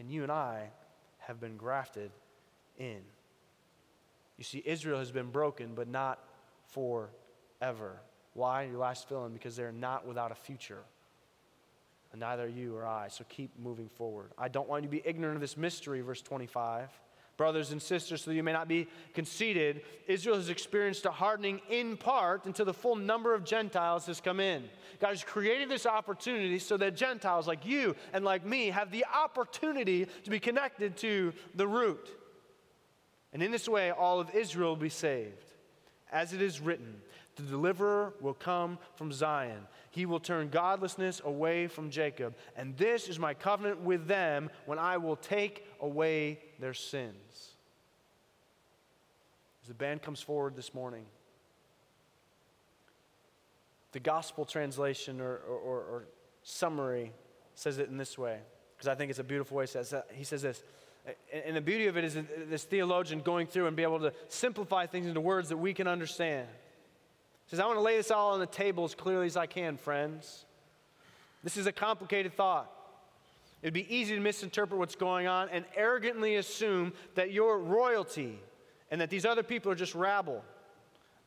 And 0.00 0.10
you 0.10 0.24
and 0.24 0.32
I 0.32 0.70
have 1.18 1.38
been 1.38 1.56
grafted 1.56 2.10
in. 2.78 3.00
You 4.36 4.44
see, 4.44 4.62
Israel 4.64 4.98
has 4.98 5.10
been 5.10 5.30
broken, 5.30 5.74
but 5.74 5.88
not 5.88 6.18
forever. 6.68 8.00
Why? 8.34 8.64
Your 8.64 8.78
last 8.78 9.08
fill 9.08 9.24
in 9.26 9.32
because 9.32 9.56
they're 9.56 9.72
not 9.72 10.06
without 10.06 10.30
a 10.30 10.34
future. 10.34 10.82
And 12.12 12.20
neither 12.20 12.48
you 12.48 12.76
or 12.76 12.86
I. 12.86 13.08
So 13.08 13.24
keep 13.28 13.50
moving 13.58 13.88
forward. 13.88 14.30
I 14.38 14.48
don't 14.48 14.68
want 14.68 14.84
you 14.84 14.88
to 14.88 14.92
be 14.96 15.02
ignorant 15.04 15.36
of 15.36 15.40
this 15.40 15.56
mystery, 15.56 16.00
verse 16.02 16.22
25. 16.22 16.90
Brothers 17.36 17.72
and 17.72 17.82
sisters, 17.82 18.22
so 18.22 18.30
that 18.30 18.34
you 18.34 18.42
may 18.42 18.54
not 18.54 18.66
be 18.66 18.88
conceited, 19.12 19.82
Israel 20.06 20.36
has 20.36 20.48
experienced 20.48 21.04
a 21.04 21.10
hardening 21.10 21.60
in 21.68 21.98
part 21.98 22.46
until 22.46 22.64
the 22.64 22.72
full 22.72 22.96
number 22.96 23.34
of 23.34 23.44
Gentiles 23.44 24.06
has 24.06 24.22
come 24.22 24.40
in. 24.40 24.64
God 25.00 25.08
has 25.08 25.22
created 25.22 25.68
this 25.68 25.84
opportunity 25.84 26.58
so 26.58 26.78
that 26.78 26.96
Gentiles 26.96 27.46
like 27.46 27.66
you 27.66 27.94
and 28.14 28.24
like 28.24 28.46
me 28.46 28.68
have 28.68 28.90
the 28.90 29.04
opportunity 29.14 30.06
to 30.24 30.30
be 30.30 30.40
connected 30.40 30.96
to 30.98 31.34
the 31.54 31.68
root. 31.68 32.08
And 33.36 33.42
in 33.42 33.50
this 33.50 33.68
way, 33.68 33.90
all 33.90 34.18
of 34.18 34.34
Israel 34.34 34.70
will 34.70 34.76
be 34.76 34.88
saved. 34.88 35.44
As 36.10 36.32
it 36.32 36.40
is 36.40 36.58
written, 36.58 37.02
the 37.34 37.42
deliverer 37.42 38.14
will 38.22 38.32
come 38.32 38.78
from 38.94 39.12
Zion. 39.12 39.66
He 39.90 40.06
will 40.06 40.20
turn 40.20 40.48
godlessness 40.48 41.20
away 41.22 41.66
from 41.66 41.90
Jacob. 41.90 42.34
And 42.56 42.74
this 42.78 43.10
is 43.10 43.18
my 43.18 43.34
covenant 43.34 43.82
with 43.82 44.06
them 44.06 44.48
when 44.64 44.78
I 44.78 44.96
will 44.96 45.16
take 45.16 45.66
away 45.82 46.38
their 46.60 46.72
sins. 46.72 47.50
As 49.60 49.68
the 49.68 49.74
band 49.74 50.00
comes 50.00 50.22
forward 50.22 50.56
this 50.56 50.72
morning, 50.72 51.04
the 53.92 54.00
gospel 54.00 54.46
translation 54.46 55.20
or, 55.20 55.36
or, 55.46 55.80
or 55.80 56.04
summary 56.42 57.12
says 57.54 57.76
it 57.76 57.90
in 57.90 57.98
this 57.98 58.16
way, 58.16 58.38
because 58.74 58.88
I 58.88 58.94
think 58.94 59.10
it's 59.10 59.18
a 59.18 59.24
beautiful 59.24 59.58
way. 59.58 59.64
He 59.64 59.72
says, 59.72 59.94
he 60.14 60.24
says 60.24 60.40
this. 60.40 60.62
And 61.32 61.56
the 61.56 61.60
beauty 61.60 61.86
of 61.86 61.96
it 61.96 62.04
is 62.04 62.16
this 62.48 62.64
theologian 62.64 63.20
going 63.20 63.46
through 63.46 63.66
and 63.66 63.76
be 63.76 63.82
able 63.82 64.00
to 64.00 64.12
simplify 64.28 64.86
things 64.86 65.06
into 65.06 65.20
words 65.20 65.48
that 65.50 65.56
we 65.56 65.72
can 65.72 65.86
understand. 65.86 66.48
He 67.46 67.50
says, 67.50 67.60
I 67.60 67.66
want 67.66 67.78
to 67.78 67.82
lay 67.82 67.96
this 67.96 68.10
all 68.10 68.32
on 68.32 68.40
the 68.40 68.46
table 68.46 68.84
as 68.84 68.94
clearly 68.94 69.26
as 69.26 69.36
I 69.36 69.46
can, 69.46 69.76
friends. 69.76 70.44
This 71.44 71.56
is 71.56 71.66
a 71.66 71.72
complicated 71.72 72.34
thought. 72.34 72.72
It'd 73.62 73.72
be 73.72 73.94
easy 73.94 74.14
to 74.14 74.20
misinterpret 74.20 74.78
what's 74.78 74.96
going 74.96 75.26
on 75.26 75.48
and 75.50 75.64
arrogantly 75.76 76.36
assume 76.36 76.92
that 77.14 77.32
you're 77.32 77.58
royalty 77.58 78.38
and 78.90 79.00
that 79.00 79.10
these 79.10 79.24
other 79.24 79.42
people 79.42 79.70
are 79.70 79.76
just 79.76 79.94
rabble 79.94 80.44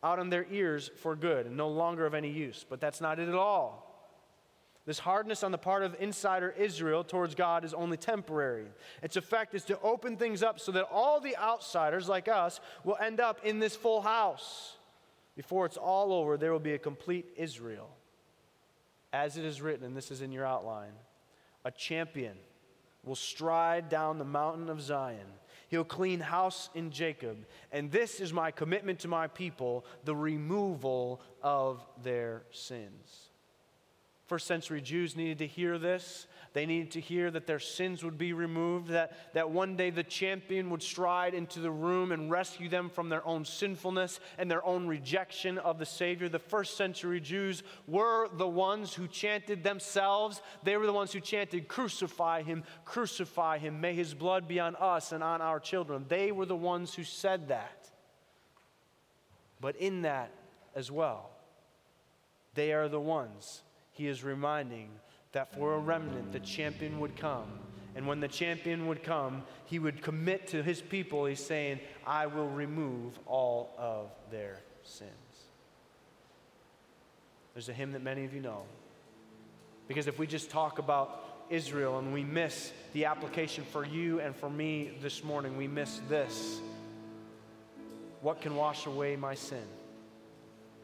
out 0.03 0.19
on 0.19 0.29
their 0.29 0.45
ears 0.51 0.91
for 1.01 1.15
good 1.15 1.45
and 1.45 1.57
no 1.57 1.69
longer 1.69 2.05
of 2.05 2.13
any 2.13 2.29
use. 2.29 2.65
But 2.69 2.79
that's 2.79 3.01
not 3.01 3.19
it 3.19 3.29
at 3.29 3.35
all. 3.35 3.88
This 4.89 4.97
hardness 4.97 5.43
on 5.43 5.51
the 5.51 5.59
part 5.59 5.83
of 5.83 5.95
insider 5.99 6.49
Israel 6.57 7.03
towards 7.03 7.35
God 7.35 7.63
is 7.63 7.75
only 7.75 7.95
temporary. 7.95 8.65
Its 9.03 9.17
effect 9.17 9.53
is 9.53 9.63
to 9.65 9.79
open 9.81 10.17
things 10.17 10.41
up 10.41 10.59
so 10.59 10.71
that 10.71 10.87
all 10.91 11.19
the 11.19 11.37
outsiders 11.37 12.09
like 12.09 12.27
us 12.27 12.59
will 12.83 12.97
end 12.99 13.19
up 13.19 13.45
in 13.45 13.59
this 13.59 13.75
full 13.75 14.01
house. 14.01 14.77
Before 15.35 15.67
it's 15.67 15.77
all 15.77 16.11
over, 16.11 16.37
there 16.37 16.51
will 16.51 16.59
be 16.59 16.73
a 16.73 16.79
complete 16.79 17.27
Israel. 17.37 17.87
As 19.13 19.37
it 19.37 19.45
is 19.45 19.61
written, 19.61 19.85
and 19.85 19.95
this 19.95 20.09
is 20.09 20.23
in 20.23 20.31
your 20.31 20.47
outline 20.47 20.93
a 21.63 21.69
champion 21.69 22.37
will 23.03 23.13
stride 23.13 23.89
down 23.89 24.17
the 24.17 24.25
mountain 24.25 24.71
of 24.71 24.81
Zion. 24.81 25.27
He'll 25.67 25.83
clean 25.83 26.19
house 26.19 26.71
in 26.73 26.89
Jacob. 26.89 27.45
And 27.71 27.91
this 27.91 28.19
is 28.19 28.33
my 28.33 28.49
commitment 28.49 28.97
to 29.01 29.07
my 29.07 29.27
people 29.27 29.85
the 30.03 30.15
removal 30.15 31.21
of 31.43 31.85
their 32.01 32.41
sins. 32.49 33.28
First 34.29 34.45
century 34.45 34.79
Jews 34.79 35.15
needed 35.15 35.39
to 35.39 35.47
hear 35.47 35.79
this. 35.79 36.27
They 36.53 36.67
needed 36.67 36.91
to 36.91 36.99
hear 36.99 37.31
that 37.31 37.47
their 37.47 37.57
sins 37.57 38.03
would 38.03 38.19
be 38.19 38.31
removed, 38.31 38.89
that, 38.89 39.33
that 39.33 39.49
one 39.49 39.75
day 39.75 39.89
the 39.89 40.03
champion 40.03 40.69
would 40.69 40.83
stride 40.83 41.33
into 41.33 41.59
the 41.59 41.71
room 41.71 42.11
and 42.11 42.29
rescue 42.29 42.69
them 42.69 42.91
from 42.91 43.09
their 43.09 43.25
own 43.25 43.43
sinfulness 43.43 44.19
and 44.37 44.49
their 44.49 44.63
own 44.63 44.85
rejection 44.85 45.57
of 45.57 45.79
the 45.79 45.85
Savior. 45.85 46.29
The 46.29 46.37
first 46.37 46.77
century 46.77 47.19
Jews 47.19 47.63
were 47.87 48.29
the 48.31 48.47
ones 48.47 48.93
who 48.93 49.07
chanted 49.07 49.63
themselves. 49.63 50.43
They 50.61 50.77
were 50.77 50.85
the 50.85 50.93
ones 50.93 51.11
who 51.11 51.21
chanted, 51.21 51.67
Crucify 51.67 52.43
him, 52.43 52.63
crucify 52.85 53.57
him, 53.57 53.81
may 53.81 53.95
his 53.95 54.13
blood 54.13 54.47
be 54.47 54.59
on 54.59 54.75
us 54.75 55.11
and 55.11 55.23
on 55.23 55.41
our 55.41 55.59
children. 55.59 56.05
They 56.07 56.31
were 56.31 56.45
the 56.45 56.55
ones 56.55 56.93
who 56.93 57.03
said 57.03 57.47
that. 57.47 57.89
But 59.59 59.75
in 59.77 60.03
that 60.03 60.29
as 60.75 60.91
well, 60.91 61.31
they 62.53 62.73
are 62.73 62.87
the 62.87 63.01
ones 63.01 63.63
he 63.99 64.07
is 64.07 64.23
reminding 64.23 64.87
that 65.33 65.53
for 65.53 65.73
a 65.73 65.77
remnant, 65.77 66.31
the 66.31 66.39
champion 66.39 67.01
would 67.01 67.17
come. 67.17 67.59
And 67.95 68.07
when 68.07 68.21
the 68.21 68.29
champion 68.29 68.87
would 68.87 69.03
come, 69.03 69.43
he 69.65 69.77
would 69.77 70.01
commit 70.01 70.47
to 70.47 70.63
his 70.63 70.81
people. 70.81 71.25
He's 71.25 71.45
saying, 71.45 71.81
I 72.07 72.27
will 72.27 72.47
remove 72.47 73.19
all 73.25 73.75
of 73.77 74.09
their 74.31 74.61
sins. 74.83 75.11
There's 77.53 77.67
a 77.67 77.73
hymn 77.73 77.91
that 77.91 78.01
many 78.01 78.23
of 78.23 78.33
you 78.33 78.39
know. 78.39 78.61
Because 79.89 80.07
if 80.07 80.17
we 80.17 80.27
just 80.27 80.49
talk 80.49 80.79
about 80.79 81.45
Israel 81.49 81.99
and 81.99 82.13
we 82.13 82.23
miss 82.23 82.71
the 82.93 83.03
application 83.03 83.65
for 83.65 83.85
you 83.85 84.21
and 84.21 84.33
for 84.33 84.49
me 84.49 84.91
this 85.01 85.25
morning, 85.25 85.57
we 85.57 85.67
miss 85.67 85.99
this. 86.07 86.61
What 88.21 88.39
can 88.39 88.55
wash 88.55 88.85
away 88.85 89.17
my 89.17 89.35
sin? 89.35 89.67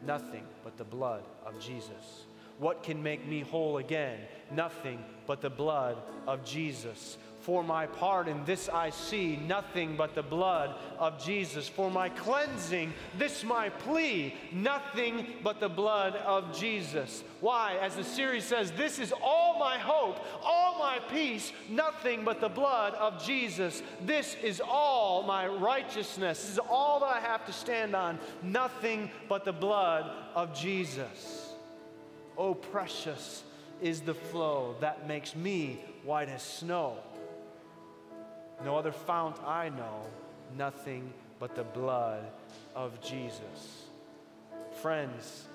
Nothing 0.05 0.43
but 0.65 0.75
the 0.75 0.83
blood 0.83 1.23
of 1.45 1.57
Jesus. 1.61 2.25
What 2.57 2.83
can 2.83 3.03
make 3.03 3.25
me 3.27 3.41
whole 3.41 3.77
again? 3.77 4.19
Nothing 4.51 5.03
but 5.27 5.41
the 5.41 5.49
blood 5.49 5.97
of 6.27 6.45
Jesus. 6.45 7.17
For 7.41 7.63
my 7.63 7.85
pardon, 7.85 8.43
this 8.45 8.69
I 8.69 8.89
see, 8.89 9.35
nothing 9.35 9.95
but 9.95 10.15
the 10.15 10.23
blood 10.23 10.73
of 10.97 11.23
Jesus. 11.23 11.69
For 11.69 11.91
my 11.91 12.09
cleansing, 12.09 12.91
this 13.19 13.43
my 13.43 13.69
plea, 13.69 14.33
nothing 14.51 15.27
but 15.43 15.59
the 15.59 15.69
blood 15.69 16.15
of 16.15 16.57
Jesus. 16.57 17.23
Why? 17.41 17.77
As 17.81 17.95
the 17.95 18.03
series 18.03 18.45
says, 18.45 18.71
this 18.71 18.97
is 18.97 19.13
all 19.21 19.59
my 19.59 19.77
hope, 19.77 20.25
all 20.43 20.79
my 20.79 20.97
peace, 21.11 21.51
nothing 21.69 22.23
but 22.23 22.41
the 22.41 22.49
blood 22.49 22.95
of 22.95 23.23
Jesus. 23.23 23.83
This 24.03 24.35
is 24.41 24.59
all 24.59 25.21
my 25.21 25.45
righteousness. 25.45 26.41
This 26.41 26.53
is 26.53 26.59
all 26.67 27.01
that 27.01 27.15
I 27.17 27.19
have 27.19 27.45
to 27.45 27.53
stand 27.53 27.95
on, 27.95 28.17
nothing 28.41 29.11
but 29.29 29.45
the 29.45 29.53
blood 29.53 30.09
of 30.33 30.59
Jesus. 30.59 31.54
Oh, 32.37 32.53
precious 32.53 33.43
is 33.81 34.01
the 34.01 34.13
flow 34.13 34.75
that 34.79 35.07
makes 35.07 35.35
me 35.35 35.79
white 36.03 36.29
as 36.29 36.41
snow. 36.41 36.97
No 38.63 38.77
other 38.77 38.91
fount 38.91 39.41
I 39.43 39.69
know, 39.69 40.05
nothing 40.57 41.13
but 41.39 41.55
the 41.55 41.63
blood 41.63 42.23
of 42.75 43.01
Jesus. 43.01 43.85
Friends, 44.81 45.45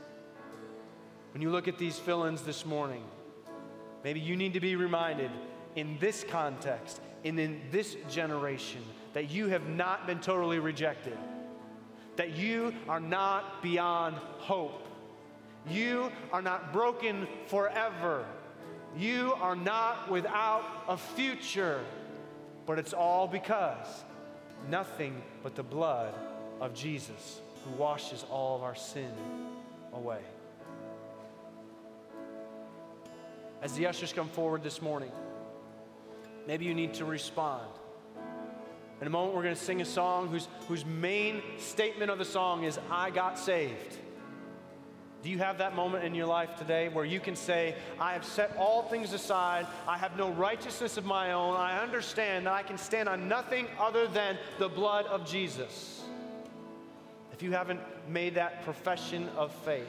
when 1.32 1.42
you 1.42 1.50
look 1.50 1.68
at 1.68 1.78
these 1.78 1.98
fill 1.98 2.24
ins 2.24 2.42
this 2.42 2.66
morning, 2.66 3.04
maybe 4.04 4.20
you 4.20 4.36
need 4.36 4.54
to 4.54 4.60
be 4.60 4.76
reminded 4.76 5.30
in 5.76 5.96
this 5.98 6.24
context 6.28 7.00
and 7.24 7.38
in 7.38 7.60
this 7.70 7.96
generation 8.08 8.82
that 9.12 9.30
you 9.30 9.48
have 9.48 9.68
not 9.68 10.06
been 10.06 10.20
totally 10.20 10.58
rejected, 10.58 11.16
that 12.16 12.36
you 12.36 12.74
are 12.88 13.00
not 13.00 13.62
beyond 13.62 14.16
hope 14.38 14.86
you 15.68 16.10
are 16.32 16.42
not 16.42 16.72
broken 16.72 17.26
forever. 17.46 18.24
You 18.96 19.34
are 19.40 19.56
not 19.56 20.10
without 20.10 20.64
a 20.88 20.96
future. 20.96 21.80
But 22.66 22.78
it's 22.78 22.92
all 22.92 23.26
because 23.26 23.86
nothing 24.68 25.22
but 25.42 25.54
the 25.54 25.62
blood 25.62 26.14
of 26.60 26.74
Jesus 26.74 27.40
who 27.64 27.70
washes 27.72 28.24
all 28.30 28.56
of 28.56 28.62
our 28.62 28.74
sin 28.74 29.12
away. 29.92 30.20
As 33.62 33.74
the 33.74 33.86
ushers 33.86 34.12
come 34.12 34.28
forward 34.28 34.62
this 34.62 34.80
morning, 34.80 35.12
maybe 36.46 36.64
you 36.64 36.74
need 36.74 36.94
to 36.94 37.04
respond. 37.04 37.68
In 39.00 39.06
a 39.06 39.10
moment, 39.10 39.34
we're 39.34 39.42
going 39.42 39.54
to 39.54 39.60
sing 39.60 39.80
a 39.80 39.86
song 39.86 40.28
whose, 40.28 40.48
whose 40.68 40.84
main 40.84 41.42
statement 41.58 42.10
of 42.10 42.18
the 42.18 42.24
song 42.24 42.64
is, 42.64 42.78
I 42.90 43.10
got 43.10 43.38
saved. 43.38 43.96
Do 45.22 45.28
you 45.28 45.38
have 45.38 45.58
that 45.58 45.76
moment 45.76 46.04
in 46.04 46.14
your 46.14 46.26
life 46.26 46.56
today 46.56 46.88
where 46.88 47.04
you 47.04 47.20
can 47.20 47.36
say, 47.36 47.74
I 47.98 48.14
have 48.14 48.24
set 48.24 48.56
all 48.56 48.84
things 48.84 49.12
aside. 49.12 49.66
I 49.86 49.98
have 49.98 50.16
no 50.16 50.30
righteousness 50.30 50.96
of 50.96 51.04
my 51.04 51.32
own. 51.32 51.56
I 51.56 51.82
understand 51.82 52.46
that 52.46 52.54
I 52.54 52.62
can 52.62 52.78
stand 52.78 53.06
on 53.06 53.28
nothing 53.28 53.66
other 53.78 54.06
than 54.06 54.38
the 54.58 54.68
blood 54.68 55.04
of 55.06 55.28
Jesus. 55.28 56.02
If 57.32 57.42
you 57.42 57.52
haven't 57.52 57.80
made 58.08 58.34
that 58.36 58.64
profession 58.64 59.28
of 59.36 59.52
faith 59.52 59.86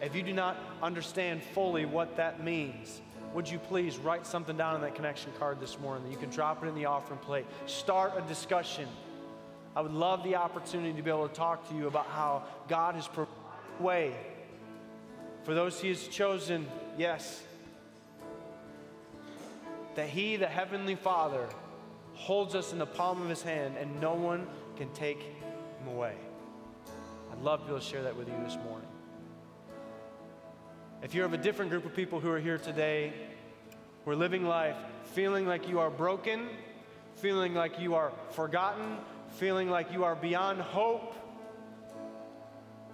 If 0.00 0.14
you 0.14 0.22
do 0.22 0.34
not 0.34 0.56
understand 0.82 1.42
fully 1.42 1.86
what 1.86 2.16
that 2.16 2.44
means, 2.44 3.00
would 3.32 3.48
you 3.48 3.58
please 3.58 3.96
write 3.96 4.26
something 4.26 4.56
down 4.56 4.74
on 4.74 4.80
that 4.82 4.94
connection 4.94 5.32
card 5.38 5.60
this 5.60 5.78
morning 5.80 6.10
you 6.10 6.18
can 6.18 6.30
drop 6.30 6.62
it 6.62 6.68
in 6.68 6.74
the 6.74 6.84
offering 6.84 7.20
plate? 7.20 7.46
Start 7.66 8.12
a 8.16 8.22
discussion. 8.28 8.86
I 9.74 9.80
would 9.80 9.92
love 9.92 10.22
the 10.24 10.36
opportunity 10.36 10.92
to 10.92 11.02
be 11.02 11.10
able 11.10 11.28
to 11.28 11.34
talk 11.34 11.68
to 11.70 11.74
you 11.74 11.86
about 11.86 12.06
how 12.06 12.42
God 12.68 12.94
has 12.96 13.08
provided 13.08 13.34
way 13.80 14.14
for 15.44 15.54
those 15.54 15.80
He 15.80 15.88
has 15.88 16.08
chosen, 16.08 16.66
yes, 16.98 17.42
that 19.94 20.08
He, 20.08 20.36
the 20.36 20.46
Heavenly 20.46 20.94
Father, 20.96 21.46
holds 22.14 22.54
us 22.54 22.72
in 22.72 22.78
the 22.78 22.86
palm 22.86 23.22
of 23.22 23.28
His 23.28 23.42
hand 23.42 23.76
and 23.78 24.00
no 24.00 24.14
one 24.14 24.46
can 24.76 24.90
take 24.92 25.22
Him 25.22 25.88
away. 25.88 26.14
I'd 27.30 27.42
love 27.42 27.60
to 27.60 27.66
be 27.66 27.70
able 27.72 27.80
to 27.80 27.86
share 27.86 28.02
that 28.02 28.16
with 28.16 28.28
you 28.28 28.34
this 28.44 28.56
morning. 28.64 28.88
If 31.02 31.14
you're 31.14 31.26
of 31.26 31.34
a 31.34 31.38
different 31.38 31.70
group 31.70 31.84
of 31.84 31.94
people 31.94 32.18
who 32.18 32.30
are 32.30 32.40
here 32.40 32.58
today, 32.58 33.12
who 34.04 34.10
are 34.10 34.16
living 34.16 34.44
life 34.44 34.76
feeling 35.12 35.46
like 35.46 35.68
you 35.68 35.78
are 35.78 35.90
broken, 35.90 36.48
feeling 37.16 37.54
like 37.54 37.78
you 37.78 37.94
are 37.94 38.10
forgotten, 38.30 38.96
feeling 39.32 39.68
like 39.68 39.92
you 39.92 40.04
are 40.04 40.16
beyond 40.16 40.60
hope, 40.60 41.14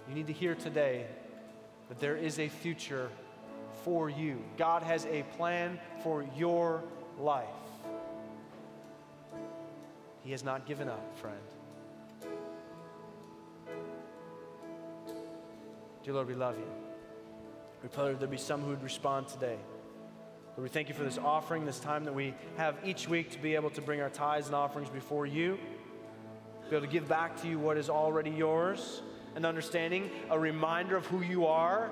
you 0.07 0.13
need 0.13 0.27
to 0.27 0.33
hear 0.33 0.53
today 0.55 1.05
there 1.99 2.15
is 2.15 2.39
a 2.39 2.47
future 2.47 3.09
for 3.83 4.09
you. 4.09 4.41
God 4.57 4.83
has 4.83 5.05
a 5.05 5.23
plan 5.37 5.79
for 6.03 6.25
your 6.37 6.83
life. 7.19 7.47
He 10.23 10.31
has 10.31 10.43
not 10.43 10.65
given 10.65 10.87
up, 10.87 11.17
friend. 11.17 11.37
Dear 16.03 16.13
Lord, 16.13 16.27
we 16.27 16.35
love 16.35 16.57
you. 16.57 16.65
We 17.83 17.89
pray 17.89 18.11
that 18.11 18.19
there 18.19 18.27
be 18.27 18.37
some 18.37 18.61
who 18.61 18.69
would 18.69 18.83
respond 18.83 19.27
today. 19.27 19.57
Lord, 20.55 20.63
we 20.63 20.69
thank 20.69 20.89
you 20.89 20.95
for 20.95 21.03
this 21.03 21.17
offering, 21.17 21.65
this 21.65 21.79
time 21.79 22.03
that 22.05 22.13
we 22.13 22.33
have 22.57 22.77
each 22.85 23.07
week 23.07 23.31
to 23.31 23.39
be 23.39 23.55
able 23.55 23.69
to 23.71 23.81
bring 23.81 24.01
our 24.01 24.09
tithes 24.09 24.47
and 24.47 24.55
offerings 24.55 24.89
before 24.89 25.25
you, 25.25 25.57
be 26.69 26.75
able 26.75 26.85
to 26.85 26.91
give 26.91 27.07
back 27.07 27.41
to 27.41 27.47
you 27.47 27.57
what 27.57 27.77
is 27.77 27.89
already 27.89 28.29
yours, 28.29 29.01
an 29.35 29.45
understanding, 29.45 30.09
a 30.29 30.37
reminder 30.37 30.95
of 30.95 31.05
who 31.05 31.21
you 31.21 31.45
are 31.45 31.89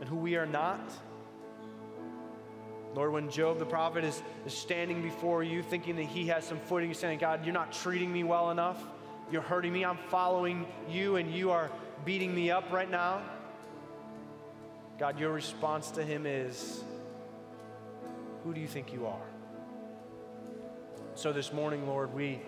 and 0.00 0.08
who 0.08 0.16
we 0.16 0.36
are 0.36 0.46
not. 0.46 0.80
Lord, 2.94 3.12
when 3.12 3.30
Job 3.30 3.58
the 3.58 3.66
prophet 3.66 4.04
is, 4.04 4.22
is 4.46 4.52
standing 4.52 5.02
before 5.02 5.42
you 5.42 5.62
thinking 5.62 5.96
that 5.96 6.06
he 6.06 6.26
has 6.26 6.44
some 6.44 6.58
footing, 6.58 6.94
saying, 6.94 7.18
God, 7.18 7.44
you're 7.44 7.54
not 7.54 7.72
treating 7.72 8.12
me 8.12 8.24
well 8.24 8.50
enough. 8.50 8.82
You're 9.30 9.42
hurting 9.42 9.72
me. 9.72 9.84
I'm 9.84 9.98
following 10.08 10.66
you, 10.88 11.16
and 11.16 11.32
you 11.32 11.50
are 11.50 11.70
beating 12.04 12.34
me 12.34 12.50
up 12.50 12.72
right 12.72 12.90
now. 12.90 13.22
God, 14.98 15.20
your 15.20 15.32
response 15.32 15.90
to 15.92 16.02
him 16.02 16.26
is, 16.26 16.82
Who 18.42 18.54
do 18.54 18.60
you 18.60 18.66
think 18.66 18.92
you 18.92 19.06
are? 19.06 19.26
So 21.14 21.32
this 21.32 21.52
morning, 21.52 21.86
Lord, 21.86 22.14
we, 22.14 22.40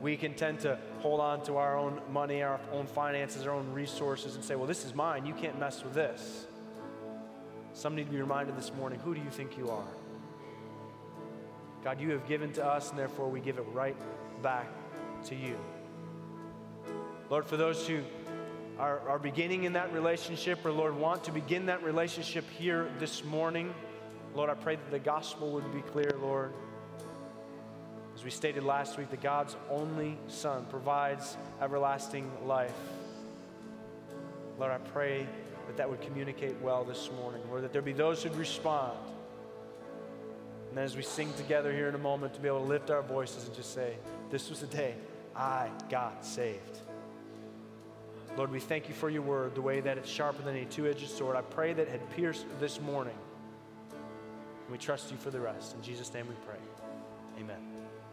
we 0.00 0.16
can 0.16 0.34
tend 0.34 0.60
to 0.60 0.78
hold 1.00 1.20
on 1.20 1.42
to 1.44 1.56
our 1.56 1.76
own 1.76 2.00
money, 2.12 2.42
our 2.42 2.60
own 2.72 2.86
finances, 2.86 3.46
our 3.46 3.52
own 3.52 3.72
resources, 3.72 4.34
and 4.36 4.44
say, 4.44 4.54
Well, 4.54 4.66
this 4.66 4.84
is 4.84 4.94
mine. 4.94 5.26
You 5.26 5.34
can't 5.34 5.58
mess 5.58 5.82
with 5.82 5.94
this. 5.94 6.46
Some 7.72 7.94
need 7.94 8.06
to 8.06 8.12
be 8.12 8.20
reminded 8.20 8.56
this 8.56 8.72
morning 8.74 8.98
who 9.00 9.14
do 9.14 9.20
you 9.20 9.30
think 9.30 9.56
you 9.56 9.70
are? 9.70 9.84
God, 11.84 12.00
you 12.00 12.10
have 12.10 12.26
given 12.26 12.52
to 12.54 12.64
us, 12.64 12.90
and 12.90 12.98
therefore 12.98 13.28
we 13.28 13.40
give 13.40 13.58
it 13.58 13.64
right 13.72 13.96
back 14.42 14.66
to 15.26 15.34
you. 15.34 15.56
Lord, 17.30 17.46
for 17.46 17.56
those 17.56 17.86
who 17.86 18.00
are, 18.78 19.00
are 19.08 19.18
beginning 19.18 19.64
in 19.64 19.74
that 19.74 19.92
relationship, 19.92 20.64
or 20.64 20.72
Lord, 20.72 20.96
want 20.96 21.24
to 21.24 21.32
begin 21.32 21.66
that 21.66 21.82
relationship 21.82 22.44
here 22.58 22.90
this 22.98 23.24
morning, 23.24 23.72
Lord, 24.34 24.50
I 24.50 24.54
pray 24.54 24.76
that 24.76 24.90
the 24.90 24.98
gospel 24.98 25.52
would 25.52 25.72
be 25.72 25.82
clear, 25.82 26.16
Lord. 26.20 26.52
As 28.18 28.24
we 28.24 28.30
stated 28.30 28.64
last 28.64 28.98
week, 28.98 29.10
that 29.10 29.20
God's 29.20 29.54
only 29.70 30.18
Son 30.26 30.66
provides 30.70 31.36
everlasting 31.62 32.28
life. 32.44 32.74
Lord, 34.58 34.72
I 34.72 34.78
pray 34.78 35.24
that 35.68 35.76
that 35.76 35.88
would 35.88 36.00
communicate 36.00 36.60
well 36.60 36.82
this 36.82 37.12
morning, 37.12 37.40
Lord, 37.48 37.62
that 37.62 37.72
there 37.72 37.80
be 37.80 37.92
those 37.92 38.20
who'd 38.20 38.34
respond. 38.34 38.98
And 40.66 40.76
then 40.76 40.82
as 40.82 40.96
we 40.96 41.02
sing 41.02 41.32
together 41.34 41.72
here 41.72 41.88
in 41.88 41.94
a 41.94 41.98
moment, 41.98 42.34
to 42.34 42.40
be 42.40 42.48
able 42.48 42.62
to 42.62 42.66
lift 42.66 42.90
our 42.90 43.02
voices 43.02 43.46
and 43.46 43.54
just 43.54 43.72
say, 43.72 43.94
This 44.32 44.50
was 44.50 44.62
the 44.62 44.66
day 44.66 44.96
I 45.36 45.70
got 45.88 46.26
saved. 46.26 46.80
Lord, 48.36 48.50
we 48.50 48.58
thank 48.58 48.88
you 48.88 48.96
for 48.96 49.08
your 49.08 49.22
word, 49.22 49.54
the 49.54 49.62
way 49.62 49.78
that 49.78 49.96
it's 49.96 50.10
sharper 50.10 50.42
than 50.42 50.56
a 50.56 50.64
two 50.64 50.88
edged 50.88 51.08
sword. 51.08 51.36
I 51.36 51.42
pray 51.42 51.72
that 51.72 51.82
it 51.82 51.88
had 51.88 52.16
pierced 52.16 52.46
this 52.58 52.80
morning. 52.80 53.16
And 53.92 54.72
we 54.72 54.78
trust 54.78 55.12
you 55.12 55.16
for 55.18 55.30
the 55.30 55.38
rest. 55.38 55.76
In 55.76 55.82
Jesus' 55.82 56.12
name 56.12 56.26
we 56.26 56.34
pray. 56.44 56.58
Amen. 57.38 57.77